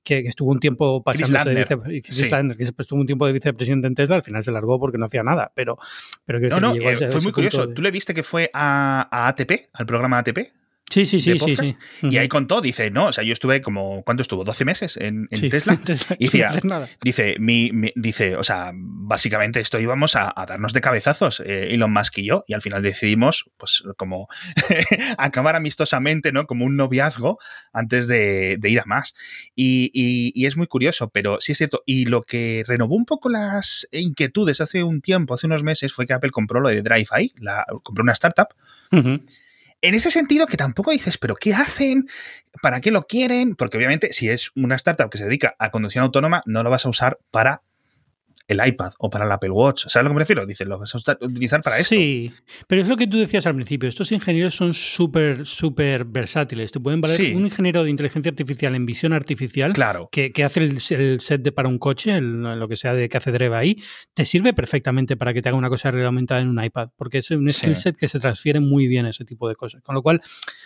que, 0.03 0.19
estuvo 0.19 0.51
un 0.51 0.59
tiempo 0.59 1.01
pasándose 1.03 1.49
de 1.49 1.65
que 1.65 2.63
estuvo 2.77 2.99
un 2.99 3.05
tiempo 3.05 3.25
de 3.25 3.33
vicepresidente 3.33 3.87
en 3.87 3.95
Tesla, 3.95 4.15
al 4.15 4.21
final 4.21 4.43
se 4.43 4.51
largó 4.51 4.79
porque 4.79 4.97
no 4.97 5.05
hacía 5.05 5.23
nada, 5.23 5.51
pero, 5.55 5.77
pero 6.25 6.39
no, 6.39 6.59
no, 6.59 6.75
eh, 6.75 7.07
fue 7.07 7.21
muy 7.21 7.31
curioso. 7.31 7.69
¿Tú 7.69 7.81
le 7.81 7.91
viste 7.91 8.13
que 8.13 8.23
fue 8.23 8.49
a, 8.53 9.07
a 9.09 9.27
ATP, 9.29 9.69
al 9.73 9.85
programa 9.85 10.19
ATP? 10.19 10.62
Sí, 10.93 11.07
sí, 11.07 11.19
sí, 11.19 11.39
sí, 11.39 11.75
Y 12.03 12.17
ahí 12.17 12.27
contó, 12.27 12.61
dice, 12.61 12.91
no, 12.91 13.07
o 13.07 13.13
sea, 13.13 13.23
yo 13.23 13.33
estuve 13.33 13.63
como, 13.63 14.03
¿cuánto 14.03 14.21
estuvo? 14.21 14.45
¿12 14.45 14.63
meses 14.63 14.95
en, 15.01 15.27
Tesla? 15.27 15.79
y 16.19 16.25
decía, 16.25 16.51
dice, 17.01 17.35
mi, 17.39 17.71
dice, 17.95 18.35
o 18.35 18.43
sea, 18.43 18.73
básicamente 18.75 19.59
esto 19.59 19.79
íbamos 19.79 20.15
a, 20.15 20.31
darnos 20.47 20.71
de 20.71 20.81
cabezazos, 20.81 21.39
eh, 21.39 21.69
Elon 21.71 21.91
Musk 21.91 22.19
y 22.19 22.25
yo, 22.25 22.43
y 22.45 22.53
al 22.53 22.61
final 22.61 22.83
decidimos, 22.83 23.49
pues, 23.57 23.81
como 23.97 24.27
acabar 25.17 25.55
amistosamente, 25.55 26.31
¿no? 26.31 26.45
Como 26.45 26.63
un 26.63 26.77
noviazgo 26.77 27.39
antes 27.71 28.07
de, 28.07 28.59
ir 28.61 28.79
a 28.79 28.85
más. 28.85 29.15
Y, 29.55 29.89
y, 29.93 30.45
es 30.45 30.57
muy 30.57 30.67
curioso, 30.67 31.09
pero 31.09 31.41
sí 31.41 31.53
es 31.53 31.57
cierto. 31.57 31.81
Y 31.87 32.05
lo 32.05 32.21
que 32.21 32.63
renovó 32.67 32.95
un 32.95 33.05
poco 33.05 33.29
las 33.29 33.87
inquietudes 33.91 34.61
hace 34.61 34.83
un 34.83 35.01
tiempo, 35.01 35.33
hace 35.33 35.47
unos 35.47 35.63
meses, 35.63 35.91
fue 35.91 36.05
que 36.05 36.13
Apple 36.13 36.29
compró 36.29 36.59
lo 36.59 36.69
de 36.69 36.83
DriveI, 36.83 37.33
compró 37.81 38.03
una 38.03 38.13
startup 38.13 38.49
en 39.83 39.95
ese 39.95 40.11
sentido 40.11 40.47
que 40.47 40.55
tampoco 40.55 40.91
dices, 40.91 41.17
pero 41.17 41.35
¿qué 41.35 41.53
hacen? 41.53 42.07
¿Para 42.61 42.79
qué 42.79 42.89
lo 42.89 43.05
quieren? 43.05 43.55
Porque 43.55 43.77
obviamente 43.77 44.13
si 44.13 44.29
es 44.29 44.51
una 44.55 44.75
startup 44.77 45.09
que 45.09 45.17
se 45.17 45.25
dedica 45.25 45.55
a 45.59 45.71
conducción 45.71 46.05
autónoma, 46.05 46.41
no 46.45 46.63
lo 46.63 46.69
vas 46.69 46.85
a 46.85 46.89
usar 46.89 47.19
para 47.31 47.63
el 48.47 48.65
iPad 48.65 48.93
o 48.99 49.09
para 49.09 49.25
el 49.25 49.31
Apple 49.31 49.51
Watch. 49.51 49.85
¿Sabes 49.87 50.03
lo 50.03 50.09
que 50.09 50.15
me 50.15 50.19
refiero? 50.19 50.45
Dice, 50.45 50.65
lo 50.65 50.77
vas 50.77 50.93
a 50.93 51.17
utilizar 51.21 51.61
para 51.61 51.77
esto. 51.77 51.95
Sí, 51.95 52.31
pero 52.67 52.81
es 52.81 52.87
lo 52.87 52.97
que 52.97 53.07
tú 53.07 53.17
decías 53.17 53.45
al 53.47 53.55
principio. 53.55 53.87
Estos 53.87 54.11
ingenieros 54.11 54.55
son 54.55 54.73
súper, 54.73 55.45
súper 55.45 56.05
versátiles. 56.05 56.71
Te 56.71 56.79
pueden 56.79 57.01
valer 57.01 57.35
un 57.35 57.45
ingeniero 57.45 57.83
de 57.83 57.89
inteligencia 57.89 58.29
artificial 58.31 58.75
en 58.75 58.85
visión 58.85 59.13
artificial 59.13 59.73
claro. 59.73 60.09
que, 60.11 60.31
hace 60.43 60.61
el, 60.61 60.79
set 60.79 61.41
de 61.41 61.51
para 61.51 61.69
un 61.69 61.77
coche, 61.77 62.19
lo 62.19 62.67
que 62.67 62.75
sea 62.75 62.93
de 62.93 63.07
que 63.07 63.17
hace 63.17 63.31
Dreva 63.31 63.59
ahí, 63.59 63.81
te 64.13 64.25
sirve 64.25 64.53
perfectamente 64.53 65.15
para 65.15 65.33
que 65.33 65.41
te 65.41 65.49
haga 65.49 65.57
una 65.57 65.69
cosa 65.69 65.89
aumentada 65.89 66.41
en 66.41 66.49
un 66.49 66.63
iPad, 66.63 66.89
porque 66.95 67.19
es 67.19 67.31
un 67.31 67.49
skill 67.49 67.75
set 67.75 67.95
que 67.95 68.07
se 68.07 68.19
transfiere 68.19 68.59
muy 68.59 68.87
bien 68.87 69.05
ese 69.05 69.25
tipo 69.25 69.47
de 69.47 69.55
cosas. 69.55 69.81
Con 69.81 69.95
lo 69.95 70.01
cual, 70.01 70.21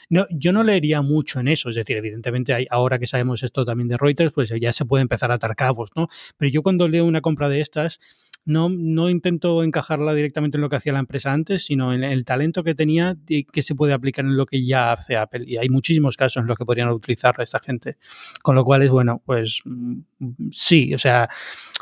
no, 0.10 0.26
yo 0.30 0.52
no 0.52 0.64
leería 0.64 1.02
mucho 1.02 1.40
en 1.40 1.48
eso. 1.48 1.70
Es 1.70 1.76
decir, 1.76 1.98
evidentemente, 1.98 2.54
hay, 2.54 2.66
ahora 2.70 2.98
que 2.98 3.06
sabemos 3.06 3.44
esto 3.44 3.66
también 3.66 3.88
de 3.88 3.98
Reuters, 3.98 4.34
pues 4.34 4.52
ya 4.60 4.74
se 4.74 4.86
puede 4.86 5.04
empezar 5.04 5.32
a 5.32 5.36
atar 5.36 5.56
cabos, 5.56 5.92
¿no? 5.96 6.08
Pero 6.38 6.52
yo 6.52 6.64
cuando 6.64 6.88
leo 6.88 7.06
una 7.06 7.22
compra 7.22 7.50
de 7.50 7.62
no 8.48 9.10
intento 9.10 9.62
encajarla 9.62 10.14
directamente 10.14 10.58
en 10.58 10.62
lo 10.62 10.70
que 10.70 10.78
hacía 10.78 10.94
la 10.94 11.00
empresa 11.00 11.34
antes, 11.34 11.66
sino 11.66 11.94
en 11.94 12.04
el 12.04 12.24
talento 12.24 12.64
que 12.64 12.76
tenía 12.76 13.18
y 13.28 13.44
que 13.44 13.62
se 13.62 13.76
puede 13.76 13.92
aplicar 13.94 14.24
en 14.24 14.38
lo 14.38 14.46
que 14.46 14.66
ya 14.66 14.94
hace 14.94 15.18
Apple. 15.18 15.44
Y 15.46 15.58
hay 15.58 15.68
muchísimos 15.70 16.16
casos 16.16 16.42
en 16.42 16.48
los 16.48 16.58
que 16.58 16.64
podrían 16.64 16.90
utilizar 16.90 17.36
a 17.38 17.44
esta 17.44 17.60
gente. 17.60 17.98
Con 18.42 18.56
lo 18.56 18.64
cual 18.64 18.84
es 18.84 18.90
bueno, 18.90 19.22
pues 19.26 19.62
mm, 19.66 20.00
sí, 20.52 20.94
o 20.94 20.98
sea, 20.98 21.28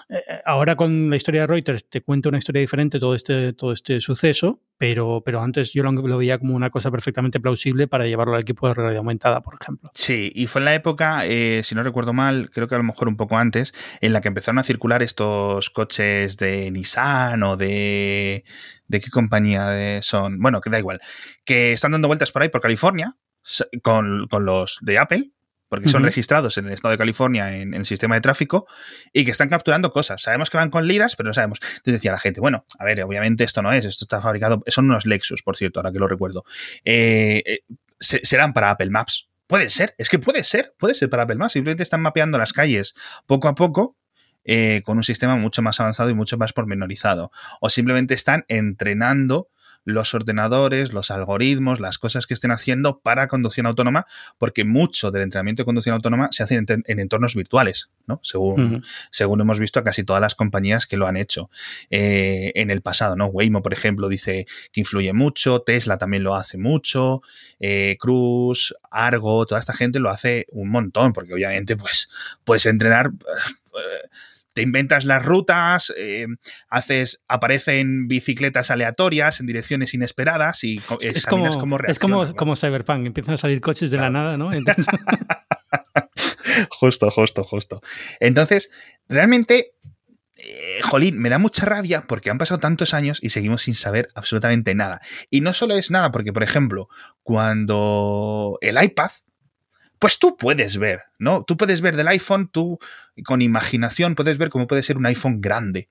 eh, 0.10 0.42
ahora 0.46 0.76
con 0.76 1.10
la 1.10 1.16
historia 1.16 1.42
de 1.42 1.48
Reuters 1.48 1.88
te 1.88 2.02
cuento 2.02 2.30
una 2.30 2.40
historia 2.40 2.62
diferente 2.62 3.00
todo 3.00 3.14
este, 3.14 3.54
todo 3.54 3.72
este 3.72 4.02
suceso, 4.02 4.60
pero, 4.78 5.22
pero 5.26 5.42
antes 5.42 5.72
yo 5.74 5.84
lo, 5.84 6.18
veía 6.18 6.38
como 6.38 6.56
una 6.56 6.70
cosa 6.70 6.92
perfectamente 6.92 7.40
plausible 7.40 7.88
para 7.88 8.06
llevarlo 8.06 8.36
al 8.36 8.42
equipo 8.42 8.68
de 8.68 8.74
realidad 8.74 8.98
aumentada, 8.98 9.42
por 9.42 9.58
ejemplo. 9.60 9.92
Sí, 9.94 10.32
y 10.36 10.48
fue 10.48 10.62
en 10.62 10.66
la 10.66 10.76
época, 10.76 11.26
eh, 11.26 11.62
si 11.64 11.76
no 11.76 11.84
recuerdo 11.84 12.14
mal, 12.14 12.50
creo 12.52 12.68
que 12.68 12.76
a 12.76 12.80
lo 12.80 12.84
mejor 12.84 13.08
un 13.08 13.18
poco 13.18 13.38
antes, 13.38 13.74
en 14.02 14.14
la 14.14 14.22
que 14.22 14.28
empezaron 14.28 14.60
a 14.60 14.64
circular 14.64 15.02
estos 15.04 15.70
coches 15.70 16.38
de 16.38 16.72
Nissan 16.72 17.44
o 17.44 17.58
de... 17.58 18.44
¿De 18.88 19.02
qué 19.02 19.10
compañía 19.10 20.00
son? 20.04 20.40
Bueno, 20.40 20.62
que 20.62 20.70
da 20.70 20.78
igual. 20.78 21.02
Que 21.44 21.74
están 21.74 21.94
dando 21.94 22.08
vueltas 22.08 22.32
por 22.32 22.44
ahí 22.44 22.50
por 22.50 22.62
California 22.62 23.16
con, 23.82 24.28
con 24.28 24.46
los 24.46 24.78
de 24.82 25.00
Apple 25.00 25.32
porque 25.70 25.90
son 25.90 26.04
registrados 26.04 26.58
en 26.58 26.68
el 26.68 26.74
estado 26.74 26.92
de 26.92 26.98
California 26.98 27.58
en, 27.58 27.74
el 27.74 27.86
sistema 27.86 28.16
de 28.16 28.22
tráfico 28.22 28.68
y 29.12 29.26
que 29.26 29.32
están 29.32 29.50
capturando 29.50 29.92
cosas. 29.92 30.22
Sabemos 30.22 30.50
que 30.50 30.58
van 30.58 30.70
con 30.70 30.88
liras, 30.88 31.16
pero 31.16 31.28
no 31.28 31.34
sabemos. 31.34 31.60
Entonces 31.62 31.94
decía 31.94 32.12
la 32.12 32.20
gente, 32.20 32.40
bueno, 32.40 32.66
a 32.78 32.86
ver, 32.86 33.02
obviamente 33.04 33.44
esto 33.44 33.62
no 33.62 33.74
es, 33.74 33.86
esto 33.86 34.06
está 34.06 34.22
fabricado, 34.22 34.64
son 34.68 34.86
unos 34.86 35.06
Lexus, 35.06 35.42
por 35.44 35.58
cierto, 35.58 35.80
ahora 35.80 35.92
que 35.92 36.00
lo 36.00 36.08
recuerdo. 36.08 36.44
Eh, 36.84 37.44
eh, 37.46 37.60
serán 38.00 38.54
para 38.54 38.72
Apple 38.72 38.90
Maps. 38.90 39.30
Puede 39.48 39.70
ser, 39.70 39.94
es 39.98 40.10
que 40.10 40.20
puede 40.20 40.44
ser, 40.44 40.74
puede 40.78 40.94
ser 40.96 41.10
para 41.10 41.24
Apple 41.24 41.36
Maps. 41.36 41.54
Simplemente 41.54 41.84
están 41.84 42.02
mapeando 42.02 42.38
las 42.38 42.54
calles 42.54 42.96
poco 43.26 43.48
a 43.48 43.56
poco 43.56 43.98
eh, 44.44 44.82
con 44.86 44.98
un 44.98 45.04
sistema 45.04 45.36
mucho 45.36 45.62
más 45.62 45.80
avanzado 45.80 46.10
y 46.10 46.14
mucho 46.14 46.38
más 46.38 46.54
pormenorizado. 46.54 47.32
O 47.62 47.70
simplemente 47.70 48.14
están 48.14 48.46
entrenando 48.48 49.50
los 49.86 50.14
ordenadores, 50.16 50.92
los 50.92 51.12
algoritmos, 51.12 51.80
las 51.80 52.00
cosas 52.00 52.26
que 52.26 52.34
estén 52.34 52.52
haciendo 52.52 53.00
para 53.00 53.28
conducción 53.28 53.68
autónoma, 53.68 54.08
porque 54.40 54.66
mucho 54.66 55.12
del 55.12 55.22
entrenamiento 55.22 55.62
de 55.62 55.66
conducción 55.66 55.94
autónoma 55.94 56.30
se 56.32 56.44
hace 56.44 56.56
en, 56.56 56.84
entornos 57.00 57.36
virtuales, 57.36 57.90
¿no? 58.08 58.20
Según, 58.24 58.84
según 59.12 59.42
hemos 59.42 59.60
visto 59.60 59.80
a 59.80 59.84
casi 59.84 60.04
todas 60.04 60.22
las 60.22 60.34
compañías 60.34 60.88
que 60.88 60.98
lo 60.98 61.06
han 61.06 61.18
hecho 61.18 61.52
eh, 61.92 62.52
en 62.56 62.72
el 62.72 62.82
pasado, 62.82 63.16
¿no? 63.16 63.28
Waymo, 63.28 63.62
por 63.62 63.74
ejemplo, 63.74 64.10
dice 64.10 64.48
que 64.72 64.82
influye 64.82 65.14
mucho, 65.14 65.62
Tesla 65.62 66.00
también 66.00 66.24
lo 66.24 66.36
hace 66.36 66.58
mucho, 66.58 67.22
eh, 67.60 67.96
Cruz, 68.00 68.74
Argo, 68.90 69.46
toda 69.46 69.60
esta 69.60 69.74
gente 69.74 70.00
lo 70.00 70.10
hace 70.10 70.48
un 70.52 70.70
montón, 70.70 71.14
porque 71.14 71.34
obviamente, 71.34 71.78
pues, 71.78 72.10
puedes 72.44 72.66
entrenar. 72.66 73.12
Eh, 74.56 74.56
te 74.56 74.62
inventas 74.62 75.06
las 75.06 75.24
rutas, 75.24 75.94
eh, 75.98 76.28
haces, 76.70 77.22
aparecen 77.28 78.08
bicicletas 78.08 78.72
aleatorias 78.72 79.40
en 79.40 79.48
direcciones 79.48 79.94
inesperadas 79.94 80.64
y 80.64 80.82
es 81.02 81.26
como, 81.26 81.50
como 81.58 81.80
Es 81.80 82.00
como, 82.00 82.36
como 82.36 82.56
Cyberpunk, 82.56 83.06
empiezan 83.06 83.34
a 83.34 83.38
salir 83.38 83.62
coches 83.62 83.92
de 83.92 83.98
la 83.98 84.10
nada, 84.10 84.38
¿no? 84.38 84.52
justo, 86.70 87.12
justo, 87.12 87.44
justo. 87.44 87.82
Entonces, 88.20 88.70
realmente 89.10 89.74
eh, 90.38 90.80
jolín, 90.84 91.20
me 91.20 91.30
da 91.30 91.38
mucha 91.38 91.66
rabia 91.66 92.06
porque 92.08 92.30
han 92.30 92.38
pasado 92.38 92.60
tantos 92.60 92.94
años 92.94 93.20
y 93.22 93.30
seguimos 93.30 93.64
sin 93.64 93.76
saber 93.76 94.10
absolutamente 94.16 94.76
nada. 94.76 95.02
Y 95.30 95.42
no 95.42 95.54
solo 95.54 95.76
es 95.76 95.92
nada, 95.92 96.12
porque, 96.12 96.34
por 96.34 96.44
ejemplo, 96.44 96.88
cuando 97.24 98.58
el 98.62 98.82
iPad, 98.82 99.12
pues 100.00 100.20
tú 100.20 100.38
puedes 100.38 100.78
ver, 100.78 101.04
¿no? 101.20 101.44
Tú 101.44 101.58
puedes 101.58 101.82
ver 101.82 101.96
del 101.96 102.08
iPhone, 102.08 102.48
tú 102.48 102.80
con 103.24 103.42
imaginación 103.42 104.16
puedes 104.16 104.38
ver 104.38 104.50
cómo 104.50 104.68
puede 104.68 104.84
ser 104.84 104.98
un 104.98 105.06
iPhone 105.06 105.42
grande. 105.42 105.90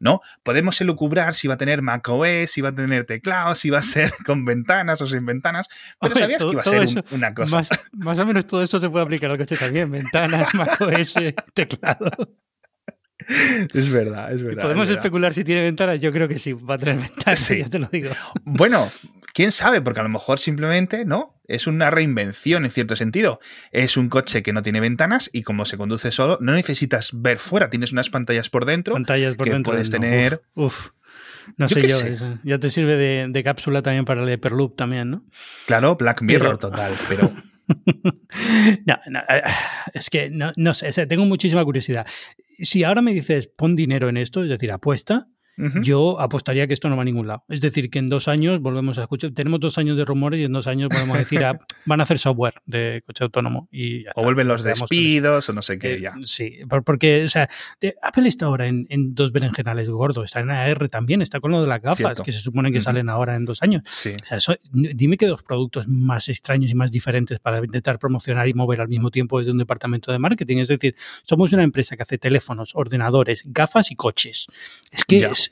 ¿no? 0.00 0.20
Podemos 0.42 0.78
elucubrar 0.80 1.34
si 1.34 1.48
va 1.48 1.54
a 1.54 1.56
tener 1.56 1.80
macOS, 1.80 2.50
si 2.50 2.60
va 2.60 2.70
a 2.70 2.74
tener 2.74 3.04
teclado, 3.04 3.54
si 3.54 3.70
va 3.70 3.78
a 3.78 3.82
ser 3.82 4.12
con 4.26 4.44
ventanas 4.44 5.00
o 5.00 5.06
sin 5.06 5.24
ventanas, 5.24 5.68
pero 5.98 6.14
sabías 6.14 6.44
que 6.44 6.50
iba 6.50 6.60
a 6.60 6.64
ser 6.64 7.04
una 7.10 7.34
cosa. 7.34 7.56
Más, 7.56 7.68
más, 7.92 8.18
o 8.18 8.26
menos 8.26 8.46
todo 8.46 8.62
eso 8.62 8.78
se 8.80 8.90
puede 8.90 9.04
aplicar 9.04 9.30
al 9.30 9.38
coche 9.38 9.56
también, 9.56 9.90
ventanas, 9.90 10.52
macOS, 10.52 11.14
teclado. 11.54 12.10
Es 13.74 13.90
verdad, 13.90 14.32
es 14.32 14.42
verdad. 14.42 14.62
¿Podemos 14.62 14.88
especular 14.88 15.34
si 15.34 15.44
tiene 15.44 15.62
ventanas? 15.62 16.00
Yo 16.00 16.12
creo 16.12 16.28
que 16.28 16.38
sí, 16.38 16.52
va 16.52 16.74
a 16.74 16.78
tener 16.78 16.98
ventanas, 16.98 17.48
ya 17.58 17.68
te 17.68 17.78
lo 17.78 17.86
digo. 17.86 18.10
Bueno, 18.44 18.88
quién 19.32 19.52
sabe, 19.52 19.80
porque 19.80 20.00
a 20.00 20.02
lo 20.02 20.08
mejor 20.08 20.38
simplemente, 20.38 21.04
¿no? 21.04 21.40
Es 21.46 21.66
una 21.66 21.90
reinvención 21.90 22.64
en 22.64 22.70
cierto 22.70 22.96
sentido. 22.96 23.40
Es 23.70 23.96
un 23.96 24.08
coche 24.08 24.42
que 24.42 24.52
no 24.52 24.62
tiene 24.62 24.80
ventanas 24.80 25.30
y 25.32 25.42
como 25.42 25.64
se 25.64 25.76
conduce 25.76 26.10
solo, 26.10 26.38
no 26.40 26.52
necesitas 26.52 27.10
ver 27.14 27.38
fuera, 27.38 27.70
tienes 27.70 27.92
unas 27.92 28.10
pantallas 28.10 28.50
por 28.50 28.64
dentro. 28.64 28.94
Pantallas 28.94 29.36
por 29.36 29.44
que 29.44 29.52
dentro. 29.52 29.72
Puedes 29.72 29.90
tener. 29.90 30.42
Uf. 30.54 30.90
No 31.58 31.68
sé 31.68 31.86
yo, 31.86 31.98
ya 32.42 32.58
te 32.58 32.70
sirve 32.70 32.96
de, 32.96 33.44
cápsula 33.44 33.82
también 33.82 34.06
para 34.06 34.22
el 34.22 34.30
Hyperloop 34.30 34.76
también, 34.76 35.10
¿no? 35.10 35.24
Claro, 35.66 35.94
Black 35.96 36.22
Mirror 36.22 36.56
total, 36.56 36.94
pero 37.06 37.34
no, 38.86 39.20
eh, 39.28 39.42
es 39.92 40.10
que 40.10 40.30
no, 40.30 40.52
no 40.56 40.74
sé, 40.74 41.06
tengo 41.06 41.24
muchísima 41.24 41.64
curiosidad. 41.64 42.06
Si 42.58 42.84
ahora 42.84 43.02
me 43.02 43.12
dices 43.12 43.48
pon 43.48 43.76
dinero 43.76 44.08
en 44.08 44.16
esto, 44.16 44.42
es 44.42 44.48
decir, 44.48 44.72
apuesta, 44.72 45.28
yo 45.56 46.20
apostaría 46.20 46.66
que 46.66 46.74
esto 46.74 46.88
no 46.88 46.96
va 46.96 47.02
a 47.02 47.04
ningún 47.04 47.26
lado. 47.26 47.44
Es 47.48 47.60
decir, 47.60 47.90
que 47.90 47.98
en 47.98 48.08
dos 48.08 48.28
años 48.28 48.60
volvemos 48.60 48.98
a 48.98 49.02
escuchar, 49.02 49.30
tenemos 49.32 49.60
dos 49.60 49.78
años 49.78 49.96
de 49.96 50.04
rumores 50.04 50.40
y 50.40 50.44
en 50.44 50.52
dos 50.52 50.66
años 50.66 50.88
podemos 50.88 51.16
decir, 51.16 51.44
ah, 51.44 51.58
van 51.86 52.00
a 52.00 52.02
hacer 52.02 52.18
software 52.18 52.54
de 52.66 53.02
coche 53.06 53.24
autónomo. 53.24 53.68
Y 53.70 54.04
o 54.14 54.22
vuelven 54.22 54.48
los 54.48 54.64
despidos 54.64 55.48
o 55.48 55.52
no 55.52 55.62
sé 55.62 55.78
qué, 55.78 55.94
eh, 55.94 56.00
ya. 56.00 56.14
Sí, 56.24 56.58
porque, 56.84 57.24
o 57.24 57.28
sea, 57.28 57.48
Apple 58.02 58.28
está 58.28 58.46
ahora 58.46 58.66
en, 58.66 58.86
dos 59.14 59.32
berenjenales 59.32 59.90
gordos, 59.90 60.24
está 60.24 60.40
en 60.40 60.50
AR 60.50 60.88
también, 60.88 61.22
está 61.22 61.40
con 61.40 61.52
lo 61.52 61.60
de 61.60 61.68
las 61.68 61.80
gafas, 61.80 62.20
que 62.20 62.32
se 62.32 62.40
supone 62.40 62.72
que 62.72 62.80
salen 62.80 63.08
ahora 63.08 63.36
en 63.36 63.44
dos 63.44 63.62
años. 63.62 63.82
O 64.30 64.40
sea, 64.40 64.56
dime 64.72 65.16
que 65.16 65.26
dos 65.26 65.42
productos 65.42 65.86
más 65.88 66.28
extraños 66.28 66.70
y 66.70 66.74
más 66.74 66.90
diferentes 66.90 67.38
para 67.38 67.58
intentar 67.58 67.98
promocionar 67.98 68.48
y 68.48 68.54
mover 68.54 68.80
al 68.80 68.88
mismo 68.88 69.10
tiempo 69.10 69.38
desde 69.38 69.52
un 69.52 69.58
departamento 69.58 70.10
de 70.10 70.18
marketing. 70.18 70.58
Es 70.58 70.68
decir, 70.68 70.94
somos 71.24 71.52
una 71.52 71.62
empresa 71.62 71.96
que 71.96 72.02
hace 72.02 72.18
teléfonos, 72.18 72.74
ordenadores, 72.74 73.44
gafas 73.46 73.90
y 73.90 73.96
coches. 73.96 74.46
Es 74.90 75.04
que 75.04 75.24
es 75.24 75.43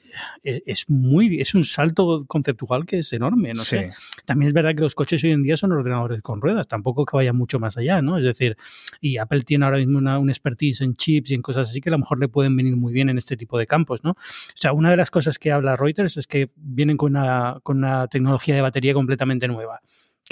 es, 0.42 0.88
muy, 0.88 1.40
es 1.40 1.54
un 1.54 1.64
salto 1.64 2.24
conceptual 2.26 2.86
que 2.86 2.98
es 2.98 3.12
enorme, 3.12 3.52
no 3.54 3.62
sé. 3.62 3.90
También 4.24 4.48
es 4.48 4.54
verdad 4.54 4.74
que 4.74 4.82
los 4.82 4.94
coches 4.94 5.22
hoy 5.24 5.30
en 5.32 5.42
día 5.42 5.56
son 5.56 5.72
ordenadores 5.72 6.22
con 6.22 6.40
ruedas, 6.40 6.68
tampoco 6.68 7.04
que 7.04 7.16
vaya 7.16 7.32
mucho 7.32 7.58
más 7.58 7.76
allá, 7.76 8.02
¿no? 8.02 8.18
Es 8.18 8.24
decir, 8.24 8.56
y 9.00 9.16
Apple 9.16 9.42
tiene 9.42 9.64
ahora 9.64 9.78
mismo 9.78 9.98
una, 9.98 10.18
expertise 10.32 10.80
en 10.82 10.94
chips 10.94 11.30
y 11.30 11.34
en 11.34 11.42
cosas 11.42 11.70
así 11.70 11.80
que 11.80 11.90
a 11.90 11.92
lo 11.92 11.98
mejor 11.98 12.18
le 12.18 12.28
pueden 12.28 12.56
venir 12.56 12.76
muy 12.76 12.92
bien 12.92 13.08
en 13.08 13.18
este 13.18 13.36
tipo 13.36 13.58
de 13.58 13.66
campos, 13.66 14.02
¿no? 14.04 14.10
O 14.12 14.16
sea, 14.54 14.72
una 14.72 14.90
de 14.90 14.96
las 14.96 15.10
cosas 15.10 15.38
que 15.38 15.52
habla 15.52 15.76
Reuters 15.76 16.16
es 16.16 16.26
que 16.26 16.48
vienen 16.56 16.96
con 16.96 17.16
una, 17.16 17.58
con 17.62 17.78
una 17.78 18.06
tecnología 18.08 18.54
de 18.54 18.60
batería 18.60 18.94
completamente 18.94 19.48
nueva 19.48 19.80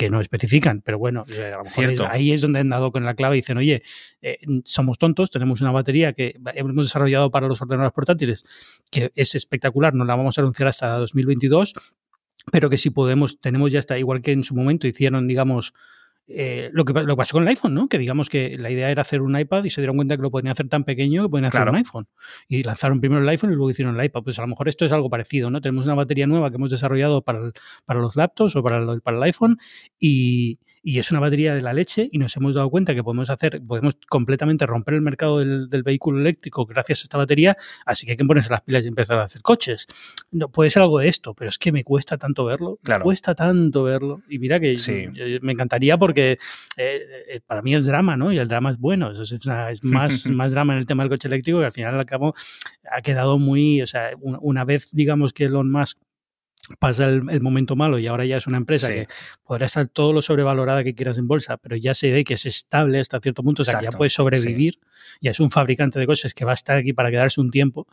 que 0.00 0.08
no 0.08 0.22
especifican, 0.22 0.80
pero 0.80 0.98
bueno, 0.98 1.26
eh, 1.30 1.52
ahí 2.08 2.32
es 2.32 2.40
donde 2.40 2.60
han 2.60 2.70
dado 2.70 2.90
con 2.90 3.04
la 3.04 3.12
clave 3.12 3.36
y 3.36 3.40
dicen, 3.40 3.58
oye, 3.58 3.82
eh, 4.22 4.38
somos 4.64 4.96
tontos, 4.96 5.30
tenemos 5.30 5.60
una 5.60 5.72
batería 5.72 6.14
que 6.14 6.40
hemos 6.54 6.86
desarrollado 6.86 7.30
para 7.30 7.48
los 7.48 7.60
ordenadores 7.60 7.92
portátiles, 7.92 8.46
que 8.90 9.12
es 9.14 9.34
espectacular, 9.34 9.92
no 9.92 10.06
la 10.06 10.16
vamos 10.16 10.38
a 10.38 10.40
anunciar 10.40 10.68
hasta 10.68 10.96
2022, 10.96 11.74
pero 12.50 12.70
que 12.70 12.78
si 12.78 12.88
podemos, 12.88 13.42
tenemos 13.42 13.72
ya 13.72 13.78
está, 13.78 13.98
igual 13.98 14.22
que 14.22 14.32
en 14.32 14.42
su 14.42 14.54
momento 14.54 14.86
hicieron, 14.86 15.28
digamos, 15.28 15.74
eh, 16.32 16.70
lo, 16.72 16.84
que, 16.84 16.92
lo 16.92 17.16
pasó 17.16 17.32
con 17.32 17.42
el 17.42 17.48
iPhone, 17.48 17.74
¿no? 17.74 17.88
Que 17.88 17.98
digamos 17.98 18.28
que 18.28 18.56
la 18.56 18.70
idea 18.70 18.90
era 18.90 19.02
hacer 19.02 19.20
un 19.20 19.36
iPad 19.38 19.64
y 19.64 19.70
se 19.70 19.80
dieron 19.80 19.96
cuenta 19.96 20.16
que 20.16 20.22
lo 20.22 20.30
podían 20.30 20.52
hacer 20.52 20.68
tan 20.68 20.84
pequeño 20.84 21.24
que 21.24 21.28
podían 21.28 21.46
hacer 21.46 21.68
un 21.68 21.74
iPhone. 21.74 22.08
Y 22.48 22.62
lanzaron 22.62 23.00
primero 23.00 23.20
el 23.20 23.28
iPhone 23.28 23.50
y 23.50 23.54
luego 23.54 23.70
hicieron 23.70 23.98
el 23.98 24.04
iPad. 24.04 24.22
Pues 24.22 24.38
a 24.38 24.42
lo 24.42 24.48
mejor 24.48 24.68
esto 24.68 24.84
es 24.84 24.92
algo 24.92 25.10
parecido, 25.10 25.50
¿no? 25.50 25.60
Tenemos 25.60 25.86
una 25.86 25.94
batería 25.94 26.26
nueva 26.26 26.50
que 26.50 26.56
hemos 26.56 26.70
desarrollado 26.70 27.22
para, 27.22 27.50
para 27.84 28.00
los 28.00 28.14
laptops 28.14 28.54
o 28.54 28.62
para 28.62 28.78
el, 28.78 29.00
para 29.00 29.16
el 29.16 29.22
iPhone 29.24 29.58
y, 29.98 30.60
y 30.82 30.98
es 30.98 31.10
una 31.10 31.20
batería 31.20 31.54
de 31.54 31.62
la 31.62 31.72
leche 31.72 32.08
y 32.10 32.18
nos 32.18 32.36
hemos 32.36 32.54
dado 32.54 32.70
cuenta 32.70 32.94
que 32.94 33.02
podemos 33.02 33.28
hacer, 33.30 33.60
podemos 33.66 33.96
completamente 34.08 34.66
romper 34.66 34.94
el 34.94 35.02
mercado 35.02 35.38
del, 35.38 35.82
vehículo 35.82 36.20
eléctrico 36.20 36.66
gracias 36.66 37.00
a 37.00 37.02
esta 37.02 37.18
batería, 37.18 37.56
así 37.84 38.06
que 38.06 38.12
hay 38.12 38.16
que 38.16 38.24
ponerse 38.24 38.50
las 38.50 38.62
pilas 38.62 38.84
y 38.84 38.88
empezar 38.88 39.18
a 39.18 39.24
hacer 39.24 39.42
coches. 39.42 39.86
No, 40.30 40.48
puede 40.48 40.70
ser 40.70 40.82
algo 40.82 40.98
de 40.98 41.08
esto, 41.08 41.34
pero 41.34 41.48
es 41.48 41.58
que 41.58 41.72
me 41.72 41.84
cuesta 41.84 42.16
tanto 42.16 42.44
verlo, 42.44 42.78
claro. 42.82 43.04
cuesta 43.04 43.34
tanto 43.34 43.82
verlo 43.82 44.22
y 44.28 44.38
mira 44.38 44.60
que 44.60 45.40
me 45.42 45.52
encantaría 45.52 45.98
porque 45.98 46.32
eh, 46.76 47.06
eh, 47.28 47.40
para 47.46 47.62
mí 47.62 47.74
es 47.74 47.84
drama, 47.84 48.16
¿no? 48.16 48.32
Y 48.32 48.38
el 48.38 48.48
drama 48.48 48.70
es 48.70 48.78
bueno, 48.78 49.10
es, 49.10 49.32
es, 49.32 49.84
más, 49.84 50.26
más 50.26 50.52
drama 50.52 50.74
en 50.74 50.78
el 50.78 50.86
tema 50.86 51.02
del 51.02 51.10
coche 51.10 51.28
eléctrico 51.28 51.60
que 51.60 51.66
al 51.66 51.72
final 51.72 51.94
al 51.94 52.06
cabo 52.06 52.34
ha 52.90 53.02
quedado 53.02 53.38
muy, 53.38 53.82
o 53.82 53.86
sea, 53.86 54.10
una, 54.20 54.38
una 54.40 54.64
vez 54.64 54.88
digamos 54.92 55.32
que 55.32 55.44
Elon 55.44 55.70
Musk 55.70 55.98
pasa 56.78 57.06
el, 57.06 57.40
momento 57.40 57.76
malo 57.76 57.98
y 57.98 58.06
ahora 58.06 58.24
ya 58.24 58.36
es 58.36 58.46
una 58.46 58.56
empresa 58.56 58.90
que 58.90 59.08
podrá 59.44 59.66
estar 59.66 59.86
todo 59.88 60.12
lo 60.12 60.22
sobrevalorada 60.22 60.84
que 60.84 60.94
quieras 60.94 61.18
en 61.18 61.26
bolsa, 61.26 61.56
pero 61.56 61.76
ya 61.76 61.94
se 61.94 62.10
ve 62.10 62.24
que 62.24 62.34
es 62.34 62.46
estable 62.46 63.00
hasta 63.00 63.20
cierto 63.20 63.42
punto, 63.42 63.62
o 63.62 63.64
sea, 63.64 63.78
que 63.78 63.86
ya 63.86 63.92
puede 63.92 64.10
sobrevivir, 64.10 64.78
ya 65.20 65.30
es 65.30 65.40
un 65.40 65.50
fabricante 65.50 65.98
de 65.98 66.06
coches 66.06 66.34
que 66.34 66.44
va 66.44 66.52
a 66.52 66.54
estar 66.54 66.76
aquí 66.76 66.92
para 66.92 67.10
quedarse 67.10 67.40
un 67.40 67.50
tiempo, 67.50 67.86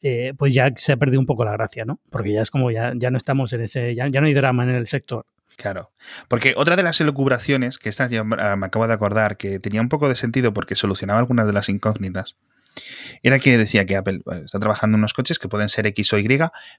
eh, 0.00 0.34
pues 0.36 0.54
ya 0.54 0.70
se 0.74 0.92
ha 0.92 0.96
perdido 0.96 1.20
un 1.20 1.26
poco 1.26 1.44
la 1.44 1.52
gracia, 1.52 1.84
¿no? 1.84 2.00
Porque 2.10 2.32
ya 2.32 2.42
es 2.42 2.50
como 2.50 2.70
ya, 2.70 2.92
ya 2.96 3.10
no 3.10 3.16
estamos 3.16 3.52
en 3.52 3.62
ese, 3.62 3.94
ya, 3.94 4.08
ya 4.08 4.20
no 4.20 4.26
hay 4.26 4.34
drama 4.34 4.64
en 4.64 4.70
el 4.70 4.86
sector. 4.86 5.26
Claro, 5.56 5.92
porque 6.28 6.54
otra 6.56 6.76
de 6.76 6.82
las 6.82 7.00
elucubraciones, 7.00 7.78
que 7.78 7.88
esta 7.88 8.08
ya 8.08 8.24
me 8.24 8.66
acabo 8.66 8.86
de 8.86 8.94
acordar, 8.94 9.36
que 9.36 9.58
tenía 9.58 9.80
un 9.80 9.88
poco 9.88 10.08
de 10.08 10.16
sentido 10.16 10.54
porque 10.54 10.74
solucionaba 10.74 11.20
algunas 11.20 11.46
de 11.46 11.52
las 11.52 11.68
incógnitas, 11.68 12.36
era 13.22 13.38
que 13.38 13.56
decía 13.58 13.86
que 13.86 13.96
Apple 13.96 14.22
está 14.44 14.58
trabajando 14.58 14.96
en 14.96 15.00
unos 15.00 15.14
coches 15.14 15.38
que 15.38 15.48
pueden 15.48 15.68
ser 15.68 15.86
X 15.88 16.12
o 16.12 16.18
Y, 16.18 16.26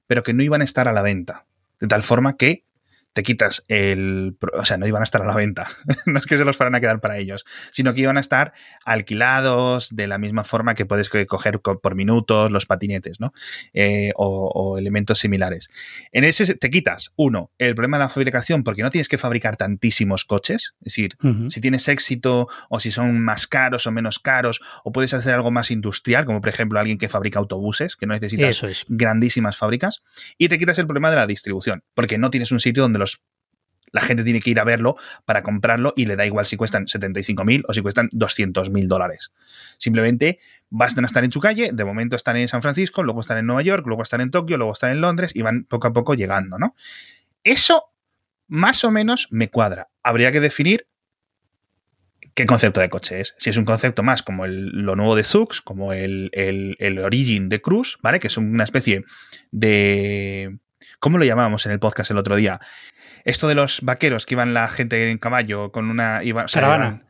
pero 0.07 0.23
que 0.23 0.33
no 0.33 0.43
iban 0.43 0.61
a 0.61 0.65
estar 0.65 0.87
a 0.87 0.93
la 0.93 1.01
venta. 1.01 1.45
De 1.79 1.87
tal 1.87 2.03
forma 2.03 2.37
que 2.37 2.65
te 3.13 3.23
quitas 3.23 3.63
el... 3.67 4.35
O 4.53 4.65
sea, 4.65 4.77
no 4.77 4.87
iban 4.87 5.01
a 5.01 5.05
estar 5.05 5.21
a 5.21 5.25
la 5.25 5.35
venta, 5.35 5.67
no 6.05 6.19
es 6.19 6.25
que 6.25 6.37
se 6.37 6.45
los 6.45 6.57
fueran 6.57 6.75
a 6.75 6.81
quedar 6.81 6.99
para 6.99 7.17
ellos, 7.17 7.45
sino 7.71 7.93
que 7.93 8.01
iban 8.01 8.17
a 8.17 8.21
estar 8.21 8.53
alquilados 8.85 9.95
de 9.95 10.07
la 10.07 10.17
misma 10.17 10.43
forma 10.43 10.75
que 10.75 10.85
puedes 10.85 11.09
coger 11.27 11.59
por 11.59 11.95
minutos 11.95 12.51
los 12.51 12.65
patinetes, 12.65 13.19
¿no? 13.19 13.33
Eh, 13.73 14.11
o, 14.15 14.77
elementos 14.77 15.19
similares. 15.19 15.69
En 16.11 16.23
ese 16.23 16.55
te 16.55 16.69
quitas, 16.69 17.11
uno, 17.15 17.51
el 17.57 17.75
problema 17.75 17.97
de 17.97 18.05
la 18.05 18.09
fabricación, 18.09 18.63
porque 18.63 18.81
no 18.81 18.89
tienes 18.89 19.07
que 19.07 19.17
fabricar 19.17 19.57
tantísimos 19.57 20.25
coches, 20.25 20.73
es 20.81 20.85
decir, 20.85 21.15
si 21.49 21.61
tienes 21.61 21.87
éxito 21.87 22.47
o 22.69 22.79
si 22.79 22.91
son 22.91 23.19
más 23.23 23.47
caros 23.47 23.85
o 23.87 23.91
menos 23.91 24.19
caros, 24.19 24.61
o 24.83 24.91
puedes 24.91 25.13
hacer 25.13 25.33
algo 25.33 25.51
más 25.51 25.71
industrial, 25.71 26.25
como 26.25 26.41
por 26.41 26.49
ejemplo 26.49 26.79
alguien 26.79 26.97
que 26.97 27.09
fabrica 27.09 27.39
autobuses, 27.39 27.95
que 27.95 28.07
no 28.07 28.13
necesitas 28.13 28.85
grandísimas 28.87 29.57
fábricas, 29.57 30.03
y 30.37 30.49
te 30.49 30.57
quitas 30.57 30.79
el 30.79 30.87
problema 30.87 31.09
de 31.09 31.17
la 31.17 31.27
distribución, 31.27 31.83
porque 31.93 32.17
no 32.17 32.29
tienes 32.29 32.51
un 32.51 32.59
sitio 32.59 32.83
donde 32.83 32.99
la 33.93 34.01
gente 34.01 34.23
tiene 34.23 34.41
que 34.41 34.49
ir 34.49 34.59
a 34.59 34.63
verlo 34.63 34.97
para 35.23 35.43
comprarlo 35.43 35.93
y 35.95 36.05
le 36.05 36.15
da 36.15 36.25
igual 36.25 36.45
si 36.45 36.57
cuestan 36.57 36.85
75.000 36.85 37.63
o 37.67 37.73
si 37.73 37.81
cuestan 37.81 38.09
200.000 38.09 38.87
dólares. 38.87 39.31
Simplemente 39.77 40.39
bastan 40.69 41.05
a 41.05 41.07
estar 41.07 41.23
en 41.23 41.31
su 41.31 41.39
calle, 41.39 41.69
de 41.71 41.85
momento 41.85 42.15
están 42.15 42.35
en 42.37 42.47
San 42.47 42.63
Francisco, 42.63 43.03
luego 43.03 43.21
están 43.21 43.37
en 43.37 43.45
Nueva 43.45 43.61
York, 43.61 43.85
luego 43.85 44.01
están 44.01 44.21
en 44.21 44.31
Tokio, 44.31 44.57
luego 44.57 44.73
están 44.73 44.91
en 44.91 45.01
Londres 45.01 45.31
y 45.35 45.43
van 45.43 45.65
poco 45.65 45.87
a 45.87 45.93
poco 45.93 46.15
llegando, 46.15 46.57
¿no? 46.57 46.75
Eso 47.43 47.85
más 48.47 48.83
o 48.83 48.91
menos 48.91 49.27
me 49.29 49.49
cuadra. 49.49 49.89
Habría 50.01 50.31
que 50.31 50.39
definir 50.39 50.87
qué 52.33 52.47
concepto 52.47 52.81
de 52.81 52.89
coche 52.89 53.21
es. 53.21 53.35
Si 53.37 53.51
es 53.51 53.57
un 53.57 53.65
concepto 53.65 54.01
más 54.01 54.23
como 54.23 54.47
lo 54.47 54.95
nuevo 54.95 55.15
de 55.15 55.23
Zux, 55.23 55.61
como 55.61 55.93
el, 55.93 56.29
el, 56.33 56.75
el 56.79 56.99
Origin 56.99 57.47
de 57.47 57.61
Cruise, 57.61 57.97
¿vale? 58.01 58.19
Que 58.19 58.27
es 58.27 58.37
una 58.37 58.63
especie 58.63 59.03
de... 59.51 60.57
¿Cómo 60.99 61.17
lo 61.17 61.25
llamábamos 61.25 61.65
en 61.65 61.73
el 61.73 61.79
podcast 61.79 62.11
el 62.11 62.17
otro 62.17 62.35
día? 62.35 62.59
Esto 63.23 63.47
de 63.47 63.55
los 63.55 63.81
vaqueros 63.81 64.25
que 64.25 64.35
iban 64.35 64.53
la 64.53 64.67
gente 64.67 65.09
en 65.09 65.17
caballo 65.17 65.71
con 65.71 65.89
una. 65.89 66.21
caravana. 66.51 67.03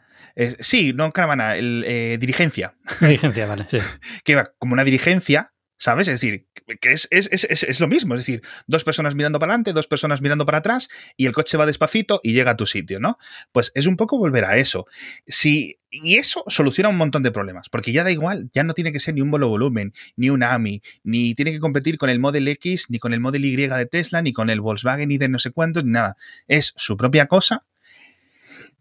sí, 0.59 0.93
no 0.93 1.11
caravana, 1.11 1.55
el, 1.55 1.83
eh, 1.87 2.17
dirigencia. 2.19 2.75
Dirigencia, 2.99 3.47
vale, 3.47 3.67
sí. 3.69 3.79
que 4.23 4.33
iba 4.33 4.51
como 4.57 4.73
una 4.73 4.83
dirigencia, 4.83 5.52
¿Sabes? 5.83 6.07
Es 6.07 6.21
decir, 6.21 6.47
que 6.79 6.93
es, 6.93 7.09
es, 7.11 7.27
es, 7.29 7.43
es, 7.43 7.79
lo 7.81 7.89
mismo. 7.89 8.13
Es 8.13 8.21
decir, 8.21 8.41
dos 8.67 8.85
personas 8.85 9.15
mirando 9.15 9.37
para 9.37 9.51
adelante, 9.51 9.73
dos 9.73 9.85
personas 9.85 10.21
mirando 10.21 10.45
para 10.45 10.59
atrás 10.59 10.87
y 11.17 11.25
el 11.25 11.33
coche 11.33 11.57
va 11.57 11.65
despacito 11.65 12.21
y 12.23 12.31
llega 12.31 12.51
a 12.51 12.55
tu 12.55 12.65
sitio, 12.65 13.01
¿no? 13.01 13.17
Pues 13.51 13.73
es 13.75 13.85
un 13.85 13.97
poco 13.97 14.17
volver 14.17 14.45
a 14.45 14.55
eso. 14.55 14.85
Si, 15.27 15.79
y 15.91 16.15
eso 16.19 16.45
soluciona 16.47 16.87
un 16.87 16.95
montón 16.95 17.21
de 17.21 17.33
problemas, 17.33 17.67
porque 17.67 17.91
ya 17.91 18.05
da 18.05 18.11
igual, 18.11 18.49
ya 18.53 18.63
no 18.63 18.73
tiene 18.73 18.93
que 18.93 19.01
ser 19.01 19.13
ni 19.13 19.19
un 19.19 19.29
bolo 19.29 19.49
volumen, 19.49 19.91
ni 20.15 20.29
un 20.29 20.41
AMI, 20.41 20.81
ni 21.03 21.35
tiene 21.35 21.51
que 21.51 21.59
competir 21.59 21.97
con 21.97 22.09
el 22.09 22.21
Model 22.21 22.47
X, 22.47 22.85
ni 22.87 22.97
con 22.97 23.13
el 23.13 23.19
Model 23.19 23.43
Y 23.43 23.53
de 23.53 23.85
Tesla, 23.85 24.21
ni 24.21 24.31
con 24.31 24.49
el 24.49 24.61
Volkswagen, 24.61 25.09
ni 25.09 25.17
de 25.17 25.27
no 25.27 25.37
sé 25.37 25.51
cuántos, 25.51 25.83
ni 25.83 25.91
nada. 25.91 26.15
Es 26.47 26.71
su 26.77 26.95
propia 26.95 27.27
cosa 27.27 27.65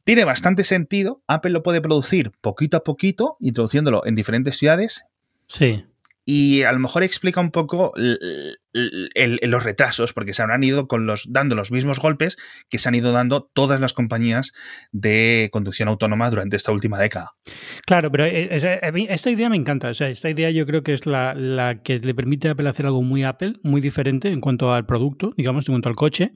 tiene 0.04 0.24
bastante 0.24 0.62
sentido. 0.62 1.20
Apple 1.26 1.50
lo 1.50 1.64
puede 1.64 1.80
producir 1.80 2.30
poquito 2.40 2.76
a 2.76 2.84
poquito, 2.84 3.36
introduciéndolo 3.40 4.06
en 4.06 4.14
diferentes 4.14 4.56
ciudades. 4.56 5.04
Sí 5.48 5.84
y 6.24 6.62
a 6.62 6.72
lo 6.72 6.78
mejor 6.78 7.02
explica 7.02 7.40
un 7.40 7.50
poco 7.50 7.92
los 8.72 9.64
retrasos, 9.64 10.12
porque 10.12 10.34
se 10.34 10.42
habrán 10.42 10.64
ido 10.64 10.88
con 10.88 11.06
los, 11.06 11.26
dando 11.28 11.54
los 11.54 11.70
mismos 11.70 11.98
golpes 11.98 12.36
que 12.68 12.78
se 12.78 12.88
han 12.88 12.94
ido 12.94 13.12
dando 13.12 13.42
todas 13.52 13.80
las 13.80 13.92
compañías 13.92 14.52
de 14.92 15.50
conducción 15.52 15.88
autónoma 15.88 16.30
durante 16.30 16.56
esta 16.56 16.72
última 16.72 16.98
década. 16.98 17.32
Claro, 17.86 18.10
pero 18.10 18.24
eh, 18.24 18.48
esta 19.08 19.30
idea 19.30 19.48
me 19.48 19.56
encanta. 19.56 19.90
O 19.90 19.94
sea, 19.94 20.08
esta 20.08 20.30
idea 20.30 20.50
yo 20.50 20.66
creo 20.66 20.82
que 20.82 20.92
es 20.92 21.06
la, 21.06 21.34
la, 21.34 21.82
que 21.82 21.98
le 21.98 22.14
permite 22.14 22.48
a 22.48 22.52
Apple 22.52 22.68
hacer 22.68 22.86
algo 22.86 23.02
muy 23.02 23.24
Apple, 23.24 23.54
muy 23.62 23.80
diferente 23.80 24.28
en 24.28 24.40
cuanto 24.40 24.72
al 24.72 24.86
producto, 24.86 25.32
digamos, 25.36 25.68
en 25.68 25.74
cuanto 25.74 25.88
al 25.88 25.96
coche. 25.96 26.32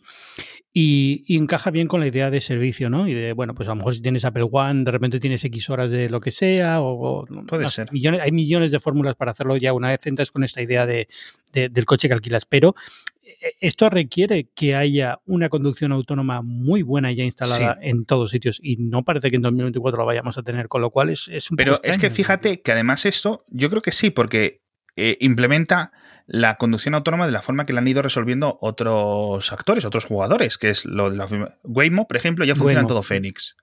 Y, 0.79 1.25
encaja 1.35 1.71
bien 1.71 1.89
con 1.89 2.01
la 2.01 2.07
idea 2.07 2.29
de 2.29 2.39
servicio, 2.43 2.91
¿no? 2.91 3.09
Y 3.09 3.15
de, 3.15 3.33
bueno, 3.33 3.55
pues 3.55 3.67
a 3.67 3.73
lo 3.73 3.77
mejor 3.77 3.95
si 3.95 4.03
tienes 4.03 4.27
Apple 4.27 4.47
One, 4.53 4.85
de 4.85 4.91
repente 4.91 5.19
tienes 5.19 5.43
X 5.43 5.71
horas 5.71 5.91
de 5.91 6.11
lo 6.11 6.21
que 6.21 6.31
sea, 6.31 6.83
o... 6.83 7.25
Puede 7.47 7.71
ser. 7.71 7.91
Millones, 7.93 8.21
hay 8.21 8.31
millones 8.31 8.73
de 8.73 8.79
fórmulas 8.79 9.15
para 9.15 9.31
hacerlo 9.31 9.57
ya 9.57 9.73
una 9.73 9.89
vez 9.89 10.07
entras 10.07 10.31
con 10.31 10.45
esta 10.45 10.61
idea 10.61 10.85
de, 10.85 11.09
del 11.57 11.85
coche 11.85 12.09
que 12.09 12.15
alquilas, 12.15 12.47
pero 12.47 12.75
eh, 13.23 13.55
esto 13.61 13.91
requiere 13.91 14.49
que 14.55 14.75
haya 14.75 15.21
una 15.27 15.49
conducción 15.49 15.93
autónoma 15.93 16.43
muy 16.43 16.83
buena 16.83 17.13
ya 17.13 17.25
instalada 17.25 17.79
en 17.81 18.05
todos 18.05 18.31
sitios 18.31 18.61
y 18.63 18.77
no 18.77 19.05
parece 19.05 19.31
que 19.31 19.37
en 19.37 19.43
2024 19.43 19.99
lo 19.99 20.07
vayamos 20.07 20.39
a 20.39 20.43
tener, 20.43 20.69
con 20.69 20.81
lo 20.81 20.91
cual 20.91 21.11
es, 21.11 21.29
es 21.29 21.51
un 21.51 21.57
Pero 21.57 21.81
es 21.83 21.99
que 21.99 22.11
fíjate 22.11 22.63
que 22.63 22.73
además 22.73 23.07
esto, 23.07 23.45
yo 23.49 23.71
creo 23.71 23.83
que 23.83 23.93
sí, 23.93 24.11
porque 24.11 24.63
eh, 24.97 25.17
implementa 25.21 25.93
la 26.27 26.57
conducción 26.57 26.95
autónoma 26.95 27.27
de 27.27 27.33
la 27.33 27.43
forma 27.43 27.67
que 27.67 27.73
la 27.73 27.81
han 27.81 27.89
ido 27.89 28.03
resolviendo 28.03 28.59
otros 28.61 29.53
actores, 29.53 29.85
otros 29.85 30.05
jugadores, 30.05 30.59
que 30.59 30.71
es 30.71 30.85
lo 30.85 31.11
de 31.11 31.17
la 31.17 31.29
Waymo, 31.63 32.09
por 32.09 32.17
ejemplo, 32.17 32.45
ya 32.45 32.55
funciona 32.55 32.81
en 32.81 32.87
todo 32.87 33.03
Phoenix. 33.03 33.57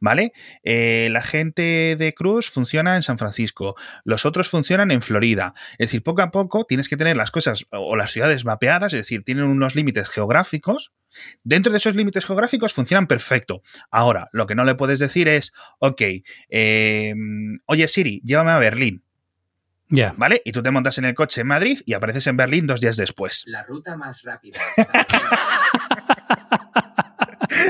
¿Vale? 0.00 0.32
Eh, 0.62 1.08
la 1.10 1.22
gente 1.22 1.96
de 1.98 2.14
Cruz 2.14 2.50
funciona 2.50 2.96
en 2.96 3.02
San 3.02 3.18
Francisco, 3.18 3.76
los 4.04 4.26
otros 4.26 4.48
funcionan 4.48 4.90
en 4.90 5.02
Florida. 5.02 5.54
Es 5.72 5.88
decir, 5.88 6.02
poco 6.02 6.22
a 6.22 6.30
poco 6.30 6.64
tienes 6.64 6.88
que 6.88 6.96
tener 6.96 7.16
las 7.16 7.30
cosas 7.30 7.66
o 7.70 7.96
las 7.96 8.12
ciudades 8.12 8.44
mapeadas, 8.44 8.92
es 8.92 9.00
decir, 9.00 9.24
tienen 9.24 9.44
unos 9.44 9.74
límites 9.74 10.08
geográficos. 10.08 10.92
Dentro 11.44 11.72
de 11.72 11.78
esos 11.78 11.94
límites 11.94 12.24
geográficos 12.24 12.72
funcionan 12.72 13.06
perfecto. 13.06 13.62
Ahora, 13.90 14.28
lo 14.32 14.46
que 14.46 14.54
no 14.54 14.64
le 14.64 14.74
puedes 14.74 14.98
decir 14.98 15.28
es, 15.28 15.52
ok, 15.78 16.00
eh, 16.48 17.14
oye 17.66 17.88
Siri, 17.88 18.22
llévame 18.24 18.52
a 18.52 18.58
Berlín. 18.58 19.04
¿Vale? 20.16 20.40
Y 20.44 20.52
tú 20.52 20.62
te 20.62 20.70
montas 20.70 20.96
en 20.98 21.04
el 21.04 21.14
coche 21.14 21.42
en 21.42 21.48
Madrid 21.48 21.80
y 21.84 21.92
apareces 21.92 22.26
en 22.26 22.36
Berlín 22.36 22.66
dos 22.66 22.80
días 22.80 22.96
después. 22.96 23.44
La 23.46 23.62
ruta 23.62 23.96
más 23.96 24.22
rápida. 24.22 24.58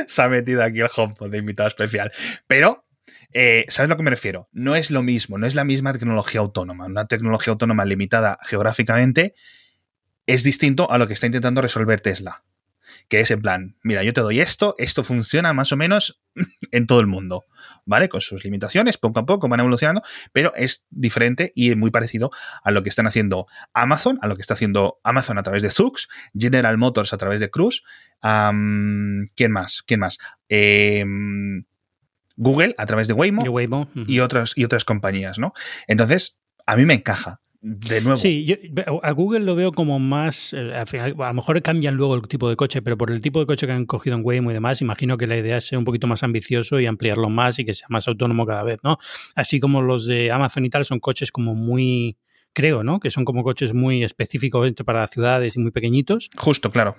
Se 0.06 0.22
ha 0.22 0.28
metido 0.28 0.62
aquí 0.62 0.80
el 0.80 0.88
HomePod 0.94 1.30
de 1.30 1.38
invitado 1.38 1.68
especial. 1.68 2.12
Pero 2.46 2.84
eh, 3.32 3.64
¿Sabes 3.68 3.88
a 3.88 3.92
lo 3.92 3.96
que 3.96 4.02
me 4.02 4.10
refiero? 4.10 4.48
No 4.52 4.74
es 4.74 4.90
lo 4.90 5.02
mismo, 5.02 5.38
no 5.38 5.46
es 5.46 5.54
la 5.54 5.64
misma 5.64 5.92
tecnología 5.92 6.40
autónoma. 6.40 6.86
Una 6.86 7.06
tecnología 7.06 7.52
autónoma 7.52 7.84
limitada 7.84 8.38
geográficamente 8.42 9.34
es 10.26 10.44
distinto 10.44 10.90
a 10.90 10.98
lo 10.98 11.06
que 11.06 11.14
está 11.14 11.26
intentando 11.26 11.62
resolver 11.62 12.00
Tesla. 12.00 12.44
Que 13.08 13.20
es 13.20 13.30
en 13.30 13.42
plan, 13.42 13.76
mira, 13.82 14.02
yo 14.02 14.12
te 14.12 14.20
doy 14.20 14.40
esto, 14.40 14.74
esto 14.78 15.04
funciona 15.04 15.52
más 15.52 15.72
o 15.72 15.76
menos 15.76 16.20
en 16.70 16.86
todo 16.86 17.00
el 17.00 17.06
mundo. 17.06 17.44
¿vale? 17.84 18.08
Con 18.08 18.20
sus 18.20 18.44
limitaciones, 18.44 18.98
poco 18.98 19.20
a 19.20 19.26
poco 19.26 19.48
van 19.48 19.60
evolucionando, 19.60 20.02
pero 20.32 20.54
es 20.54 20.84
diferente 20.90 21.52
y 21.54 21.74
muy 21.74 21.90
parecido 21.90 22.30
a 22.62 22.70
lo 22.70 22.82
que 22.82 22.88
están 22.88 23.06
haciendo 23.06 23.46
Amazon, 23.72 24.18
a 24.22 24.26
lo 24.26 24.36
que 24.36 24.42
está 24.42 24.54
haciendo 24.54 24.98
Amazon 25.02 25.38
a 25.38 25.42
través 25.42 25.62
de 25.62 25.70
Zux, 25.70 26.08
General 26.34 26.76
Motors 26.78 27.12
a 27.12 27.18
través 27.18 27.40
de 27.40 27.50
Cruise. 27.50 27.82
¿Quién 28.20 29.52
más? 29.52 29.82
¿Quién 29.86 30.00
más? 30.00 30.18
Em, 30.48 31.64
Google 32.36 32.74
a 32.78 32.86
través 32.86 33.08
de 33.08 33.14
Waymo, 33.14 33.42
y, 34.06 34.20
otras, 34.20 34.52
y 34.56 34.64
otras 34.64 34.84
compañías, 34.84 35.38
¿no? 35.38 35.52
Entonces, 35.86 36.38
a 36.66 36.76
mí 36.76 36.86
me 36.86 36.94
encaja 36.94 37.40
de 37.62 38.00
nuevo. 38.00 38.16
Sí, 38.16 38.44
yo, 38.44 38.56
a 39.02 39.12
Google 39.12 39.40
lo 39.40 39.54
veo 39.54 39.70
como 39.70 40.00
más, 40.00 40.52
eh, 40.52 40.74
al 40.74 40.86
final, 40.88 41.14
a 41.18 41.28
lo 41.28 41.34
mejor 41.34 41.62
cambian 41.62 41.94
luego 41.94 42.16
el 42.16 42.22
tipo 42.22 42.48
de 42.48 42.56
coche, 42.56 42.82
pero 42.82 42.98
por 42.98 43.12
el 43.12 43.22
tipo 43.22 43.38
de 43.38 43.46
coche 43.46 43.66
que 43.66 43.72
han 43.72 43.86
cogido 43.86 44.16
en 44.16 44.24
Waymo 44.24 44.50
y 44.50 44.54
demás, 44.54 44.82
imagino 44.82 45.16
que 45.16 45.28
la 45.28 45.36
idea 45.36 45.58
es 45.58 45.66
ser 45.66 45.78
un 45.78 45.84
poquito 45.84 46.08
más 46.08 46.24
ambicioso 46.24 46.80
y 46.80 46.86
ampliarlo 46.86 47.30
más 47.30 47.60
y 47.60 47.64
que 47.64 47.72
sea 47.72 47.86
más 47.88 48.08
autónomo 48.08 48.46
cada 48.46 48.64
vez, 48.64 48.80
¿no? 48.82 48.98
Así 49.36 49.60
como 49.60 49.80
los 49.80 50.06
de 50.06 50.32
Amazon 50.32 50.64
y 50.64 50.70
tal 50.70 50.84
son 50.84 50.98
coches 50.98 51.30
como 51.30 51.54
muy, 51.54 52.16
creo, 52.52 52.82
¿no? 52.82 52.98
Que 52.98 53.10
son 53.10 53.24
como 53.24 53.44
coches 53.44 53.72
muy 53.72 54.02
específicos 54.02 54.68
para 54.84 55.06
ciudades 55.06 55.54
y 55.54 55.60
muy 55.60 55.70
pequeñitos. 55.70 56.30
Justo, 56.36 56.72
claro. 56.72 56.96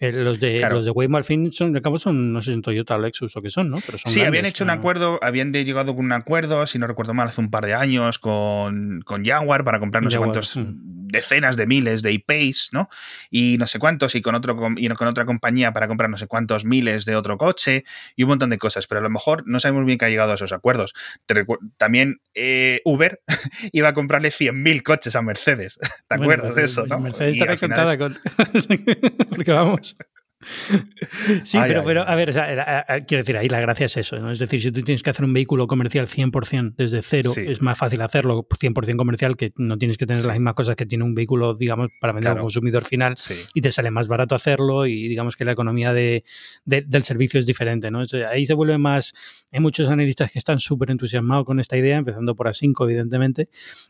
Eh, 0.00 0.12
los 0.12 0.40
de 0.40 0.60
los 0.68 0.84
de 0.84 0.90
Waymo 0.90 1.16
al 1.16 1.24
fin 1.24 1.52
son 1.52 1.72
de 1.72 1.80
cabo 1.80 1.98
son 1.98 2.32
no 2.32 2.42
sé 2.42 2.50
si 2.50 2.54
en 2.56 2.62
Toyota 2.62 2.98
Lexus 2.98 3.36
o 3.36 3.42
qué 3.42 3.50
son, 3.50 3.70
¿no? 3.70 3.78
Pero 3.86 3.98
sí, 4.04 4.22
habían 4.22 4.44
hecho 4.44 4.64
un 4.64 4.70
acuerdo, 4.70 5.20
habían 5.22 5.52
llegado 5.52 5.94
con 5.94 6.04
un 6.04 6.12
acuerdo, 6.12 6.66
si 6.66 6.78
no 6.78 6.86
recuerdo 6.86 7.14
mal, 7.14 7.28
hace 7.28 7.40
un 7.40 7.50
par 7.50 7.64
de 7.64 7.74
años 7.74 8.18
con, 8.18 9.02
con 9.02 9.24
Jaguar 9.24 9.64
para 9.64 9.78
comprar 9.78 10.02
no 10.02 10.10
sé 10.10 10.18
cuántos 10.18 10.56
mm. 10.56 11.06
decenas 11.06 11.56
de 11.56 11.66
miles 11.66 12.02
de 12.02 12.12
IPs, 12.12 12.70
¿no? 12.72 12.88
Y 13.30 13.56
no 13.58 13.68
sé 13.68 13.78
cuántos 13.78 14.16
y 14.16 14.22
con 14.22 14.34
otro 14.34 14.56
y 14.76 14.88
con 14.88 15.08
otra 15.08 15.24
compañía 15.26 15.72
para 15.72 15.86
comprar 15.86 16.10
no 16.10 16.18
sé 16.18 16.26
cuántos 16.26 16.64
miles 16.64 17.04
de 17.04 17.14
otro 17.14 17.38
coche 17.38 17.84
y 18.16 18.24
un 18.24 18.30
montón 18.30 18.50
de 18.50 18.58
cosas, 18.58 18.88
pero 18.88 18.98
a 18.98 19.02
lo 19.02 19.10
mejor 19.10 19.44
no 19.46 19.60
sabemos 19.60 19.86
bien 19.86 19.98
que 19.98 20.06
ha 20.06 20.10
llegado 20.10 20.32
a 20.32 20.34
esos 20.34 20.52
acuerdos. 20.52 20.92
También 21.76 22.20
eh, 22.34 22.80
Uber 22.84 23.20
iba 23.72 23.88
a 23.88 23.92
comprarle 23.92 24.30
100.000 24.30 24.82
coches 24.82 25.14
a 25.14 25.22
Mercedes. 25.22 25.78
¿Te 26.08 26.14
acuerdas 26.16 26.56
de 26.56 26.64
eso? 26.64 26.84
¿no? 26.86 26.98
Mercedes 26.98 27.36
está 27.36 27.96
con 27.96 28.18
porque 29.30 29.52
vamos 29.52 29.83
much. 29.92 30.23
Sí, 31.44 31.58
pero, 31.66 31.84
pero 31.84 32.06
a 32.06 32.14
ver, 32.14 32.32
quiero 33.06 33.22
decir, 33.22 33.36
ahí 33.36 33.48
la 33.48 33.60
gracia 33.60 33.86
es 33.86 33.96
eso, 33.96 34.18
¿no? 34.18 34.30
Es 34.30 34.38
decir, 34.38 34.60
si 34.60 34.72
tú 34.72 34.82
tienes 34.82 35.02
que 35.02 35.10
hacer 35.10 35.24
un 35.24 35.32
vehículo 35.32 35.66
comercial 35.66 36.06
100% 36.06 36.74
desde 36.76 37.02
cero, 37.02 37.32
es 37.36 37.62
más 37.62 37.78
fácil 37.78 38.00
hacerlo 38.00 38.46
100% 38.48 38.96
comercial 38.96 39.36
que 39.36 39.52
no 39.56 39.78
tienes 39.78 39.98
que 39.98 40.06
tener 40.06 40.24
las 40.24 40.34
mismas 40.34 40.54
cosas 40.54 40.76
que 40.76 40.86
tiene 40.86 41.04
un 41.04 41.14
vehículo, 41.14 41.54
digamos, 41.54 41.88
para 42.00 42.12
vender 42.12 42.32
a 42.32 42.34
un 42.34 42.40
consumidor 42.40 42.84
final 42.84 43.14
y 43.54 43.60
te 43.60 43.72
sale 43.72 43.90
más 43.90 44.08
barato 44.08 44.34
hacerlo 44.34 44.86
y 44.86 45.08
digamos 45.08 45.36
que 45.36 45.44
la 45.44 45.52
economía 45.52 45.92
de, 45.92 46.24
del 46.64 47.04
servicio 47.04 47.40
es 47.40 47.46
diferente, 47.46 47.90
¿no? 47.90 48.02
ahí 48.28 48.46
se 48.46 48.54
vuelve 48.54 48.78
más, 48.78 49.12
hay 49.50 49.60
muchos 49.60 49.88
analistas 49.88 50.30
que 50.30 50.38
están 50.38 50.58
súper 50.58 50.90
entusiasmados 50.90 51.44
con 51.44 51.60
esta 51.60 51.76
idea, 51.76 51.96
empezando 51.96 52.34
por 52.34 52.46
A5, 52.46 52.84
evidentemente, 52.84 53.48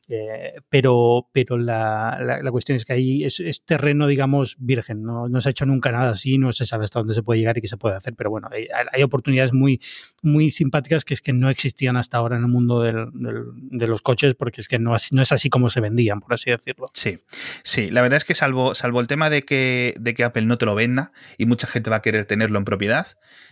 eh, 0.09 0.55
pero, 0.69 1.29
pero 1.33 1.57
la, 1.57 2.41
la, 2.43 2.51
cuestión 2.51 2.77
es 2.77 2.85
que 2.85 2.93
ahí 2.93 3.25
es, 3.25 3.65
terreno, 3.65 4.07
digamos, 4.07 4.57
virgen, 4.59 5.03
¿no? 5.03 5.29
no 5.29 5.41
se 5.41 5.49
ha 5.49 5.51
hecho 5.51 5.67
nunca 5.67 5.93
nada 5.93 6.11
así, 6.11 6.39
no 6.45 6.53
se 6.53 6.65
sabe 6.67 6.85
hasta 6.85 7.01
dónde 7.01 7.15
se 7.15 7.23
puede 7.23 7.41
llegar 7.41 7.59
y 7.59 7.61
qué 7.61 7.67
se 7.67 7.77
puede 7.77 7.97
hacer, 7.97 8.15
pero 8.15 8.31
bueno, 8.31 8.49
hay, 8.51 9.03
oportunidades 9.03 9.53
muy, 9.53 9.81
muy 10.23 10.51
simpáticas 10.51 11.05
que 11.05 11.15
es 11.15 11.21
que 11.21 11.33
no 11.33 11.51
existían 11.51 11.97
hasta 11.97 12.19
ahora 12.19 12.37
en 12.37 12.43
el 12.43 12.49
mundo 12.49 12.81
de 12.83 13.87
los 13.87 14.03
coches 14.03 14.35
porque 14.35 14.61
es 14.61 14.69
que 14.69 14.79
no, 14.79 14.97
no 15.11 15.23
es 15.23 15.33
así 15.33 15.51
como 15.51 15.69
se 15.71 15.81
vendían, 15.81 16.21
por 16.21 16.35
así 16.35 16.51
decirlo. 16.51 16.87
Sí, 16.95 17.19
sí, 17.63 17.91
la 17.91 18.03
verdad 18.03 18.19
es 18.19 18.25
que 18.25 18.35
salvo, 18.35 18.75
salvo 18.75 19.01
el 19.01 19.07
tema 19.07 19.31
de 19.31 19.43
que, 19.43 19.95
de 19.99 20.15
que 20.15 20.25
Apple 20.25 20.47
no 20.47 20.59
te 20.59 20.67
lo 20.67 20.75
venda 20.75 21.13
y 21.39 21.47
mucha 21.47 21.67
gente 21.67 21.91
va 21.91 21.97
a 21.97 22.03
querer 22.03 22.27
tenerlo 22.27 22.59
en 22.59 22.65
propiedad, 22.65 23.07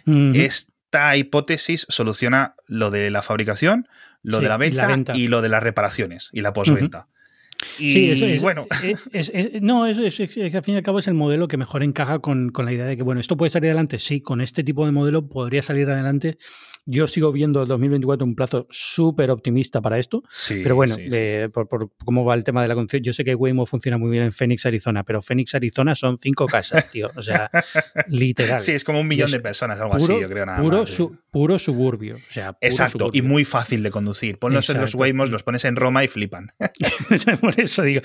esta 0.06 1.16
hipótesis 1.16 1.86
soluciona 1.88 2.54
lo 2.66 2.90
de 2.90 3.10
la 3.10 3.22
fabricación, 3.22 3.88
lo 4.22 4.40
de 4.40 4.48
la 4.48 4.56
venta, 4.56 5.16
y 5.16 5.28
lo 5.28 5.42
de 5.42 5.48
las 5.48 5.62
reparaciones 5.62 6.30
y 6.32 6.42
la 6.42 6.52
postventa. 6.52 7.08
Y 7.78 7.92
sí, 7.92 8.10
eso 8.10 8.26
es, 8.26 8.42
bueno. 8.42 8.66
no, 9.60 9.86
es, 9.86 10.16
que 10.16 10.56
al 10.56 10.64
fin 10.64 10.74
y 10.74 10.76
al 10.76 10.82
cabo 10.82 10.98
es 10.98 11.08
el 11.08 11.14
modelo 11.14 11.48
que 11.48 11.56
mejor 11.56 11.82
encaja 11.82 12.18
con, 12.18 12.50
con, 12.50 12.64
la 12.64 12.72
idea 12.72 12.86
de 12.86 12.96
que, 12.96 13.02
bueno, 13.02 13.20
esto 13.20 13.36
puede 13.36 13.50
salir 13.50 13.70
adelante. 13.70 13.98
Sí, 13.98 14.20
con 14.20 14.40
este 14.40 14.64
tipo 14.64 14.86
de 14.86 14.92
modelo 14.92 15.28
podría 15.28 15.62
salir 15.62 15.88
adelante 15.90 16.38
yo 16.84 17.06
sigo 17.06 17.30
viendo 17.32 17.62
el 17.62 17.68
2024 17.68 18.24
un 18.24 18.34
plazo 18.34 18.66
súper 18.70 19.30
optimista 19.30 19.80
para 19.80 19.98
esto. 19.98 20.22
pero 20.48 20.74
bueno, 20.74 20.96
por, 21.52 21.90
cómo 22.04 22.24
va 22.24 22.34
el 22.34 22.44
tema 22.44 22.62
de 22.62 22.68
la 22.68 22.74
conducción, 22.74 23.02
yo 23.02 23.12
sé 23.12 23.24
que 23.24 23.34
Waymo 23.34 23.66
funciona 23.66 23.98
muy 23.98 24.10
bien 24.10 24.24
en 24.24 24.32
Phoenix, 24.32 24.66
Arizona, 24.66 25.04
pero 25.04 25.22
Phoenix, 25.22 25.54
Arizona 25.54 25.94
son 25.94 26.18
cinco 26.20 26.46
casas, 26.46 26.90
tío. 26.90 27.10
O 27.16 27.22
sea, 27.22 27.50
literal. 28.08 28.60
Sí, 28.60 28.72
es 28.72 28.84
como 28.84 29.00
un 29.00 29.08
millón 29.08 29.30
de 29.30 29.40
personas, 29.40 29.80
algo 29.80 29.94
así, 29.94 30.20
yo 30.20 30.28
creo 30.28 30.46
nada 30.46 30.60
puro, 30.60 30.84
puro 31.30 31.58
suburbio. 31.58 32.16
O 32.16 32.32
sea, 32.32 32.56
Exacto, 32.60 33.10
y 33.12 33.22
muy 33.22 33.44
fácil 33.44 33.82
de 33.82 33.90
conducir. 33.90 34.38
Ponlos 34.38 34.68
en 34.70 34.80
los 34.80 34.94
Waymos, 34.94 35.30
los 35.30 35.42
pones 35.42 35.64
en 35.64 35.76
Roma 35.76 36.04
y 36.04 36.08
flipan. 36.08 36.52
por 37.40 37.60
eso 37.60 37.82
digo. 37.82 38.02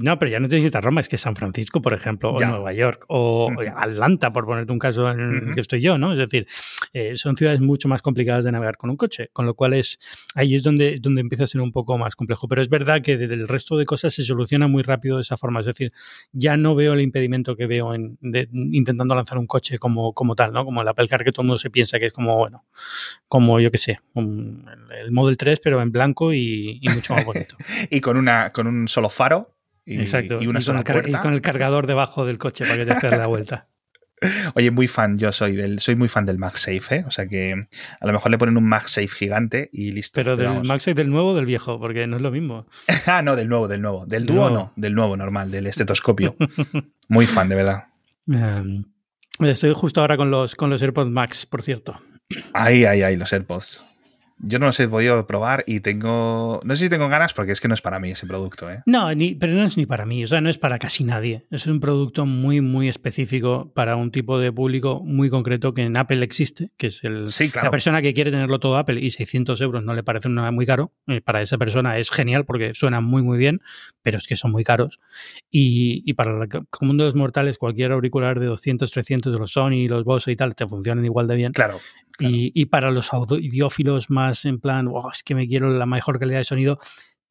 no, 0.00 0.18
pero 0.18 0.30
ya 0.30 0.40
no 0.40 0.48
tienes 0.48 0.64
que 0.64 0.68
ir 0.68 0.76
a 0.76 0.80
Roma, 0.80 1.00
es 1.00 1.08
que 1.08 1.18
San 1.18 1.36
Francisco, 1.36 1.82
por 1.82 1.92
ejemplo, 1.92 2.30
o 2.30 2.40
Nueva 2.40 2.72
York, 2.72 3.04
o 3.08 3.50
Atlanta, 3.76 4.32
por 4.32 4.46
ponerte 4.46 4.72
un 4.72 4.78
caso 4.78 5.10
en 5.10 5.48
el 5.48 5.54
que 5.54 5.60
estoy 5.60 5.80
yo, 5.80 5.98
¿no? 5.98 6.12
Es 6.12 6.18
decir, 6.18 6.46
eh, 6.92 7.16
son 7.16 7.36
ciudades 7.36 7.60
mucho 7.60 7.88
más 7.88 8.00
complicadas 8.00 8.13
complicadas 8.14 8.44
de 8.44 8.52
navegar 8.52 8.76
con 8.76 8.90
un 8.90 8.96
coche, 8.96 9.28
con 9.32 9.44
lo 9.44 9.54
cual 9.54 9.74
es 9.74 9.98
ahí 10.36 10.54
es 10.54 10.62
donde, 10.62 10.98
donde 11.00 11.20
empieza 11.20 11.44
a 11.44 11.46
ser 11.48 11.60
un 11.60 11.72
poco 11.72 11.98
más 11.98 12.14
complejo. 12.14 12.46
Pero 12.46 12.62
es 12.62 12.68
verdad 12.68 13.02
que 13.02 13.16
del 13.16 13.48
resto 13.48 13.76
de 13.76 13.84
cosas 13.84 14.14
se 14.14 14.22
soluciona 14.22 14.68
muy 14.68 14.84
rápido 14.84 15.16
de 15.16 15.22
esa 15.22 15.36
forma. 15.36 15.60
Es 15.60 15.66
decir, 15.66 15.92
ya 16.32 16.56
no 16.56 16.76
veo 16.76 16.92
el 16.92 17.00
impedimento 17.00 17.56
que 17.56 17.66
veo 17.66 17.92
en, 17.92 18.16
intentando 18.52 19.16
lanzar 19.16 19.38
un 19.38 19.48
coche 19.48 19.80
como, 19.80 20.12
como 20.12 20.36
tal, 20.36 20.52
¿no? 20.52 20.64
Como 20.64 20.82
el 20.82 20.88
Apple 20.88 21.08
Car 21.08 21.24
que 21.24 21.32
todo 21.32 21.42
el 21.42 21.48
mundo 21.48 21.58
se 21.58 21.70
piensa 21.70 21.98
que 21.98 22.06
es 22.06 22.12
como, 22.12 22.36
bueno, 22.36 22.64
como 23.26 23.58
yo 23.58 23.72
que 23.72 23.78
sé, 23.78 24.00
el 24.14 25.10
Model 25.10 25.36
3, 25.36 25.58
pero 25.58 25.82
en 25.82 25.90
blanco 25.90 26.32
y, 26.32 26.80
mucho 26.94 27.14
más 27.14 27.24
bonito. 27.24 27.56
y 27.90 28.00
con, 28.00 28.16
una, 28.16 28.52
con 28.52 28.68
un 28.68 28.86
solo 28.86 29.10
faro. 29.10 29.56
Y, 29.84 30.00
Exacto. 30.00 30.40
Y, 30.40 30.46
una 30.46 30.60
con 30.62 30.76
el, 30.76 31.08
y 31.10 31.12
con 31.12 31.34
el 31.34 31.40
cargador 31.40 31.88
debajo 31.88 32.24
del 32.24 32.38
coche 32.38 32.64
para 32.64 32.76
que 32.76 32.86
te 32.86 32.92
hagas 32.92 33.18
la 33.18 33.26
vuelta. 33.26 33.68
Oye, 34.54 34.70
muy 34.70 34.88
fan, 34.88 35.18
yo 35.18 35.32
soy 35.32 35.56
del, 35.56 35.80
soy 35.80 35.96
muy 35.96 36.08
fan 36.08 36.26
del 36.26 36.38
MagSafe, 36.38 36.96
¿eh? 36.96 37.04
O 37.06 37.10
sea 37.10 37.26
que 37.26 37.52
a 38.00 38.06
lo 38.06 38.12
mejor 38.12 38.30
le 38.30 38.38
ponen 38.38 38.56
un 38.56 38.68
MagSafe 38.68 39.08
gigante 39.08 39.70
y 39.72 39.92
listo. 39.92 40.14
Pero 40.14 40.36
del 40.36 40.64
MagSafe 40.64 40.94
del 40.94 41.10
nuevo 41.10 41.30
o 41.30 41.34
del 41.34 41.46
viejo, 41.46 41.78
porque 41.78 42.06
no 42.06 42.16
es 42.16 42.22
lo 42.22 42.30
mismo. 42.30 42.66
ah, 43.06 43.22
no, 43.22 43.36
del 43.36 43.48
nuevo, 43.48 43.68
del 43.68 43.82
nuevo. 43.82 44.06
Del 44.06 44.26
dúo 44.26 44.50
no, 44.50 44.72
del 44.76 44.94
nuevo 44.94 45.16
normal, 45.16 45.50
del 45.50 45.66
estetoscopio. 45.66 46.36
muy 47.08 47.26
fan, 47.26 47.48
de 47.48 47.54
verdad. 47.54 47.84
Em, 48.28 48.84
estoy 49.40 49.72
justo 49.74 50.00
ahora 50.00 50.16
con 50.16 50.30
los, 50.30 50.54
con 50.54 50.70
los 50.70 50.82
AirPods 50.82 51.10
Max, 51.10 51.46
por 51.46 51.62
cierto. 51.62 52.00
Ay, 52.52 52.84
ay, 52.84 53.02
ay, 53.02 53.16
los 53.16 53.32
AirPods. 53.32 53.84
Yo 54.38 54.58
no 54.58 54.66
los 54.66 54.78
he 54.80 54.88
podido 54.88 55.26
probar 55.26 55.64
y 55.66 55.80
tengo. 55.80 56.60
No 56.64 56.76
sé 56.76 56.84
si 56.84 56.90
tengo 56.90 57.08
ganas 57.08 57.32
porque 57.32 57.52
es 57.52 57.60
que 57.60 57.68
no 57.68 57.74
es 57.74 57.80
para 57.80 57.98
mí 58.00 58.10
ese 58.10 58.26
producto. 58.26 58.70
¿eh? 58.70 58.82
No, 58.86 59.08
pero 59.38 59.52
no 59.54 59.64
es 59.64 59.76
ni 59.76 59.86
para 59.86 60.04
mí. 60.06 60.24
O 60.24 60.26
sea, 60.26 60.40
no 60.40 60.50
es 60.50 60.58
para 60.58 60.78
casi 60.78 61.04
nadie. 61.04 61.46
Es 61.50 61.66
un 61.66 61.80
producto 61.80 62.26
muy, 62.26 62.60
muy 62.60 62.88
específico 62.88 63.72
para 63.74 63.96
un 63.96 64.10
tipo 64.10 64.38
de 64.38 64.52
público 64.52 65.00
muy 65.04 65.30
concreto 65.30 65.72
que 65.72 65.82
en 65.82 65.96
Apple 65.96 66.22
existe, 66.24 66.70
que 66.76 66.88
es 66.88 67.02
el, 67.04 67.26
la 67.54 67.70
persona 67.70 68.02
que 68.02 68.12
quiere 68.12 68.30
tenerlo 68.30 68.58
todo 68.58 68.76
Apple 68.76 69.00
y 69.00 69.10
600 69.10 69.60
euros 69.60 69.84
no 69.84 69.94
le 69.94 70.02
parece 70.02 70.28
nada 70.28 70.50
muy 70.50 70.66
caro. 70.66 70.92
Eh, 71.06 71.20
para 71.20 71.40
esa 71.40 71.56
persona 71.56 71.98
es 71.98 72.10
genial 72.10 72.44
porque 72.44 72.74
suena 72.74 73.00
muy, 73.00 73.22
muy 73.22 73.38
bien, 73.38 73.60
pero 74.02 74.18
es 74.18 74.26
que 74.26 74.36
son 74.36 74.50
muy 74.50 74.64
caros. 74.64 75.00
Y, 75.50 76.02
y 76.04 76.14
para 76.14 76.42
el 76.42 76.48
común 76.70 76.96
de 76.96 77.04
los 77.04 77.14
mortales, 77.14 77.56
cualquier 77.58 77.92
auricular 77.92 78.40
de 78.40 78.46
200, 78.46 78.90
300 78.90 79.32
de 79.32 79.38
los 79.38 79.52
Sony, 79.52 79.86
los 79.88 80.04
Bose 80.04 80.32
y 80.32 80.36
tal, 80.36 80.54
te 80.54 80.66
funcionan 80.66 81.04
igual 81.04 81.28
de 81.28 81.36
bien. 81.36 81.52
Claro. 81.52 81.78
Y, 82.18 82.66
para 82.66 82.90
los 82.90 83.12
audiófilos 83.12 84.10
más 84.10 84.44
en 84.44 84.60
plan, 84.60 84.88
es 85.12 85.22
que 85.22 85.34
me 85.34 85.48
quiero 85.48 85.68
la 85.70 85.86
mejor 85.86 86.18
calidad 86.18 86.38
de 86.38 86.44
sonido, 86.44 86.78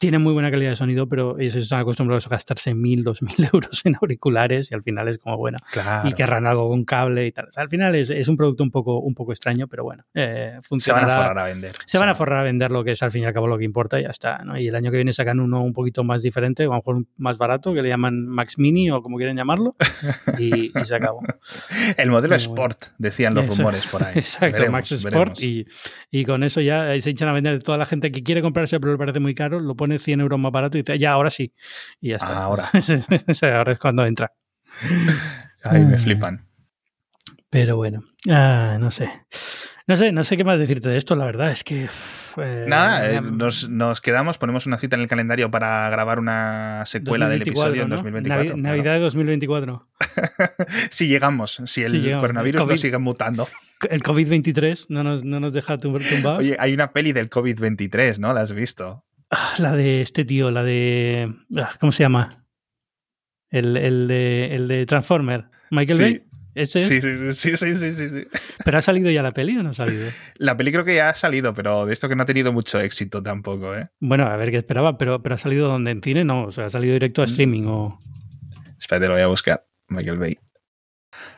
tienen 0.04 0.22
muy 0.22 0.34
buena 0.34 0.51
calidad 0.51 0.72
de 0.72 0.76
sonido, 0.76 1.08
pero 1.08 1.39
ellos 1.39 1.56
están 1.56 1.80
acostumbrados 1.80 2.28
a 2.28 2.32
gastarse 2.32 2.74
mil, 2.74 3.06
dos 3.06 3.22
mil 3.22 3.36
euros 3.54 3.86
en 3.86 3.95
auriculares 3.95 4.70
y 4.70 4.76
al 4.76 4.84
final 4.84 5.08
es 5.08 5.18
como, 5.18 5.38
bueno, 5.38 5.60
y 6.04 6.12
querrán 6.12 6.45
algo 6.45 6.68
con 6.68 6.84
cable 6.84 7.26
y 7.26 7.32
tal. 7.32 7.47
al 7.56 7.70
final 7.70 7.95
es, 7.95 8.10
es, 8.10 8.28
un 8.28 8.36
producto 8.36 8.66
un 8.66 8.72
poco, 8.72 8.99
un 8.99 9.16
poco 9.16 9.32
extraño, 9.32 9.70
pero 9.70 9.86
bueno, 9.86 10.04
eh, 10.14 10.60
funciona. 10.62 10.99
Se 10.99 11.06
van 11.06 11.10
a 11.10 11.16
forrar 11.16 11.39
a 11.39 11.45
vender. 11.45 11.72
Se 11.86 11.97
van 11.97 12.10
a 12.10 12.16
forrar 12.16 12.39
a 12.39 12.43
vender 12.43 12.72
lo 12.72 12.84
que 12.84 12.91
es 12.91 13.01
al 13.01 13.12
fin 13.12 13.24
y 13.24 13.26
al 13.28 13.34
cabo 13.34 13.47
lo 13.47 13.58
que 13.58 13.64
importa 13.64 13.97
y 13.97 14.04
ya 14.04 14.10
está. 14.10 14.39
¿no? 14.39 14.60
Y 14.60 14.68
el 14.68 14.76
año 14.76 14.91
que 14.91 14.97
viene 14.97 15.14
sacan 15.14 15.39
uno 15.39 15.64
un 15.64 15.72
poquito 15.72 16.04
más 16.04 16.22
diferente, 16.22 16.64
a 16.64 16.66
lo 16.66 16.74
mejor 16.74 17.06
más 17.16 17.38
barato, 17.38 17.74
que 17.74 17.82
le 17.82 17.88
llaman 17.88 18.28
Max 18.28 18.60
Mini 18.60 18.91
o 18.91 19.01
como 19.01 19.16
quieren 19.16 19.38
llamarlo, 19.38 19.78
y, 20.38 20.74
se 20.84 20.95
acabó. 20.95 21.22
el 21.95 22.12
modelo 22.12 22.36
Sport, 22.36 22.88
decían 22.97 23.36
los 23.36 23.58
rumores 23.58 23.88
por 23.88 24.04
ahí. 24.04 24.14
Exacto, 24.18 24.70
Max 24.70 24.91
Sport, 24.91 25.39
y, 25.39 25.66
y, 26.12 26.26
con 26.26 26.43
eso 26.43 26.60
ya 26.60 26.99
se 26.99 27.10
echan 27.10 27.30
a 27.30 27.32
vender 27.32 27.64
toda 27.64 27.78
la 27.78 27.86
gente 27.86 28.12
que 28.12 28.22
quiere 28.22 28.41
comprarse, 28.41 28.82
pero 28.82 28.91
le 28.91 28.97
parece 28.97 29.22
muy 29.22 29.34
caro, 29.34 29.62
lo 29.62 29.76
pone 29.76 29.92
100 29.99 30.21
euros 30.21 30.39
más 30.39 30.51
barato 30.51 30.77
y 30.77 30.81
dice, 30.81 30.97
ya, 30.99 31.11
ahora 31.11 31.29
sí. 31.29 31.53
Y 32.01 32.09
ya 32.09 32.17
está. 32.17 32.43
Ahora. 32.43 32.69
ahora 33.55 33.71
es 33.71 33.79
cuando 33.79 34.05
entra. 34.05 34.31
Ahí 35.63 35.83
me 35.85 35.97
flipan. 35.97 36.47
Pero 37.49 37.75
bueno, 37.75 38.03
ah, 38.29 38.77
no 38.79 38.89
sé. 38.89 39.11
No 39.85 39.97
sé, 39.97 40.13
no 40.13 40.23
sé 40.23 40.37
qué 40.37 40.45
más 40.45 40.57
decirte 40.57 40.87
de 40.87 40.97
esto, 40.97 41.15
la 41.15 41.25
verdad. 41.25 41.51
Es 41.51 41.63
que. 41.63 41.89
Eh, 42.37 42.65
Nada, 42.67 43.11
eh, 43.11 43.21
nos, 43.21 44.01
quedamos, 44.01 44.37
ponemos 44.37 44.65
una 44.65 44.77
cita 44.77 44.95
en 44.95 45.01
el 45.01 45.07
calendario 45.09 45.51
para 45.51 45.89
grabar 45.89 46.19
una 46.19 46.83
secuela 46.85 47.27
del 47.27 47.41
episodio 47.41 47.83
en 47.83 47.89
2024. 47.89 48.57
Navidad 48.57 48.93
de 48.93 48.99
2024. 49.01 49.87
si 50.89 51.07
llegamos, 51.07 51.61
si 51.65 51.83
el 51.83 52.17
coronavirus 52.17 52.65
no 52.65 52.77
sigue 52.77 52.97
mutando. 52.97 53.47
El 53.89 54.01
COVID-23 54.01 54.85
no 54.87 55.03
nos, 55.03 55.25
no 55.25 55.41
nos 55.41 55.51
deja 55.51 55.77
tumbados. 55.77 56.39
Oye, 56.39 56.55
hay 56.57 56.73
una 56.73 56.93
peli 56.93 57.11
del 57.11 57.29
COVID-23, 57.29 58.19
¿no? 58.19 58.33
¿La 58.33 58.41
has 58.41 58.53
visto? 58.53 59.03
Ah, 59.36 59.55
la 59.57 59.71
de 59.71 60.01
este 60.01 60.25
tío, 60.25 60.51
la 60.51 60.63
de. 60.63 61.34
Ah, 61.57 61.71
¿Cómo 61.79 61.91
se 61.91 62.03
llama? 62.03 62.45
El, 63.49 63.77
el, 63.77 64.07
de, 64.07 64.55
el 64.55 64.67
de 64.67 64.86
Transformer. 64.86 65.45
¿Michael 65.71 65.99
Bay? 65.99 66.23
¿Ese 66.53 66.77
sí, 66.77 67.01
sí, 67.01 67.34
sí, 67.34 67.57
sí, 67.57 67.75
sí, 67.75 67.93
sí, 67.93 68.09
sí. 68.09 68.27
¿Pero 68.63 68.77
ha 68.77 68.81
salido 68.84 69.09
ya 69.09 69.23
la 69.23 69.31
peli 69.31 69.57
o 69.57 69.63
no 69.63 69.71
ha 69.71 69.73
salido? 69.73 70.07
La 70.36 70.55
peli 70.55 70.71
creo 70.71 70.86
que 70.86 70.93
ya 70.93 71.09
ha 71.09 71.15
salido, 71.15 71.55
pero 71.55 71.88
de 71.88 71.93
esto 71.93 72.07
que 72.07 72.15
no 72.15 72.21
ha 72.21 72.27
tenido 72.27 72.53
mucho 72.53 72.79
éxito 72.79 73.23
tampoco, 73.23 73.75
¿eh? 73.75 73.88
Bueno, 73.99 74.25
a 74.27 74.36
ver 74.38 74.51
qué 74.51 74.57
esperaba, 74.57 74.99
pero, 74.99 75.23
pero 75.23 75.34
ha 75.34 75.39
salido 75.39 75.67
donde 75.67 75.89
en 75.89 76.03
cine, 76.03 76.23
no, 76.23 76.43
o 76.43 76.51
sea, 76.51 76.67
ha 76.67 76.69
salido 76.69 76.93
directo 76.93 77.23
a 77.23 77.25
mm. 77.25 77.29
streaming 77.29 77.63
o. 77.65 77.99
Espérate, 78.79 79.07
lo 79.07 79.13
voy 79.13 79.23
a 79.23 79.27
buscar. 79.27 79.65
Michael 79.89 80.19
Bay. 80.19 80.38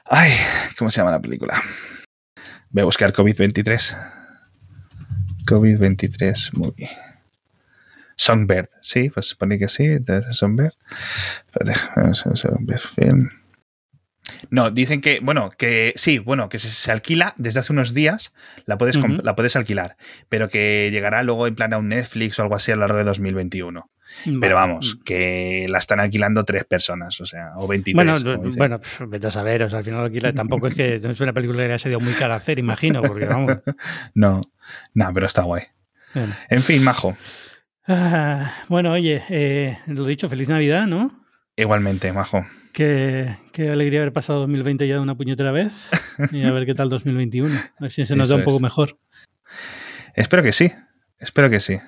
Ay, 0.03 0.33
¿cómo 0.77 0.91
se 0.91 0.97
llama 0.97 1.11
la 1.11 1.21
película? 1.21 1.61
Voy 2.71 2.81
a 2.81 2.85
buscar 2.85 3.13
COVID-23. 3.13 3.97
COVID-23 5.47 6.57
movie. 6.57 6.89
Songbird, 8.15 8.69
sí, 8.81 9.09
pues 9.09 9.27
supone 9.27 9.57
que 9.57 9.67
sí, 9.67 9.87
Songbird. 10.31 10.73
Songbird 12.13 12.79
Film. 12.79 13.29
No, 14.49 14.71
dicen 14.71 15.01
que, 15.01 15.19
bueno, 15.21 15.49
que 15.49 15.93
sí, 15.97 16.19
bueno, 16.19 16.49
que 16.49 16.59
se, 16.59 16.91
alquila 16.91 17.33
desde 17.37 17.59
hace 17.59 17.73
unos 17.73 17.93
días, 17.93 18.33
la 18.65 18.77
puedes, 18.77 18.97
la 19.23 19.35
puedes 19.35 19.55
alquilar, 19.55 19.97
pero 20.29 20.49
que 20.49 20.89
llegará 20.91 21.23
luego 21.23 21.47
en 21.47 21.55
plan 21.55 21.73
a 21.73 21.77
un 21.77 21.89
Netflix 21.89 22.39
o 22.39 22.43
algo 22.43 22.55
así 22.55 22.71
a 22.71 22.75
lo 22.75 22.81
largo 22.81 22.97
de 22.97 23.03
2021. 23.03 23.89
Pero 24.39 24.55
vamos, 24.55 24.97
que 25.03 25.65
la 25.67 25.79
están 25.79 25.99
alquilando 25.99 26.45
tres 26.45 26.63
personas, 26.63 27.19
o 27.19 27.25
sea, 27.25 27.53
o 27.57 27.67
23. 27.67 27.95
Bueno, 27.95 28.39
bueno 28.55 28.79
pues, 28.79 29.09
vete 29.09 29.27
a 29.27 29.31
saber, 29.31 29.63
o 29.63 29.69
sea, 29.69 29.79
al 29.79 29.85
final 29.85 30.05
alquila, 30.05 30.33
tampoco 30.33 30.67
es 30.67 30.75
que 30.75 30.95
es 31.03 31.21
una 31.21 31.33
película 31.33 31.59
que 31.59 31.65
haya 31.65 31.79
sido 31.79 31.99
muy 31.99 32.13
cara 32.13 32.35
hacer, 32.35 32.57
imagino, 32.59 33.01
porque 33.01 33.25
vamos. 33.25 33.57
no, 34.13 34.41
no, 34.93 35.13
pero 35.13 35.27
está 35.27 35.43
guay. 35.43 35.63
En 36.49 36.61
fin, 36.61 36.81
majo. 36.83 37.17
Ah, 37.87 38.51
bueno, 38.67 38.91
oye, 38.91 39.21
eh, 39.29 39.77
lo 39.87 40.05
dicho, 40.05 40.27
feliz 40.27 40.49
Navidad, 40.49 40.87
¿no? 40.87 41.23
Igualmente, 41.55 42.11
Majo. 42.11 42.45
Qué, 42.73 43.37
qué, 43.53 43.69
alegría 43.69 44.01
haber 44.01 44.11
pasado 44.11 44.39
2020 44.39 44.87
ya 44.87 44.95
de 44.95 44.99
una 44.99 45.15
puñetera 45.15 45.51
vez 45.51 45.87
y 46.31 46.43
a 46.43 46.51
ver 46.51 46.65
qué 46.65 46.73
tal 46.73 46.89
2021. 46.89 47.55
A 47.55 47.81
ver 47.81 47.91
si 47.91 48.05
se 48.05 48.15
nos 48.15 48.29
da 48.29 48.35
un 48.35 48.43
poco 48.43 48.59
mejor. 48.59 48.97
Espero 50.15 50.43
que 50.43 50.51
sí, 50.51 50.71
espero 51.19 51.49
que 51.49 51.59
sí. 51.59 51.79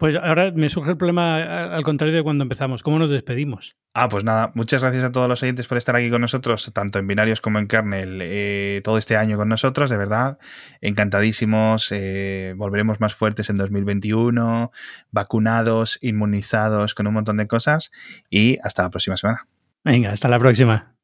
Pues 0.00 0.16
ahora 0.16 0.50
me 0.50 0.70
surge 0.70 0.92
el 0.92 0.96
problema 0.96 1.74
al 1.74 1.82
contrario 1.82 2.14
de 2.14 2.22
cuando 2.22 2.42
empezamos. 2.42 2.82
¿Cómo 2.82 2.98
nos 2.98 3.10
despedimos? 3.10 3.76
Ah, 3.92 4.08
pues 4.08 4.24
nada, 4.24 4.50
muchas 4.54 4.80
gracias 4.80 5.04
a 5.04 5.12
todos 5.12 5.28
los 5.28 5.42
oyentes 5.42 5.66
por 5.66 5.76
estar 5.76 5.94
aquí 5.94 6.08
con 6.08 6.22
nosotros, 6.22 6.70
tanto 6.72 6.98
en 6.98 7.06
binarios 7.06 7.42
como 7.42 7.58
en 7.58 7.66
kernel, 7.66 8.18
eh, 8.22 8.80
todo 8.82 8.96
este 8.96 9.18
año 9.18 9.36
con 9.36 9.50
nosotros, 9.50 9.90
de 9.90 9.98
verdad. 9.98 10.38
Encantadísimos. 10.80 11.92
Eh, 11.92 12.54
volveremos 12.56 12.98
más 12.98 13.14
fuertes 13.14 13.50
en 13.50 13.56
2021, 13.58 14.72
vacunados, 15.10 15.98
inmunizados, 16.00 16.94
con 16.94 17.06
un 17.06 17.12
montón 17.12 17.36
de 17.36 17.46
cosas. 17.46 17.90
Y 18.30 18.56
hasta 18.62 18.82
la 18.82 18.88
próxima 18.88 19.18
semana. 19.18 19.48
Venga, 19.84 20.12
hasta 20.12 20.30
la 20.30 20.38
próxima. 20.38 20.94